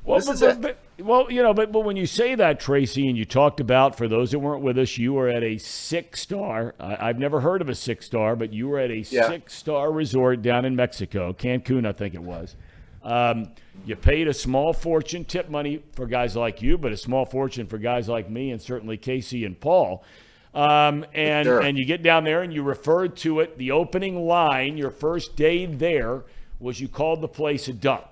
[0.06, 3.18] Well, but, but, but, well, you know, but, but when you say that, Tracy, and
[3.18, 6.76] you talked about, for those that weren't with us, you were at a six star.
[6.80, 9.27] I, have never heard of a six star, but you were at a yeah.
[9.27, 12.56] six star resort down in Mexico, Cancun, I think it was.
[13.02, 13.49] Um,
[13.86, 17.65] you paid a small fortune tip money for guys like you, but a small fortune
[17.65, 20.03] for guys like me, and certainly Casey and Paul.
[20.53, 21.61] Um, and sure.
[21.61, 23.57] and you get down there and you referred to it.
[23.57, 26.23] The opening line, your first day there,
[26.60, 28.06] was you called the place a dump.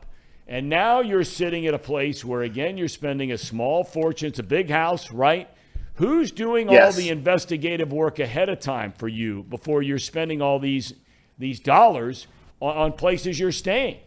[0.48, 4.28] And now you're sitting at a place where, again, you're spending a small fortune.
[4.30, 5.50] It's a big house, right?
[5.96, 6.94] Who's doing yes.
[6.96, 10.94] all the investigative work ahead of time for you before you're spending all these
[11.38, 12.28] these dollars
[12.60, 13.98] on, on places you're staying?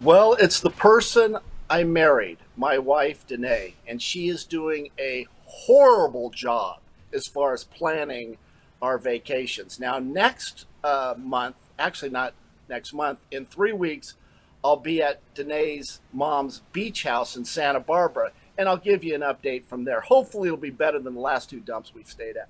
[0.00, 1.38] Well, it's the person
[1.68, 6.78] I married, my wife Danae, and she is doing a horrible job
[7.12, 8.36] as far as planning
[8.80, 9.80] our vacations.
[9.80, 12.32] Now, next uh, month, actually not
[12.68, 14.14] next month, in three weeks,
[14.62, 19.22] I'll be at Danae's mom's beach house in Santa Barbara, and I'll give you an
[19.22, 20.00] update from there.
[20.02, 22.48] Hopefully, it'll be better than the last two dumps we've stayed at.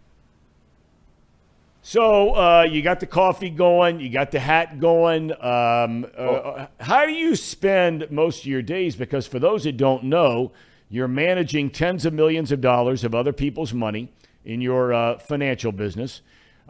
[1.83, 5.31] So uh, you got the coffee going, you got the hat going.
[5.33, 6.35] Um, uh, oh.
[6.59, 8.97] uh, how do you spend most of your days?
[8.97, 10.53] Because for those that don't know,
[10.91, 14.11] you're managing tens of millions of dollars of other people's money
[14.45, 16.21] in your uh, financial business.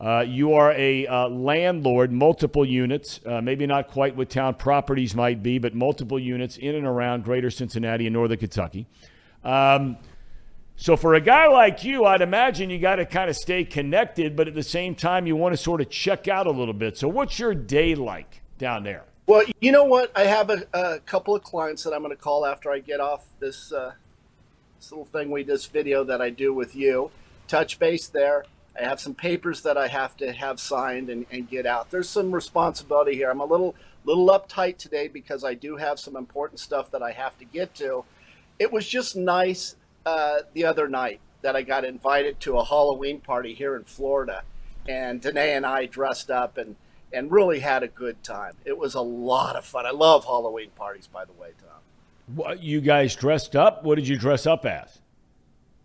[0.00, 5.14] Uh, you are a uh, landlord, multiple units, uh, maybe not quite what Towne Properties
[5.14, 8.86] might be, but multiple units in and around greater Cincinnati and northern Kentucky.
[9.44, 9.98] Um,
[10.76, 14.34] so, for a guy like you, I'd imagine you got to kind of stay connected,
[14.36, 16.96] but at the same time, you want to sort of check out a little bit.
[16.96, 19.04] So, what's your day like down there?
[19.26, 20.10] Well, you know what?
[20.16, 23.00] I have a, a couple of clients that I'm going to call after I get
[23.00, 23.92] off this, uh,
[24.78, 27.10] this little thing we this video that I do with you.
[27.48, 28.44] Touch base there
[28.80, 31.90] I have some papers that I have to have signed and, and get out.
[31.90, 33.30] There's some responsibility here.
[33.30, 33.74] I'm a little
[34.06, 37.74] little uptight today because I do have some important stuff that I have to get
[37.74, 38.04] to.
[38.58, 39.76] It was just nice
[40.06, 44.44] uh, the other night that I got invited to a Halloween party here in Florida,
[44.88, 46.76] and Danae and I dressed up and
[47.12, 48.54] and really had a good time.
[48.64, 49.84] It was a lot of fun.
[49.84, 52.34] I love Halloween parties, by the way, Thom.
[52.34, 53.84] What you guys dressed up?
[53.84, 55.00] What did you dress up as?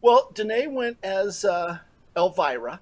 [0.02, 1.80] Well, Danae went as uh,
[2.16, 2.80] Elvira,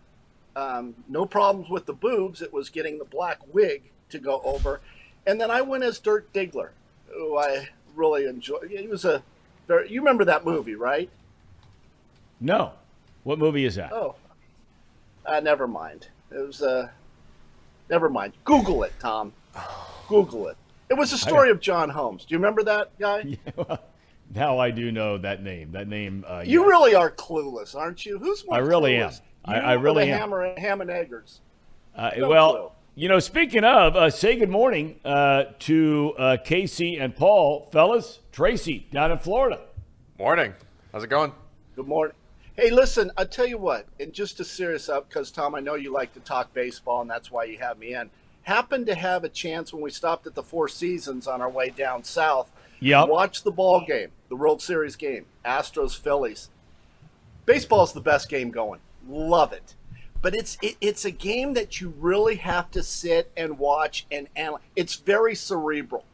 [0.56, 2.42] um, no problems with the boobs.
[2.42, 4.82] It was getting the black wig to go over.
[5.26, 6.70] And then I went as Dirk Diggler,
[7.08, 8.70] who I really enjoyed.
[8.72, 9.24] He was a
[9.68, 11.10] very, you remember that movie, right?
[12.40, 12.74] No.
[13.24, 13.94] What movie is that?
[13.94, 14.16] Oh,
[15.26, 16.10] uh, never mind.
[16.32, 16.90] It was, uh,
[17.90, 18.34] never mind.
[18.44, 19.32] Google it, Thom.
[20.10, 20.58] Google it.
[20.90, 22.26] It was the story of John Holmes.
[22.26, 23.38] Do you remember that guy?
[23.58, 23.80] Yeah, well,
[24.36, 25.72] now I do know that name.
[25.74, 26.24] That name.
[26.28, 26.52] Uh, yeah.
[26.52, 28.18] You really are clueless, aren't you?
[28.18, 29.18] Who's more I really clueless?
[29.20, 29.24] am.
[29.46, 30.20] I, I, really am.
[30.20, 31.42] Hammer and, ham and eggers.
[31.96, 32.72] Uh, well, clue.
[32.96, 38.20] you know, speaking of, uh, say good morning uh, to uh, Casey and Paul, fellas.
[38.32, 39.60] Tracy down in Florida.
[40.18, 40.54] Morning.
[40.92, 41.34] How's it going?
[41.76, 42.16] Good morning.
[42.56, 45.76] Hey, listen, I'll tell you what, and just to serious up, because Thom, I know
[45.76, 48.12] you like to talk baseball, and that's why you have me in.
[48.44, 51.70] Happened to have a chance when we stopped at the Four Seasons on our way
[51.70, 52.52] down south.
[52.80, 53.06] Yeah.
[53.06, 56.50] Watch the ball game, the World Series game, Astros Phillies.
[57.46, 59.76] Baseball's the best game going love it.
[60.22, 64.28] But it's it, it's a game that you really have to sit and watch and
[64.36, 64.62] analyze.
[64.76, 66.06] It's very cerebral,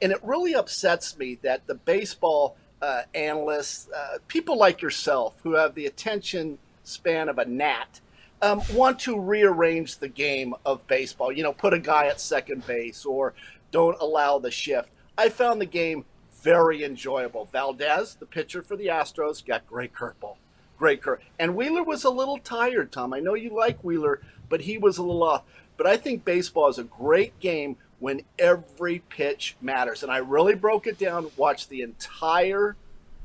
[0.00, 5.54] and it really upsets me that the baseball uh, analysts, uh, people like yourself who
[5.54, 8.00] have the attention span of a gnat,
[8.40, 11.30] um, want to rearrange the game of baseball.
[11.30, 13.34] You know, put a guy at second base or
[13.70, 14.88] don't allow the shift.
[15.18, 16.06] I found the game
[16.40, 17.44] very enjoyable.
[17.52, 20.36] Valdez, the pitcher for the Astros, got great curveball
[20.78, 21.18] great curve.
[21.38, 23.12] And Wheeler was a little tired, Thom.
[23.12, 25.42] I know you like Wheeler, but he was a little off.
[25.76, 30.02] But I think baseball is a great game when every pitch matters.
[30.02, 32.76] And I really broke it down, watched the entire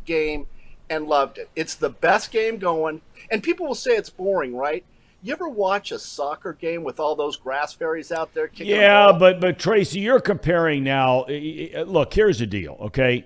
[0.06, 0.48] game,
[0.90, 1.50] and loved it.
[1.56, 3.02] It's the best game going.
[3.32, 4.84] And people will say it's boring, right?
[5.22, 8.76] You ever watch a soccer game with all those grass fairies out there kicking?
[8.76, 11.26] Yeah, but but Tracy, you're comparing now.
[11.28, 13.26] Look, here's the deal, okay?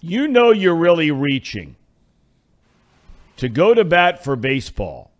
[0.00, 1.76] You know you're really reaching
[3.42, 5.10] to go to bat for baseball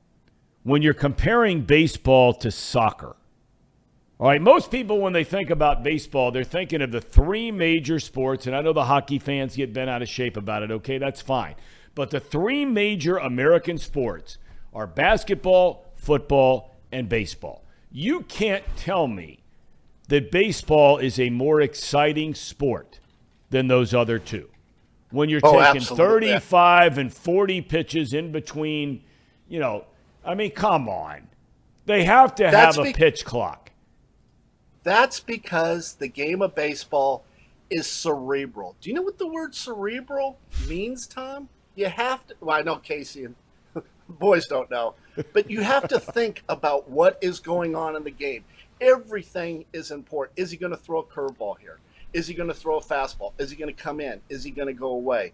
[0.62, 3.16] when you're comparing baseball to soccer.
[4.20, 7.99] All right, most people, when they think about baseball, they're thinking of the three major
[7.99, 10.70] sports, and I know the hockey fans get bent out of shape about it.
[10.70, 11.57] Okay, that's fine.
[11.97, 14.39] But the three major American sports
[14.73, 17.65] are basketball, football, and baseball.
[17.90, 19.43] You can't tell me
[20.07, 23.01] that baseball is a more exciting sport
[23.51, 24.49] than those other two
[25.12, 26.28] when you're oh, taking absolutely.
[26.32, 27.01] 35 yeah.
[27.02, 29.05] and 40 pitches in between,
[29.48, 29.84] you know,
[30.24, 31.28] I mean, come on.
[31.84, 33.70] They have to that's have be- a pitch clock.
[34.84, 37.24] That's because the game of baseball
[37.70, 38.74] is cerebral.
[38.80, 41.48] Do you know what the word cerebral means, Thom?
[41.76, 43.34] You have to, well, I know Casey and
[44.09, 44.94] boys don't know,
[45.32, 48.44] but you have to think about what is going on in the game.
[48.80, 50.36] Everything is important.
[50.39, 51.78] Is he going to throw a curveball here?
[52.12, 53.32] Is he going to throw a fastball?
[53.39, 54.20] Is he going to come in?
[54.28, 55.32] Is he going to go away?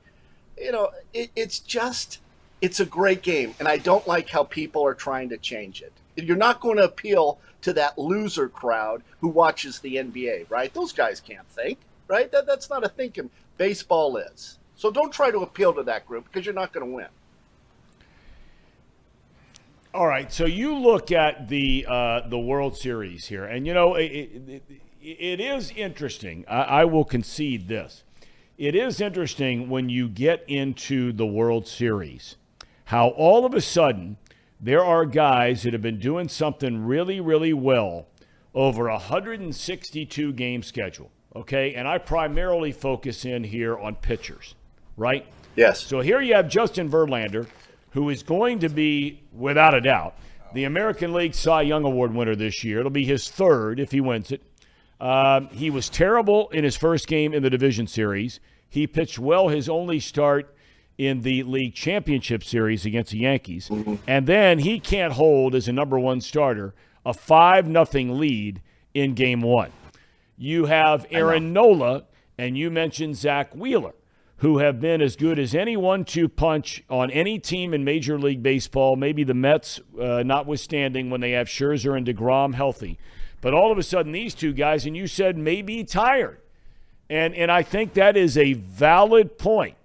[0.56, 2.18] You know, it, it's just,
[2.60, 3.54] it's a great game.
[3.58, 5.92] And I don't like how people are trying to change it.
[6.16, 10.72] You're not going to appeal to that loser crowd who watches the NBA, right?
[10.74, 11.78] Those guys can't think,
[12.08, 12.30] right?
[12.32, 13.30] That, that's not a thinking.
[13.56, 14.58] Baseball is.
[14.76, 17.06] So don't try to appeal to that group because you're not going to win.
[19.94, 23.94] All right, so you look at the uh, the World Series here, and you know
[23.94, 24.62] it, it,
[25.00, 26.44] it is interesting.
[26.48, 28.04] I, I will concede this.
[28.56, 32.36] It is interesting when you get into the World Series
[32.86, 34.16] how all of a sudden
[34.60, 38.06] there are guys that have been doing something really, really well
[38.54, 41.10] over a 162 game schedule.
[41.36, 41.74] Okay.
[41.74, 44.54] And I primarily focus in here on pitchers,
[44.96, 45.26] right?
[45.54, 45.80] Yes.
[45.82, 47.46] So here you have Justin Verlander,
[47.90, 50.16] who is going to be, without a doubt,
[50.54, 52.78] the American League Cy Young Award winner this year.
[52.80, 54.42] It'll be his third if he wins it.
[55.00, 58.40] Um, he was terrible in his first game in the division series.
[58.68, 60.54] He pitched well his only start
[60.96, 63.68] in the league championship series against the Yankees.
[63.68, 63.94] Mm-hmm.
[64.06, 66.74] And then he can't hold as a number one starter
[67.06, 68.60] a 5 nothing lead
[68.92, 69.70] in game one.
[70.36, 72.04] You have Aaron Nola,
[72.36, 73.94] and you mentioned Zack Wheeler,
[74.38, 78.18] who have been as good as any one two punch on any team in Major
[78.18, 82.98] League Baseball, maybe the Mets, uh, notwithstanding when they have Scherzer and DeGrom healthy.
[83.40, 86.38] But all of a sudden, these two guys, and you said maybe tired.
[87.08, 89.76] And, and I think that is a valid point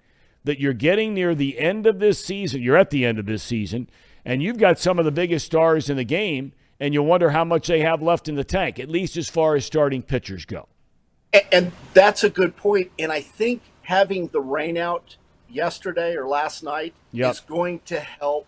[0.44, 2.62] that you're getting near the end of this season.
[2.62, 3.88] You're at the end of this season,
[4.26, 7.46] and you've got some of the biggest stars in the game, and you wonder how
[7.46, 10.68] much they have left in the tank, at least as far as starting pitchers go.
[11.32, 12.92] And, and that's a good point.
[13.00, 15.16] And I think having the rain out
[15.50, 17.32] yesterday or last night yep.
[17.32, 18.48] is going to help.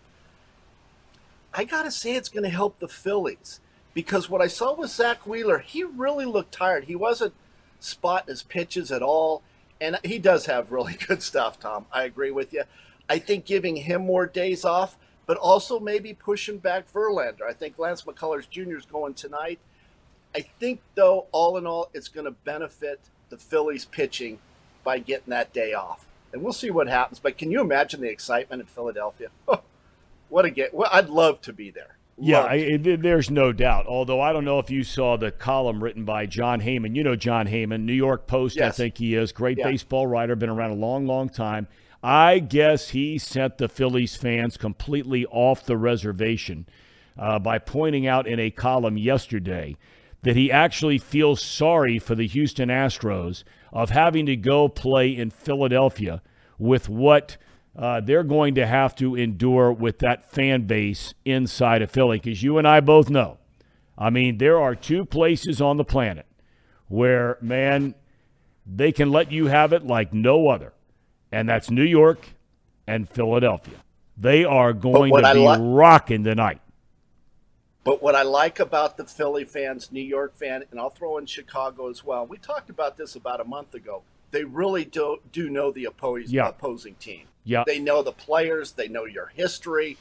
[1.54, 3.60] I got to say, it's going to help the Phillies
[3.96, 6.84] because what I saw with Zack Wheeler, he really looked tired.
[6.84, 7.32] He wasn't
[7.80, 9.42] spotting his pitches at all.
[9.80, 11.86] And he does have really good stuff, Thom.
[11.90, 12.64] I agree with you.
[13.08, 17.44] I think giving him more days off, but also maybe pushing back Verlander.
[17.48, 18.76] I think Lance McCullers Jr.
[18.76, 19.60] is going tonight.
[20.34, 23.00] I think, though, all in all, it's going to benefit
[23.30, 24.40] the Phillies pitching
[24.84, 26.04] by getting that day off.
[26.34, 27.18] And we'll see what happens.
[27.18, 29.28] But can you imagine the excitement in Philadelphia?
[30.28, 30.68] what a game.
[30.74, 31.95] Well, I'd love to be there.
[32.18, 33.86] Yeah, I, there's no doubt.
[33.86, 36.94] Although I don't know if you saw the column written by Jon Heyman.
[36.96, 38.72] You know Jon Heyman, New York Post, yes.
[38.74, 39.32] I think he is.
[39.32, 39.68] Great yeah.
[39.68, 41.68] baseball writer, been around a long, long time.
[42.02, 46.66] I guess he sent the Phillies fans completely off the reservation
[47.18, 49.76] uh, by pointing out in a column yesterday
[50.22, 55.28] that he actually feels sorry for the Houston Astros of having to go play in
[55.30, 56.22] Philadelphia
[56.58, 57.36] with what–
[57.76, 62.18] uh, they're going to have to endure with that fan base inside of Philly.
[62.18, 63.38] Because you and I both know,
[63.98, 66.26] I mean, there are two places on the planet
[66.88, 67.94] where, man,
[68.66, 70.72] they can let you have it like no other,
[71.30, 72.28] and that's New York
[72.86, 73.74] and Philadelphia.
[74.16, 76.60] They are going to be li- rocking tonight.
[77.84, 81.26] But what I like about the Philly fans, New York fan, and I'll throw in
[81.26, 82.26] Chicago as well.
[82.26, 84.02] We talked about this about a month ago.
[84.32, 86.48] They really do do know the opposing yeah.
[86.48, 87.26] opposing team.
[87.46, 87.62] Yeah.
[87.64, 89.96] They know the players, they know your history.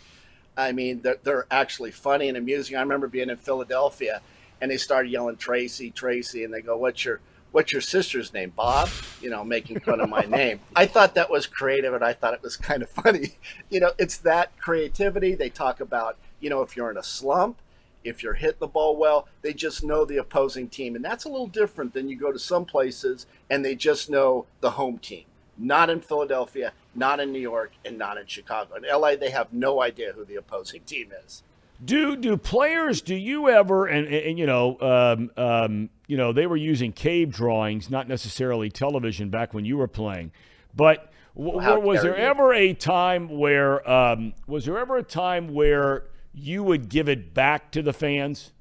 [0.58, 2.76] I mean, they're, they're actually funny and amusing.
[2.76, 4.20] I remember being in Philadelphia
[4.60, 7.20] and they started yelling Tracy, Tracy, and they go, What's your
[7.52, 8.52] what's your sister's name?
[8.56, 8.90] Bob?
[9.22, 10.60] You know, making fun of my name.
[10.76, 13.36] I thought that was creative and I thought it was kind of funny.
[13.70, 15.36] You know, it's that creativity.
[15.36, 17.58] They talk about, you know, if you're in a slump,
[18.04, 20.96] if you're hitting the ball well, they just know the opposing team.
[20.96, 24.48] And that's a little different than you go to some places and they just know
[24.62, 25.26] the home team.
[25.58, 28.76] Not in Philadelphia not in New York, and not in Chicago.
[28.76, 31.44] In LA, they have no idea who the opposing team is.
[31.84, 33.02] Do do players?
[33.02, 36.94] Do you ever and and, and you know um, um, you know they were using
[36.94, 40.32] cave drawings, not necessarily television back when you were playing,
[40.74, 42.24] but w- well, was there you?
[42.24, 47.34] ever a time where um, was there ever a time where you would give it
[47.34, 48.54] back to the fans?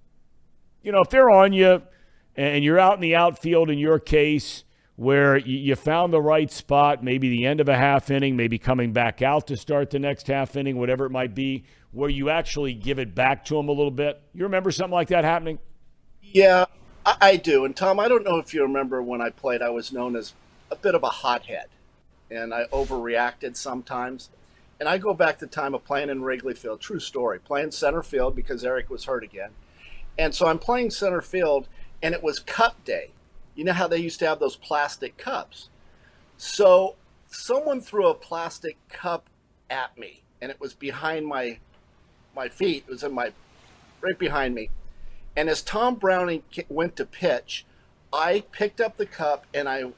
[0.83, 1.83] You know, if they're on you
[2.37, 4.65] and you're out in the outfield in your case
[4.97, 8.93] where you found the right spot, maybe the end of a half inning, maybe coming
[8.93, 12.73] back out to start the next half inning, whatever it might be, where you actually
[12.75, 14.23] give it back to them a little bit.
[14.35, 15.59] You remember something like that happening?
[16.23, 16.67] Yeah,
[17.05, 17.65] I, I do.
[17.65, 20.33] And Thom, I don't know if you remember when I played, I was known as
[20.71, 21.67] a bit of a hothead,
[22.31, 24.31] and I overreacted sometimes.
[24.79, 28.03] And I go back to time of playing in Wrigley Field, true story, playing center
[28.03, 29.51] field because Eric was hurt again.
[30.17, 31.67] And so I'm playing center field,
[32.01, 33.11] and it was cup day
[33.55, 35.69] you know how they used to have those plastic cups?
[36.37, 36.97] So
[37.29, 39.29] someone threw a plastic cup
[39.71, 41.59] at me and it was behind my
[42.35, 42.85] my feet.
[42.89, 43.33] It was in my
[44.01, 44.71] right behind me.
[45.37, 47.65] And as Tom Browning went to pitch,
[48.13, 49.93] I picked up the cup and I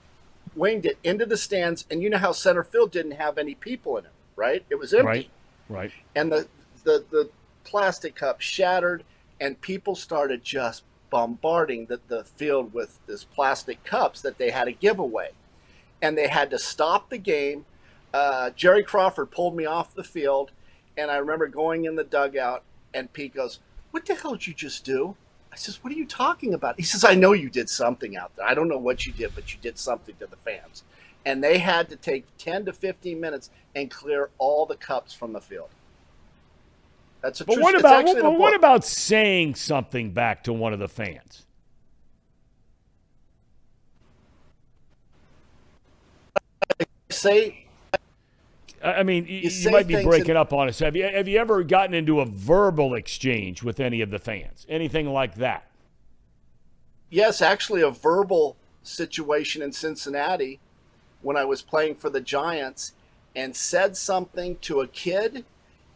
[0.55, 1.87] winged it into the stands.
[1.91, 4.65] And you know how center field didn't have any people in it, right?
[4.71, 5.31] It was empty.
[5.31, 5.31] Right.
[5.71, 5.93] Right.
[6.15, 6.47] And the
[6.85, 7.31] the the
[7.65, 9.03] plastic cup shattered,
[9.41, 14.69] and people started just bombarding the, the field with this plastic cups that they had
[14.69, 15.31] a giveaway.
[16.03, 17.65] And they had to stop the game.
[18.13, 20.51] Uh, Jerry Crawford pulled me off the field,
[20.97, 22.63] and I remember going in the dugout,
[22.95, 23.61] and Pete goes,
[23.91, 25.17] What the hell did you just do?
[25.53, 26.77] I says, What are you talking about?
[26.77, 28.47] He says, I know you did something out there.
[28.47, 30.85] I don't know what you did, but you did something to the fans.
[31.25, 35.33] And they had to take 10 to 15 minutes and clear all the cups from
[35.33, 35.69] the field.
[37.27, 40.79] That's a but true, what about but what, about saying something back to one of
[40.79, 41.45] the fans?
[47.11, 47.67] Say,
[48.81, 50.79] I mean, you, you might be breaking up on us.
[50.79, 54.65] Have you have you ever gotten into a verbal exchange with any of the fans?
[54.69, 55.67] Anything like that?
[57.11, 60.61] Yes, actually, a verbal situation in Cincinnati
[61.23, 62.93] when I was playing for the Giants,
[63.35, 65.45] and said something to a kid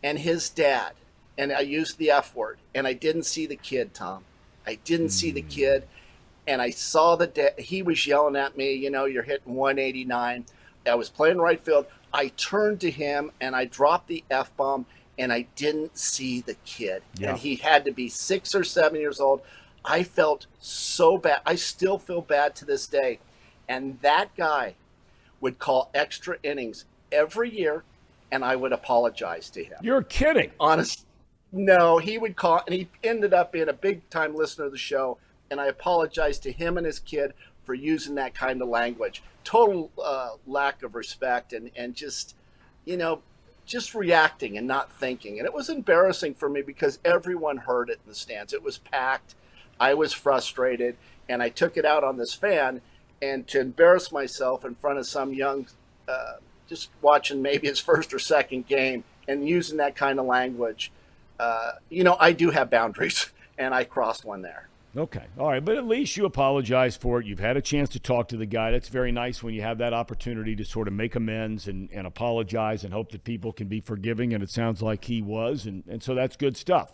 [0.03, 0.95] and his dad
[1.41, 4.25] and I used the F word, and I didn't see the kid, Thom.
[4.67, 5.11] I didn't mm.
[5.13, 5.49] see the hmm.
[5.49, 5.89] kid,
[6.47, 7.59] and I saw the dad.
[7.59, 8.75] he was yelling at me.
[8.75, 10.45] You know, you're hitting 189.
[10.87, 11.87] I was playing right field.
[12.13, 14.87] I turned to him and I dropped the F bomb
[15.19, 17.03] and I didn't see the kid.
[17.19, 17.31] Yeah.
[17.31, 19.43] And he had to be six or seven years old.
[19.85, 21.43] I felt so bad.
[21.47, 23.19] I still feel bad to this day.
[23.69, 24.75] And that guy
[25.41, 27.85] would call extra innings every year
[28.33, 29.79] and I would apologize to him.
[29.83, 30.51] You're kidding.
[30.59, 31.07] honestly.
[31.53, 34.79] No, he would call, and he ended up being a big time listener of the
[34.79, 35.19] show.
[35.51, 37.33] And I apologize to him and his kid
[37.65, 39.23] for using that kind of language.
[39.43, 42.37] Total uh, lack of respect, and and just,
[42.85, 43.23] you know,
[43.67, 45.39] just reacting and not thinking.
[45.39, 48.53] And it was embarrassing for me because everyone heard it in the stands.
[48.53, 49.35] It was packed.
[49.81, 52.81] I was frustrated and I took it out on this fan.
[53.23, 55.69] And to embarrass myself in front of some young,
[56.09, 56.35] uh,
[56.69, 60.91] just watching maybe his first or second game and using that kind of language
[61.41, 64.69] uh, you know, I do have boundaries, and I crossed one there.
[64.97, 65.23] Okay.
[65.39, 65.65] All right.
[65.65, 67.27] But at least you apologize for it.
[67.27, 68.73] You've had a chance to talk to the guy.
[68.73, 72.09] That's very nice when you have that opportunity to sort of make amends and, and
[72.09, 74.35] apologize and hope that people can be forgiving.
[74.35, 75.65] And it sounds like he was.
[75.65, 76.93] And, and so that's good stuff.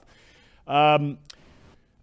[0.66, 1.16] Um,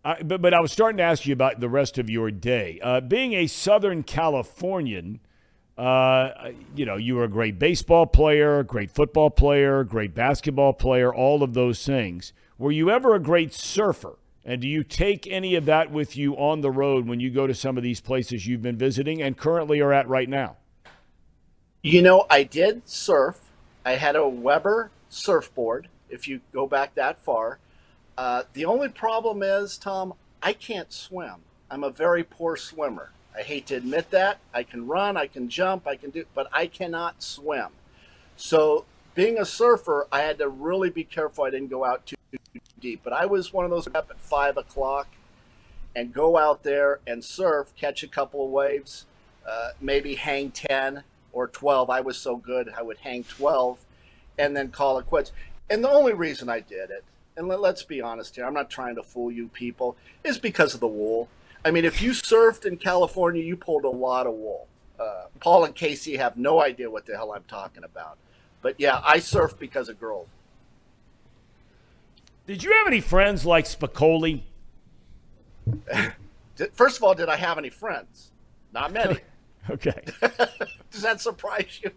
[0.04, 2.80] I, but, but I was starting to ask you about the rest of your day.
[2.82, 5.20] Uh, being a Southern Californian,
[5.78, 11.14] uh, you know, you were a great baseball player, great football player, great basketball player,
[11.14, 12.32] all of those things.
[12.60, 14.18] Were you ever a great surfer?
[14.46, 17.48] And do you take any of that with you on the road when you go
[17.48, 20.58] to some of these places you've been visiting and currently are at right now?
[21.82, 23.40] You know, I did surf.
[23.86, 27.60] I had a Weber surfboard, if you go back that far.
[28.18, 31.36] Uh, the only problem is, Thom, I can't swim.
[31.72, 33.12] I'm a very poor swimmer.
[33.36, 34.38] I hate to admit that.
[34.54, 37.68] I can run, I can jump, I can do, but I cannot swim.
[38.38, 38.86] So,
[39.16, 42.16] being a surfer, I had to really be careful I didn't go out too
[42.80, 43.02] deep.
[43.04, 45.08] But I was one of those up at five o'clock
[45.96, 49.06] and go out there and surf, catch a couple of waves,
[49.48, 51.90] uh, maybe hang 10 or 12.
[51.92, 53.86] I was so good, I would hang 12
[54.40, 55.32] and then call it quits.
[55.70, 57.04] And the only reason I did it,
[57.38, 60.74] and let, us be honest here, I'm not trying to fool you people, is because
[60.74, 61.30] of the wool.
[61.66, 64.68] I mean, if you surfed in California, you pulled a lot of wool.
[65.00, 68.18] Uh, Paul and Casey have no idea what the hell I'm talking about.
[68.62, 70.28] But yeah, I surfed because of girls.
[72.48, 74.44] Did you have any friends like Spicoli?
[76.74, 78.32] First of all, did I have any friends?
[78.74, 79.20] Not many.
[79.70, 80.04] okay.
[80.92, 81.92] Does that surprise you?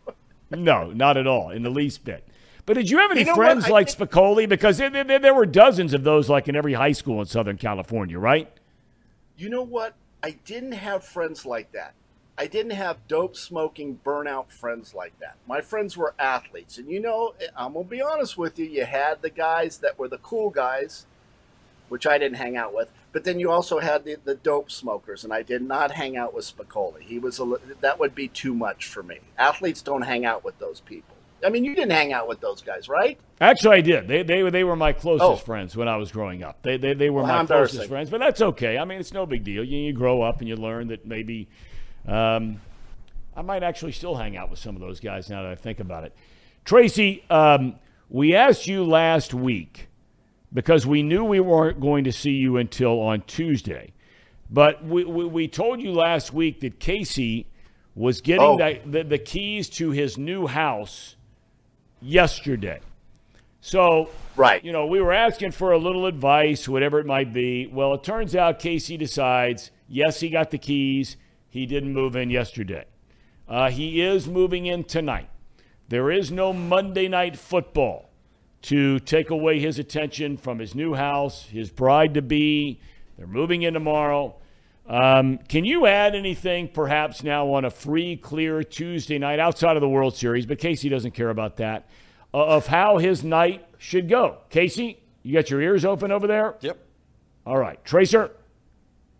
[0.50, 2.26] no, not at all, in the least bit.
[2.64, 4.10] But did you have any you know friends like think...
[4.10, 4.48] Spicoli?
[4.48, 7.56] Because there, there, there were dozens of those, like in every high school in Southern
[7.56, 8.50] California, right?
[9.36, 9.94] you know what?
[10.22, 11.94] I didn't have friends like that.
[12.38, 15.36] I didn't have dope smoking, burnout friends like that.
[15.46, 16.76] My friends were athletes.
[16.78, 19.98] And you know, I'm going to be honest with you, you had the guys that
[19.98, 21.06] were the cool guys,
[21.88, 22.90] which I didn't hang out with.
[23.12, 26.34] But then you also had the, the dope smokers, and I did not hang out
[26.34, 27.00] with Spicoli.
[27.00, 29.18] He was a, that would be too much for me.
[29.38, 31.15] Athletes don't hang out with those people.
[31.44, 33.18] I mean, you didn't hang out with those guys, right?
[33.40, 34.08] Actually, I did.
[34.08, 35.36] They they, they were my closest oh.
[35.36, 36.62] friends when I was growing up.
[36.62, 38.78] They they, they were well, my closest friends, but that's okay.
[38.78, 39.62] I mean, it's no big deal.
[39.62, 41.48] You, you grow up and you learn that maybe
[42.06, 42.60] um,
[43.36, 45.80] I might actually still hang out with some of those guys now that I think
[45.80, 46.16] about it.
[46.64, 47.76] Tracy, um,
[48.08, 49.88] we asked you last week
[50.52, 53.92] because we knew we weren't going to see you until on Tuesday,
[54.50, 57.46] but we, we, we told you last week that Casey
[57.94, 58.56] was getting oh.
[58.58, 61.15] the, the, the keys to his new house
[62.00, 62.80] yesterday.
[63.60, 64.64] So, right.
[64.64, 67.66] you know, we were asking for a little advice, whatever it might be.
[67.66, 71.16] Well, it turns out Casey decides, yes, he got the keys.
[71.48, 72.84] He didn't move in yesterday.
[73.48, 75.30] Uh, he is moving in tonight.
[75.88, 78.10] There is no Monday night football
[78.62, 82.80] to take away his attention from his new house, his bride to be.
[83.16, 84.36] They're moving in tomorrow.
[84.88, 89.80] Um, can you add anything perhaps now on a free, clear Tuesday night outside of
[89.80, 90.46] the World Series?
[90.46, 91.86] But Casey doesn't care about that,
[92.32, 94.38] uh, of how his night should go.
[94.48, 96.54] Casey, you got your ears open over there?
[96.60, 96.78] Yep.
[97.46, 97.84] All right.
[97.84, 98.30] Tracer?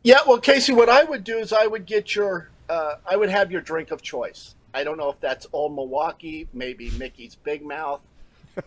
[0.05, 3.29] Yeah, well, Casey, what I would do is I would get your, uh, I would
[3.31, 4.55] have your drink of choice.
[4.73, 8.03] I don't know if that's Old Milwaukee, maybe Mickey's Big Mouth,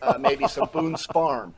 [0.02, 1.54] uh, maybe some Boone's Farm,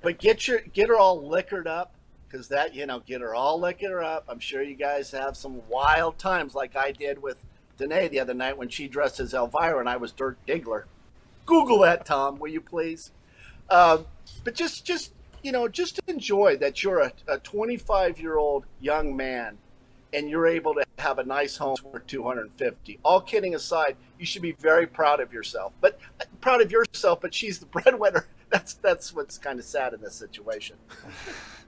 [0.00, 1.92] but get your get her all liquored up
[2.30, 4.24] because that you know get her all licking her up.
[4.28, 7.44] I'm sure you guys have some wild times like I did with
[7.78, 10.84] Danae the other night when she dressed as Elvira and I was Dirk Diggler.
[11.46, 13.10] Google that, Thom, will you please?
[13.68, 14.06] Um,
[14.44, 15.12] but just just
[15.42, 19.56] you know just enjoy that you're a, a 25 year old young man
[20.12, 24.42] and you're able to have a nice home for 250 all kidding aside you should
[24.42, 28.74] be very proud of yourself but uh, proud of yourself but she's the breadwinner that's
[28.74, 30.76] that's what's kind of sad in this situation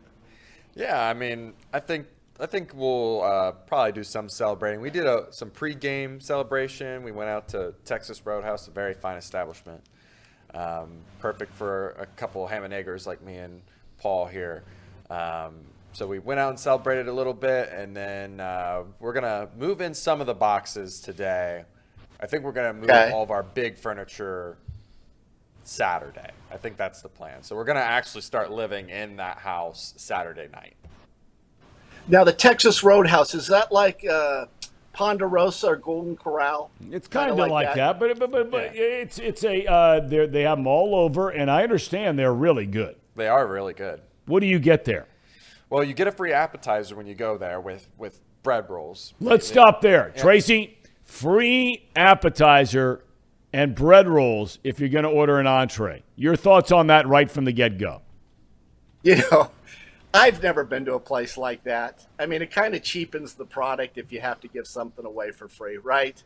[0.75, 2.07] Yeah, I mean, I think
[2.41, 4.81] I think we'll uh, probably do some celebrating.
[4.81, 7.03] We did a, some pre-game celebration.
[7.03, 9.83] We went out to Texas Roadhouse, a very fine establishment,
[10.55, 13.61] um, perfect for a couple ham and eggers like me and
[13.99, 14.65] Paul here.
[15.11, 15.57] Um,
[15.93, 19.83] so we went out and celebrated a little bit, and then uh, we're gonna move
[19.83, 21.65] in some of the boxes today.
[22.19, 23.11] I think we're gonna move okay.
[23.13, 24.57] all of our big furniture
[25.65, 26.31] Saturday.
[26.51, 27.43] I think that's the plan.
[27.43, 30.75] So we're going to actually start living in that house Saturday night.
[32.09, 34.47] Now, the Texas Roadhouse, is that like uh,
[34.93, 36.71] Ponderosa or Golden Corral?
[36.91, 37.99] It's kind of like, like that.
[37.99, 38.01] that.
[38.01, 38.83] but, but, but, but yeah.
[38.83, 42.97] it's, it's a, uh, they have them all over, and I understand they're really good.
[43.15, 44.01] They are really good.
[44.27, 45.07] What do you get there?
[45.71, 49.15] Well, you get a free appetizer when you go there with, with bread rolls.
[49.21, 50.13] Let's stop there.
[50.17, 50.23] Yeah.
[50.23, 53.05] Tracy, free appetizer
[53.53, 56.03] and bread rolls if you're going to order an entree.
[56.17, 58.01] Your thoughts on that right from the get go?
[59.03, 59.51] You know,
[60.15, 62.07] I've never been to a place like that.
[62.19, 65.33] I mean, it kind of cheapens the product if you have to give something away
[65.33, 66.23] for free, right?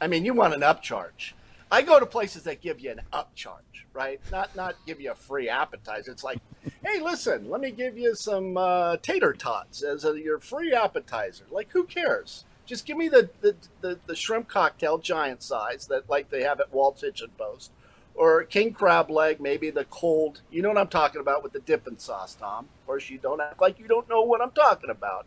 [0.00, 1.32] I mean, you want an upcharge.
[1.70, 4.20] I go to places that give you an upcharge, right?
[4.30, 6.12] Not not give you a free appetizer.
[6.12, 6.38] It's like,
[6.84, 11.44] hey, listen, let me give you some uh, tater tots as a, your free appetizer.
[11.50, 12.44] Like, who cares?
[12.66, 16.60] Just give me the, the, the, the shrimp cocktail, giant size, that like they have
[16.60, 17.72] at Walt's Hitching Post,
[18.14, 20.40] or king crab leg, maybe the cold.
[20.50, 22.64] You know what I'm talking about with the dipping sauce, Thom.
[22.80, 25.26] Of course, you don't act like you don't know what I'm talking about.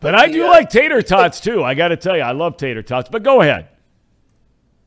[0.00, 1.64] But, but I do uh, like tater tots too.
[1.64, 3.08] I got to tell you, I love tater tots.
[3.08, 3.68] But go ahead.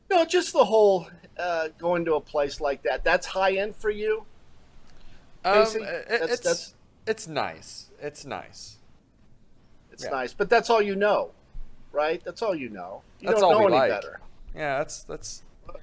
[0.08, 1.08] No, just the whole
[1.38, 3.02] uh, going to a place like that.
[3.02, 4.26] That's high end for you.
[5.44, 5.76] Um, uh, that's,
[6.08, 6.74] it's that's,
[7.08, 7.90] it's nice.
[8.00, 8.76] It's nice.
[9.92, 10.10] It's yeah.
[10.10, 11.32] nice, but that's all you know
[11.92, 12.22] right?
[12.24, 13.02] That's all you know.
[13.20, 13.90] You that's all know we like.
[13.90, 14.20] Better.
[14.54, 15.42] Yeah, that's that's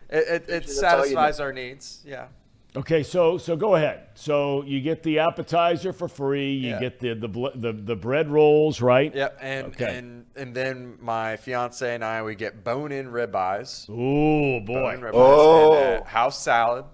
[0.10, 0.44] it.
[0.44, 2.04] It, it satisfies our needs.
[2.06, 2.28] Yeah.
[2.76, 4.08] Okay, so so go ahead.
[4.16, 6.52] So you get the appetizer for free.
[6.52, 6.80] You yeah.
[6.80, 9.14] get the, the the the bread rolls, right?
[9.14, 9.38] Yep.
[9.42, 9.98] And okay.
[9.98, 13.90] and and then my fiance and I we get bone-in ribeyes.
[13.90, 14.98] Ooh boy!
[14.98, 16.86] Ribeyes uh, oh, house salad.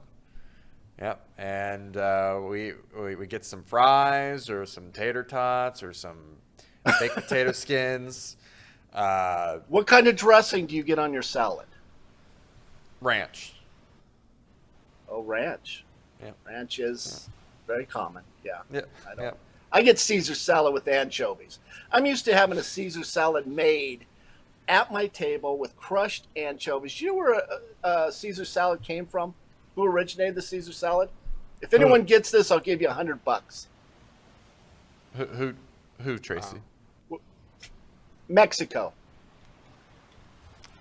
[1.02, 1.28] Yep.
[1.40, 6.38] And uh, we, we we get some fries or some tater tots or some
[7.00, 8.38] baked potato skins.
[8.94, 11.66] Uh, what kind of dressing do you get on your salad?
[13.02, 13.54] Ranch.
[15.10, 15.84] Oh, ranch.
[16.22, 16.32] Yeah.
[16.46, 17.68] Ranch is yeah.
[17.76, 18.24] very common.
[18.44, 18.60] Yeah.
[18.72, 18.82] Yeah.
[19.12, 19.26] I don't.
[19.26, 19.32] Yeah.
[19.72, 21.58] I get Caesar salad with anchovies.
[21.92, 24.06] I'm used to having a Caesar salad made
[24.68, 27.02] at my table with crushed anchovies.
[27.02, 27.50] You know where a, uh,
[27.84, 29.34] a uh, Caesar salad came from?
[29.74, 31.10] Who originated the Caesar salad?
[31.60, 33.68] If anyone gets this, I'll give you a hundred bucks.
[35.16, 35.54] Who, who,
[36.02, 36.58] who, Tracy?
[36.58, 36.62] Um,
[38.34, 38.94] Mexico.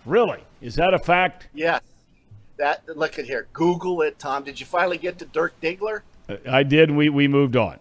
[0.06, 0.40] Really?
[0.62, 1.48] Is that a fact?
[1.54, 1.82] Yes.
[2.56, 3.46] That look at here.
[3.52, 4.42] Google it, Thom.
[4.42, 6.00] Did you finally get to Dirk Diggler?
[6.48, 6.90] I did.
[6.90, 7.78] We we moved on.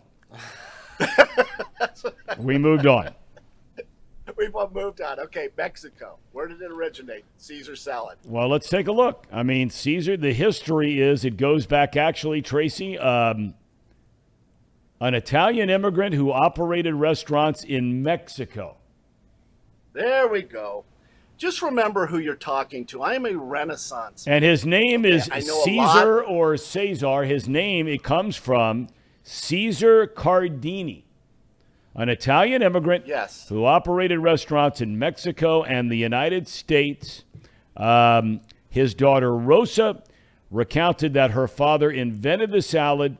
[2.37, 3.13] we moved on.
[4.37, 5.19] We've all moved on.
[5.19, 6.17] Okay, Mexico.
[6.31, 7.25] Where did it originate?
[7.37, 8.17] Caesar salad.
[8.25, 9.25] Well, let's take a look.
[9.31, 10.17] I mean, Caesar.
[10.17, 12.97] The history is it goes back actually, Tracy.
[12.97, 13.53] Um,
[14.99, 18.77] an Italian immigrant who operated restaurants in Mexico.
[19.93, 20.85] There we go.
[21.37, 23.01] Just remember who you're talking to.
[23.01, 24.23] I am a Renaissance.
[24.27, 27.23] And his name is Caesar or Caesar.
[27.23, 28.87] His name it comes from
[29.23, 31.03] Caesar Cardini,
[31.95, 33.49] an Italian immigrant yes.
[33.49, 37.23] who operated restaurants in Mexico and the United States.
[37.75, 40.03] Um, his daughter Rosa
[40.51, 43.17] recounted that her father invented the salad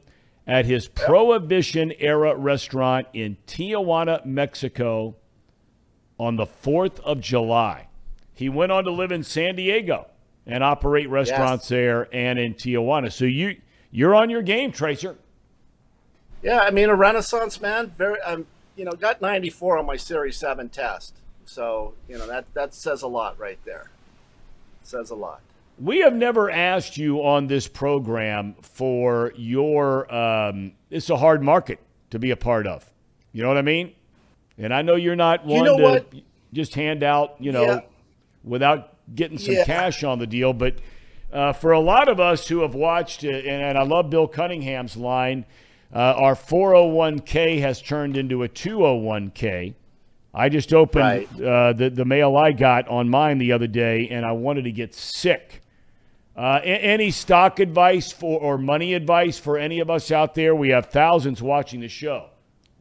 [0.47, 5.15] at his Prohibition era restaurant in Tijuana, Mexico,
[6.21, 7.87] on the 4th of July.
[8.35, 10.05] He went on to live in San Diego
[10.45, 11.69] and operate restaurants yes.
[11.69, 13.11] there and in Tijuana.
[13.11, 13.57] So you
[13.89, 15.15] you're on your game, Tracer.
[16.43, 17.91] Yeah, I mean a Renaissance man.
[17.97, 18.45] Very, um,
[18.77, 21.15] you know, got 94 on my Series Seven test.
[21.45, 23.89] So you know that that says a lot right there.
[24.83, 25.41] says a lot.
[25.79, 30.11] We have never asked you on this program for your.
[30.13, 31.79] Um, it's a hard market
[32.11, 32.91] to be a part of.
[33.33, 33.93] You know what I mean?
[34.57, 36.13] And I know you're not one you know to what?
[36.53, 37.79] just hand out, you know, yeah.
[38.43, 39.63] without getting some yeah.
[39.65, 40.53] cash on the deal.
[40.53, 40.75] But
[41.31, 44.09] uh, for a lot of us who have watched it, uh, and, and I love
[44.09, 45.45] Bill Cunningham's line,
[45.93, 49.73] uh, our 401k has turned into a 201k.
[50.33, 51.41] I just opened right.
[51.43, 54.71] uh, the, the mail I got on mine the other day, and I wanted to
[54.71, 55.61] get sick.
[56.37, 60.55] Uh, any stock advice for or money advice for any of us out there?
[60.55, 62.27] We have thousands watching the show.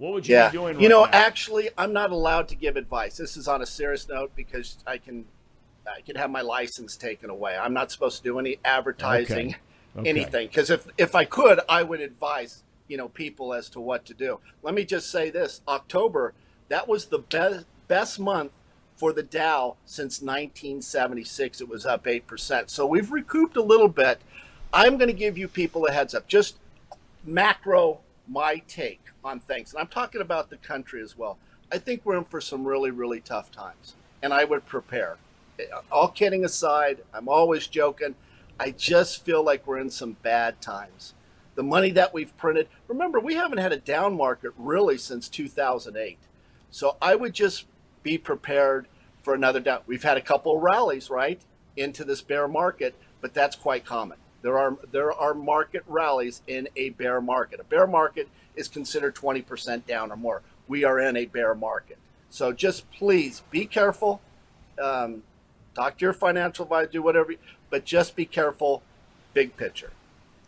[0.01, 0.49] What would you yeah.
[0.49, 0.75] be doing?
[0.75, 1.11] Right you know, now?
[1.13, 3.19] actually, I'm not allowed to give advice.
[3.19, 5.27] This is on a serious note because I can,
[5.87, 7.55] I can have my license taken away.
[7.55, 9.57] I'm not supposed to do any advertising, okay.
[9.99, 10.09] Okay.
[10.09, 10.47] anything.
[10.49, 14.15] Because if if I could, I would advise you know people as to what to
[14.15, 14.39] do.
[14.63, 16.33] Let me just say this: October,
[16.71, 18.53] that was the best best month
[18.97, 21.61] for the Dow since 1976.
[21.61, 22.71] It was up eight percent.
[22.71, 24.19] So we've recouped a little bit.
[24.73, 26.27] I'm going to give you people a heads up.
[26.29, 26.57] Just
[27.27, 27.99] macro
[28.31, 31.37] my take on things, and I'm talking about the country as well.
[31.73, 35.17] I think we're in for some really, really tough times, and I would prepare.
[35.59, 38.15] Eh, all kidding aside, I'm always joking.
[38.59, 41.15] I just feel like we're in some bad times.
[41.57, 46.17] The money that we've printed, remember, we haven't had a down market really since 2008.
[46.71, 47.67] So I would just
[48.03, 48.87] be prepared
[49.23, 49.81] for another down.
[49.87, 51.41] We've had a couple rallies, right,
[51.77, 54.19] into this bear market, but that's quite common.
[54.43, 57.61] There are there are market rallies in a bear market.
[57.61, 60.43] A bear market is considered 20% down or more.
[60.69, 61.99] We are in a bear market.
[62.31, 64.21] So just please be careful.
[64.81, 65.23] Um,
[65.75, 67.35] talk to your financial advisor, do whatever,
[67.71, 68.83] but just be careful,
[69.35, 69.91] big picture.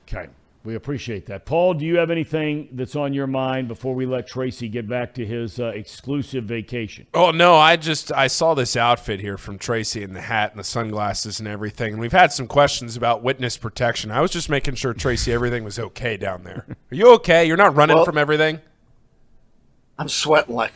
[0.06, 0.28] Okay.
[0.64, 1.44] We appreciate that.
[1.44, 5.12] Paul, do you have anything that's on your mind before we let Tracy get back
[5.14, 7.06] to his uh, exclusive vacation?
[7.14, 7.56] Oh, no.
[7.56, 11.40] I just I saw this outfit here from Tracy and the hat and the sunglasses
[11.40, 11.92] and everything.
[11.94, 14.12] And we've had some questions about witness protection.
[14.12, 16.64] I was just making sure, Tracy, everything was okay down there.
[16.68, 17.44] Are you okay?
[17.44, 18.60] You're not running well, from everything?
[19.98, 20.74] I'm sweating like,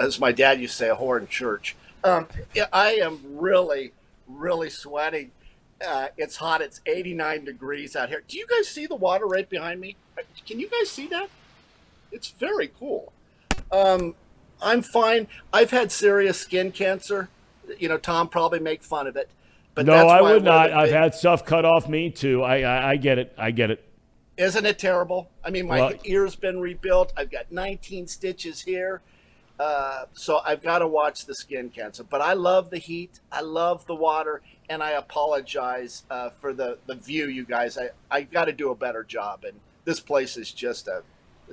[0.00, 1.76] as my dad used to say, a whore in church.
[2.02, 2.26] Um,
[2.72, 3.92] I am really,
[4.26, 5.30] really sweating.
[5.86, 6.60] Uh, it's hot.
[6.62, 8.22] It's 89 degrees out here.
[8.26, 9.96] Do you guys see the water right behind me?
[10.18, 11.28] Uh, can you guys see that?
[12.12, 13.12] It's very cool.
[13.72, 14.14] Um,
[14.62, 15.26] I'm fine.
[15.52, 17.28] I've had serious skin cancer.
[17.78, 19.28] You know, Thom probably make fun of it.
[19.74, 20.72] But no, I would not.
[20.72, 22.42] I've had stuff cut off me too.
[22.42, 23.34] I, I, I get it.
[23.36, 23.84] I get it.
[24.36, 25.28] Isn't it terrible?
[25.44, 27.12] I mean, my well, ear's been rebuilt.
[27.16, 29.00] I've got 19 stitches here.
[29.58, 32.02] Uh, so I've got to watch the skin cancer.
[32.02, 33.20] But I love the heat.
[33.30, 37.78] I love the water, and I apologize uh, for the the view, you guys.
[37.78, 41.02] I I got to do a better job, and this place is just a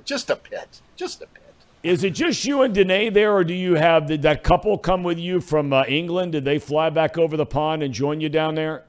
[0.04, 1.38] just a pit, just a pit.
[1.84, 5.04] Is it just you and Danae there, or do you have did that couple come
[5.04, 6.32] with you from uh, England?
[6.32, 8.84] Did they fly back over the pond and join you down there?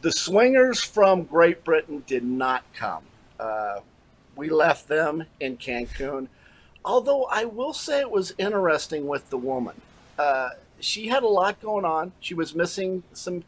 [0.00, 3.04] The swingers from Great Britain did not come.
[3.38, 3.78] Uh,
[4.36, 6.26] we left them in Cancun.
[6.84, 9.80] Although I will say it was interesting with the woman.
[10.18, 10.50] Uh,
[10.80, 12.12] she had a lot going on.
[12.20, 13.44] She was missing some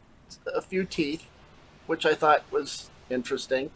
[0.55, 1.25] a few teeth,
[1.85, 3.69] which I thought was interesting.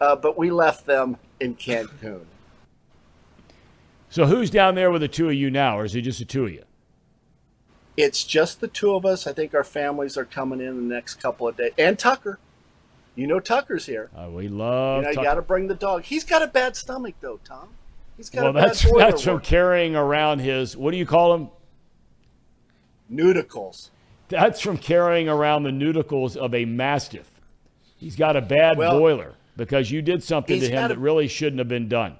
[0.00, 2.24] Uh, but we left them in Cancun.
[4.10, 6.24] So who's down there with the two of you now, or is it just the
[6.24, 6.62] two of you?
[7.94, 9.26] It's just the two of us.
[9.26, 12.38] I think our families are coming in the next couple of days, and Tucker.
[13.16, 14.08] You know Tucker's here.
[14.16, 15.02] Uh, we love.
[15.02, 16.04] You know, you got to bring the dog.
[16.04, 17.68] He's got a bad stomach though, Thom.
[18.18, 21.50] He's got well, that's that's from carrying around his what do you call them?
[23.10, 23.90] Nudicles.
[24.28, 27.30] That's from carrying around the nudicles of a mastiff.
[27.96, 31.28] He's got a bad well, boiler because you did something to him a, that really
[31.28, 32.16] shouldn't have been done.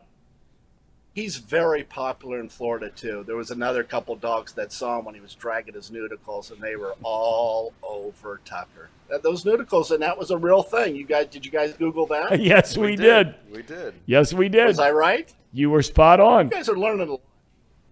[1.14, 3.24] He's very popular in Florida too.
[3.26, 6.60] There was another couple dogs that saw him when he was dragging his nudicles, and
[6.60, 8.88] they were all over Tucker.
[9.12, 10.94] Uh, those nudicles, and that was a real thing.
[10.94, 12.40] You guys, did you guys Google that?
[12.40, 13.26] yes, we, we did.
[13.50, 13.56] did.
[13.56, 13.94] We did.
[14.06, 14.68] Yes, we did.
[14.68, 15.34] Was I right?
[15.58, 16.44] You were spot on.
[16.46, 17.20] You guys are learning a lot.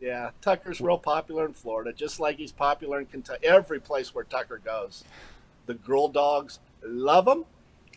[0.00, 3.44] Yeah, Tucker's real popular in Florida, just like he's popular in Kentucky.
[3.44, 5.02] Every place where Tucker goes,
[5.66, 7.44] the girl dogs love him.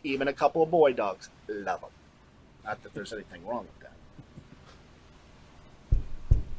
[0.03, 1.91] Even a couple of boy dogs love him.
[2.65, 3.89] Not that there's anything wrong with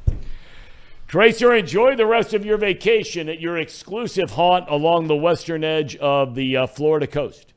[0.07, 0.27] that.
[1.09, 5.97] Tracer, enjoy the rest of your vacation at your exclusive haunt along the western edge
[5.97, 7.51] of the uh, Florida coast.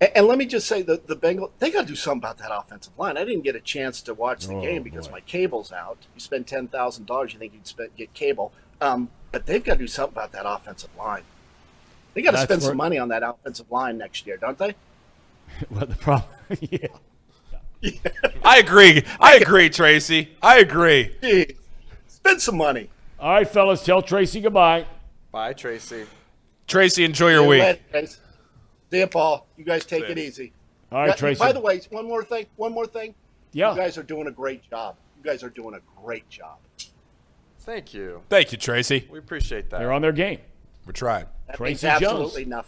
[0.00, 2.38] And, and, let me just say that the Bengals they got to do something about
[2.38, 3.16] that offensive line.
[3.16, 5.14] I didn't get a chance to watch the oh, game because boy.
[5.14, 5.98] my cable's out.
[6.14, 9.74] You spend ten thousand dollars, you think you'd spend, get cable, um, but they've got
[9.74, 11.22] to do something about that offensive line.
[12.14, 14.74] They got to spend some money on that offensive line next year, don't they?
[15.70, 16.30] well, the problem,
[16.60, 16.86] yeah.
[17.80, 17.90] yeah.
[18.44, 19.02] I agree.
[19.18, 20.36] I agree, Tracy.
[20.42, 21.14] I agree.
[22.06, 22.88] Spend some money.
[23.18, 24.86] All right, fellas, tell Tracy goodbye.
[25.32, 26.04] Bye, Tracy.
[26.68, 27.80] Tracy, enjoy your week.
[27.94, 28.06] You
[28.90, 29.46] See you, Paul.
[29.56, 30.52] You guys take it easy.
[30.90, 31.38] All right, Tracy.
[31.38, 32.46] By the way, one more thing.
[32.56, 33.14] One more thing.
[33.52, 33.72] Yeah.
[33.72, 34.96] You guys are doing a great job.
[35.16, 36.56] You guys are doing a great job.
[37.60, 38.22] Thank you.
[38.30, 39.06] Thank you, Tracy.
[39.10, 39.80] We appreciate that.
[39.80, 40.38] They're on their game.
[40.86, 41.26] We're trying.
[41.46, 42.64] That Tracy means absolutely Jones.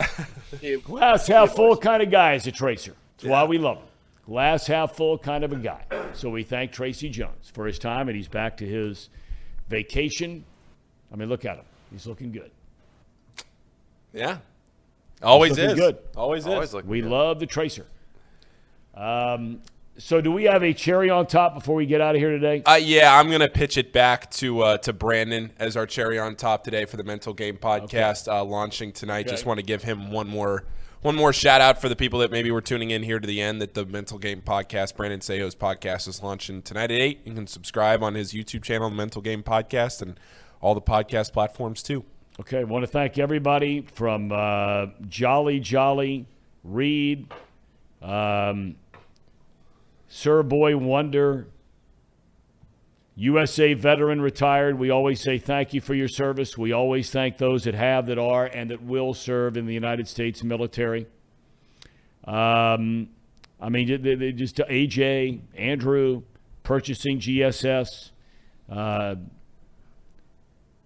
[0.00, 0.80] nothing.
[0.84, 2.94] Glass half full kind of guy is a tracer.
[3.18, 3.32] That's yeah.
[3.32, 3.86] why we love him.
[4.24, 5.84] Glass half full kind of a guy.
[6.14, 9.10] So we thank Tracy Jones for his time, and he's back to his
[9.68, 10.44] vacation.
[11.12, 11.64] I mean, look at him.
[11.92, 12.50] He's looking good.
[14.14, 14.38] Yeah,
[15.22, 15.98] Always is good.
[16.16, 16.84] Always, Always is.
[16.84, 17.10] We good.
[17.10, 17.86] love the tracer.
[18.94, 19.62] Um,
[19.98, 22.62] so do we have a cherry on top before we get out of here today?
[22.64, 26.34] Uh, yeah, I'm gonna pitch it back to uh, to Brandon as our cherry on
[26.34, 28.38] top today for the Mental Game Podcast okay.
[28.38, 29.20] uh, launching tonight.
[29.26, 29.30] Okay.
[29.30, 30.64] Just want to give him one more
[31.02, 33.40] one more shout out for the people that maybe were tuning in here to the
[33.40, 37.20] end that the Mental Game Podcast, Brandon Seo's podcast, is launching tonight at eight.
[37.24, 40.18] You can subscribe on his YouTube channel, the Mental Game Podcast, and
[40.60, 42.04] all the podcast platforms too.
[42.40, 46.24] Okay, I want to thank everybody from uh, Jolly Jolly,
[46.64, 47.30] Reed,
[48.00, 48.76] um,
[50.08, 51.48] Sir Boy Wonder,
[53.16, 54.78] USA veteran retired.
[54.78, 56.56] We always say thank you for your service.
[56.56, 60.08] We always thank those that have, that are, and that will serve in the United
[60.08, 61.06] States military.
[62.24, 63.10] Um,
[63.60, 66.22] I mean, they, they just AJ, Andrew,
[66.62, 68.10] purchasing GSS.
[68.70, 69.16] Uh,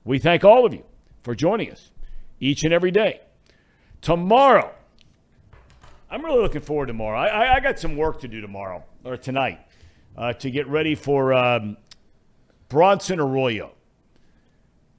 [0.05, 0.83] we thank all of you
[1.27, 1.91] for joining us
[2.39, 3.21] each and every day.
[4.01, 4.73] Tomorrow,
[6.09, 7.19] I'm really looking forward to tomorrow.
[7.19, 9.59] I, I, I got some work to do tomorrow or tonight
[10.17, 11.77] uh, to get ready for um,
[12.69, 13.73] Bronson Arroyo.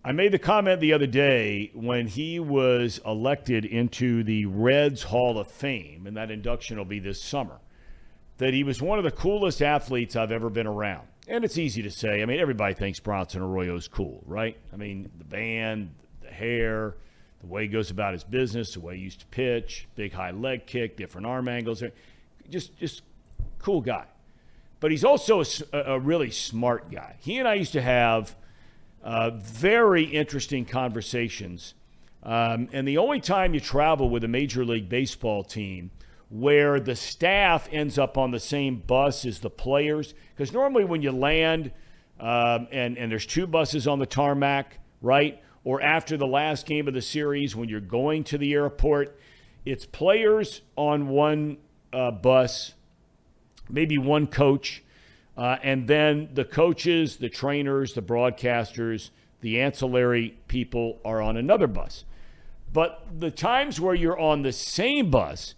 [0.03, 5.39] I made the comment the other day when he was elected into the Reds Hall
[5.39, 7.59] of Fame, and that induction will be this summer,
[8.37, 11.07] that he was one of the coolest athletes I've ever been around.
[11.29, 12.21] And it's easy to say.
[12.21, 14.57] I mean, everybody thinks Bronson Arroyo is cool, right?
[14.71, 15.89] I mean, the band,
[16.27, 16.95] the hair,
[17.41, 20.31] the way he goes about his business, the way he used to pitch, big high
[20.31, 21.83] leg kick, different arm angles.
[22.49, 23.01] Just, just
[23.59, 24.05] cool guy.
[24.79, 25.45] But he's also a,
[25.93, 27.15] a really smart guy.
[27.19, 28.35] He and I used to have
[29.03, 31.73] uh, very interesting conversations.
[32.23, 35.91] Um, and the only time you travel with a Major League Baseball team
[36.29, 41.01] where the staff ends up on the same bus as the players, because normally when
[41.01, 41.71] you land
[42.19, 45.41] um, and, and there's two buses on the tarmac, right?
[45.67, 49.19] or after the last game of the series when you're going to the airport.
[49.65, 51.57] It's players on one
[51.91, 52.73] uh, bus,
[53.69, 54.81] maybe one coach,
[55.35, 59.09] uh, and then the coaches, the trainers, the broadcasters,
[59.41, 62.05] the ancillary people are on another bus.
[62.71, 65.53] But the times where you're on the same bus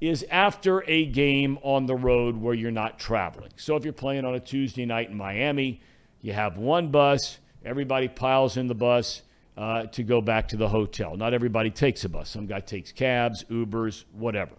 [0.00, 3.50] is after a game on the road where you're not traveling.
[3.56, 5.82] So if you're playing on a Tuesday night in Miami,
[6.22, 9.20] you have one bus, everybody piles in the bus,
[9.60, 11.16] uh, to go back to the hotel.
[11.18, 12.30] Not everybody takes a bus.
[12.30, 14.54] Some guy takes cabs, Ubers, whatever.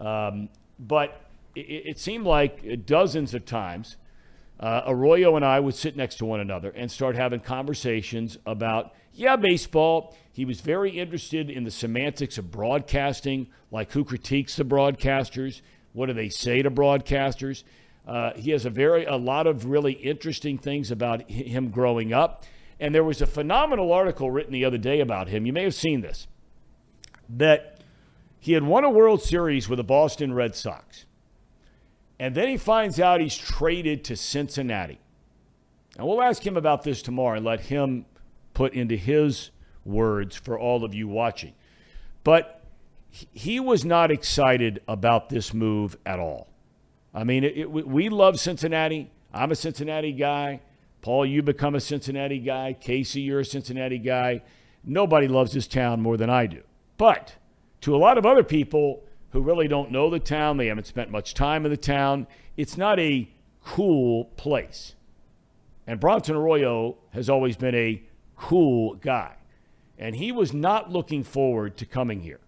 [0.00, 0.48] Um,
[0.80, 1.22] but
[1.54, 3.96] it, it, seemed like uh, dozens of times
[4.58, 8.92] uh, Arroyo and I would sit next to one another and start having conversations about,
[9.12, 10.16] yeah, baseball.
[10.32, 15.62] He was very interested in the semantics of broadcasting, like who critiques the broadcasters,
[15.92, 17.62] what do they say to broadcasters.
[18.06, 22.42] Uh, he has a very a lot of really interesting things about him growing up
[22.82, 25.46] and there was a phenomenal article written the other day about him.
[25.46, 26.26] You may have seen this
[27.28, 27.80] that
[28.40, 31.06] he had won a World Series with the Boston Red Sox.
[32.18, 34.98] And then he finds out he's traded to Cincinnati.
[35.96, 38.04] And we'll ask him about this tomorrow and let him
[38.52, 39.50] put into his
[39.84, 41.52] words for all of you watching.
[42.24, 42.64] But
[43.30, 46.48] he was not excited about this move at all.
[47.14, 49.08] I mean, it, it, we love Cincinnati.
[49.32, 50.58] I'm a Cincinnati guy.
[51.02, 52.74] Paul, you become a Cincinnati guy.
[52.80, 54.40] Casey, you're a Cincinnati guy.
[54.84, 56.62] Nobody loves this town more than I do.
[56.96, 57.34] But
[57.82, 59.02] to a lot of other people
[59.32, 62.78] who really don't know the town, they haven't spent much time in the town, it's
[62.78, 63.28] not a
[63.64, 64.94] cool place.
[65.88, 68.02] And Bronson Arroyo has always been a
[68.36, 69.34] cool guy.
[69.98, 72.40] And he was not looking forward to coming here.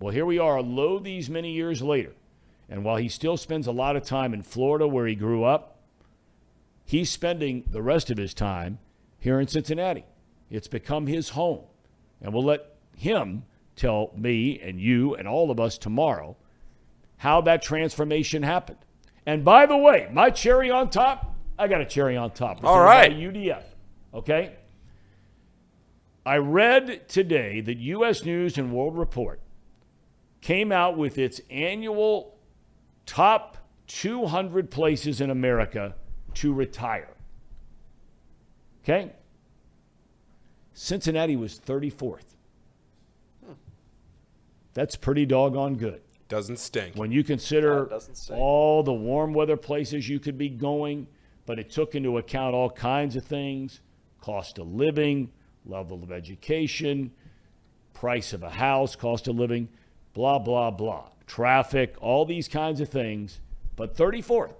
[0.00, 2.12] Well, here we are, lo these many years later.
[2.68, 5.77] And while he still spends a lot of time in Florida where he grew up,
[6.88, 8.78] He's spending the rest of his time
[9.18, 10.06] here in Cincinnati.
[10.50, 11.64] It's become his home.
[12.22, 13.42] And we'll let him
[13.76, 16.34] tell me and you and all of us tomorrow
[17.18, 18.78] how that transformation happened.
[19.26, 22.64] And by the way, my cherry on top, I got a cherry on top.
[22.64, 23.12] All right.
[23.12, 23.64] UDF.
[24.14, 24.54] Okay?
[26.24, 28.24] I read today that U.S.
[28.24, 29.40] News and World Report
[30.40, 32.38] came out with its annual
[33.04, 33.58] top
[33.88, 35.94] 200 places in America
[36.38, 37.08] to retire.
[38.84, 39.10] Okay?
[40.72, 42.34] Cincinnati was 34th.
[44.72, 46.00] That's pretty doggone good.
[46.28, 46.94] Doesn't stink.
[46.94, 47.88] When you consider
[48.32, 51.08] all the warm weather places you could be going,
[51.44, 53.80] but it took into account all kinds of things
[54.20, 55.30] cost of living,
[55.66, 57.10] level of education,
[57.94, 59.68] price of a house, cost of living,
[60.12, 63.40] blah, blah, blah, traffic, all these kinds of things,
[63.76, 64.54] but 34th.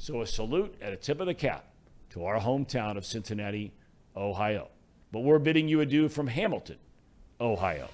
[0.00, 1.66] So a salute at a tip of the cap
[2.10, 3.70] to our hometown of Cincinnati,
[4.16, 4.68] Ohio.
[5.12, 6.78] But we're bidding you adieu from Hamilton,
[7.38, 7.86] Ohio.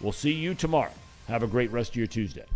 [0.00, 0.92] We'll see you tomorrow.
[1.28, 2.46] Have a great rest of your Tuesday.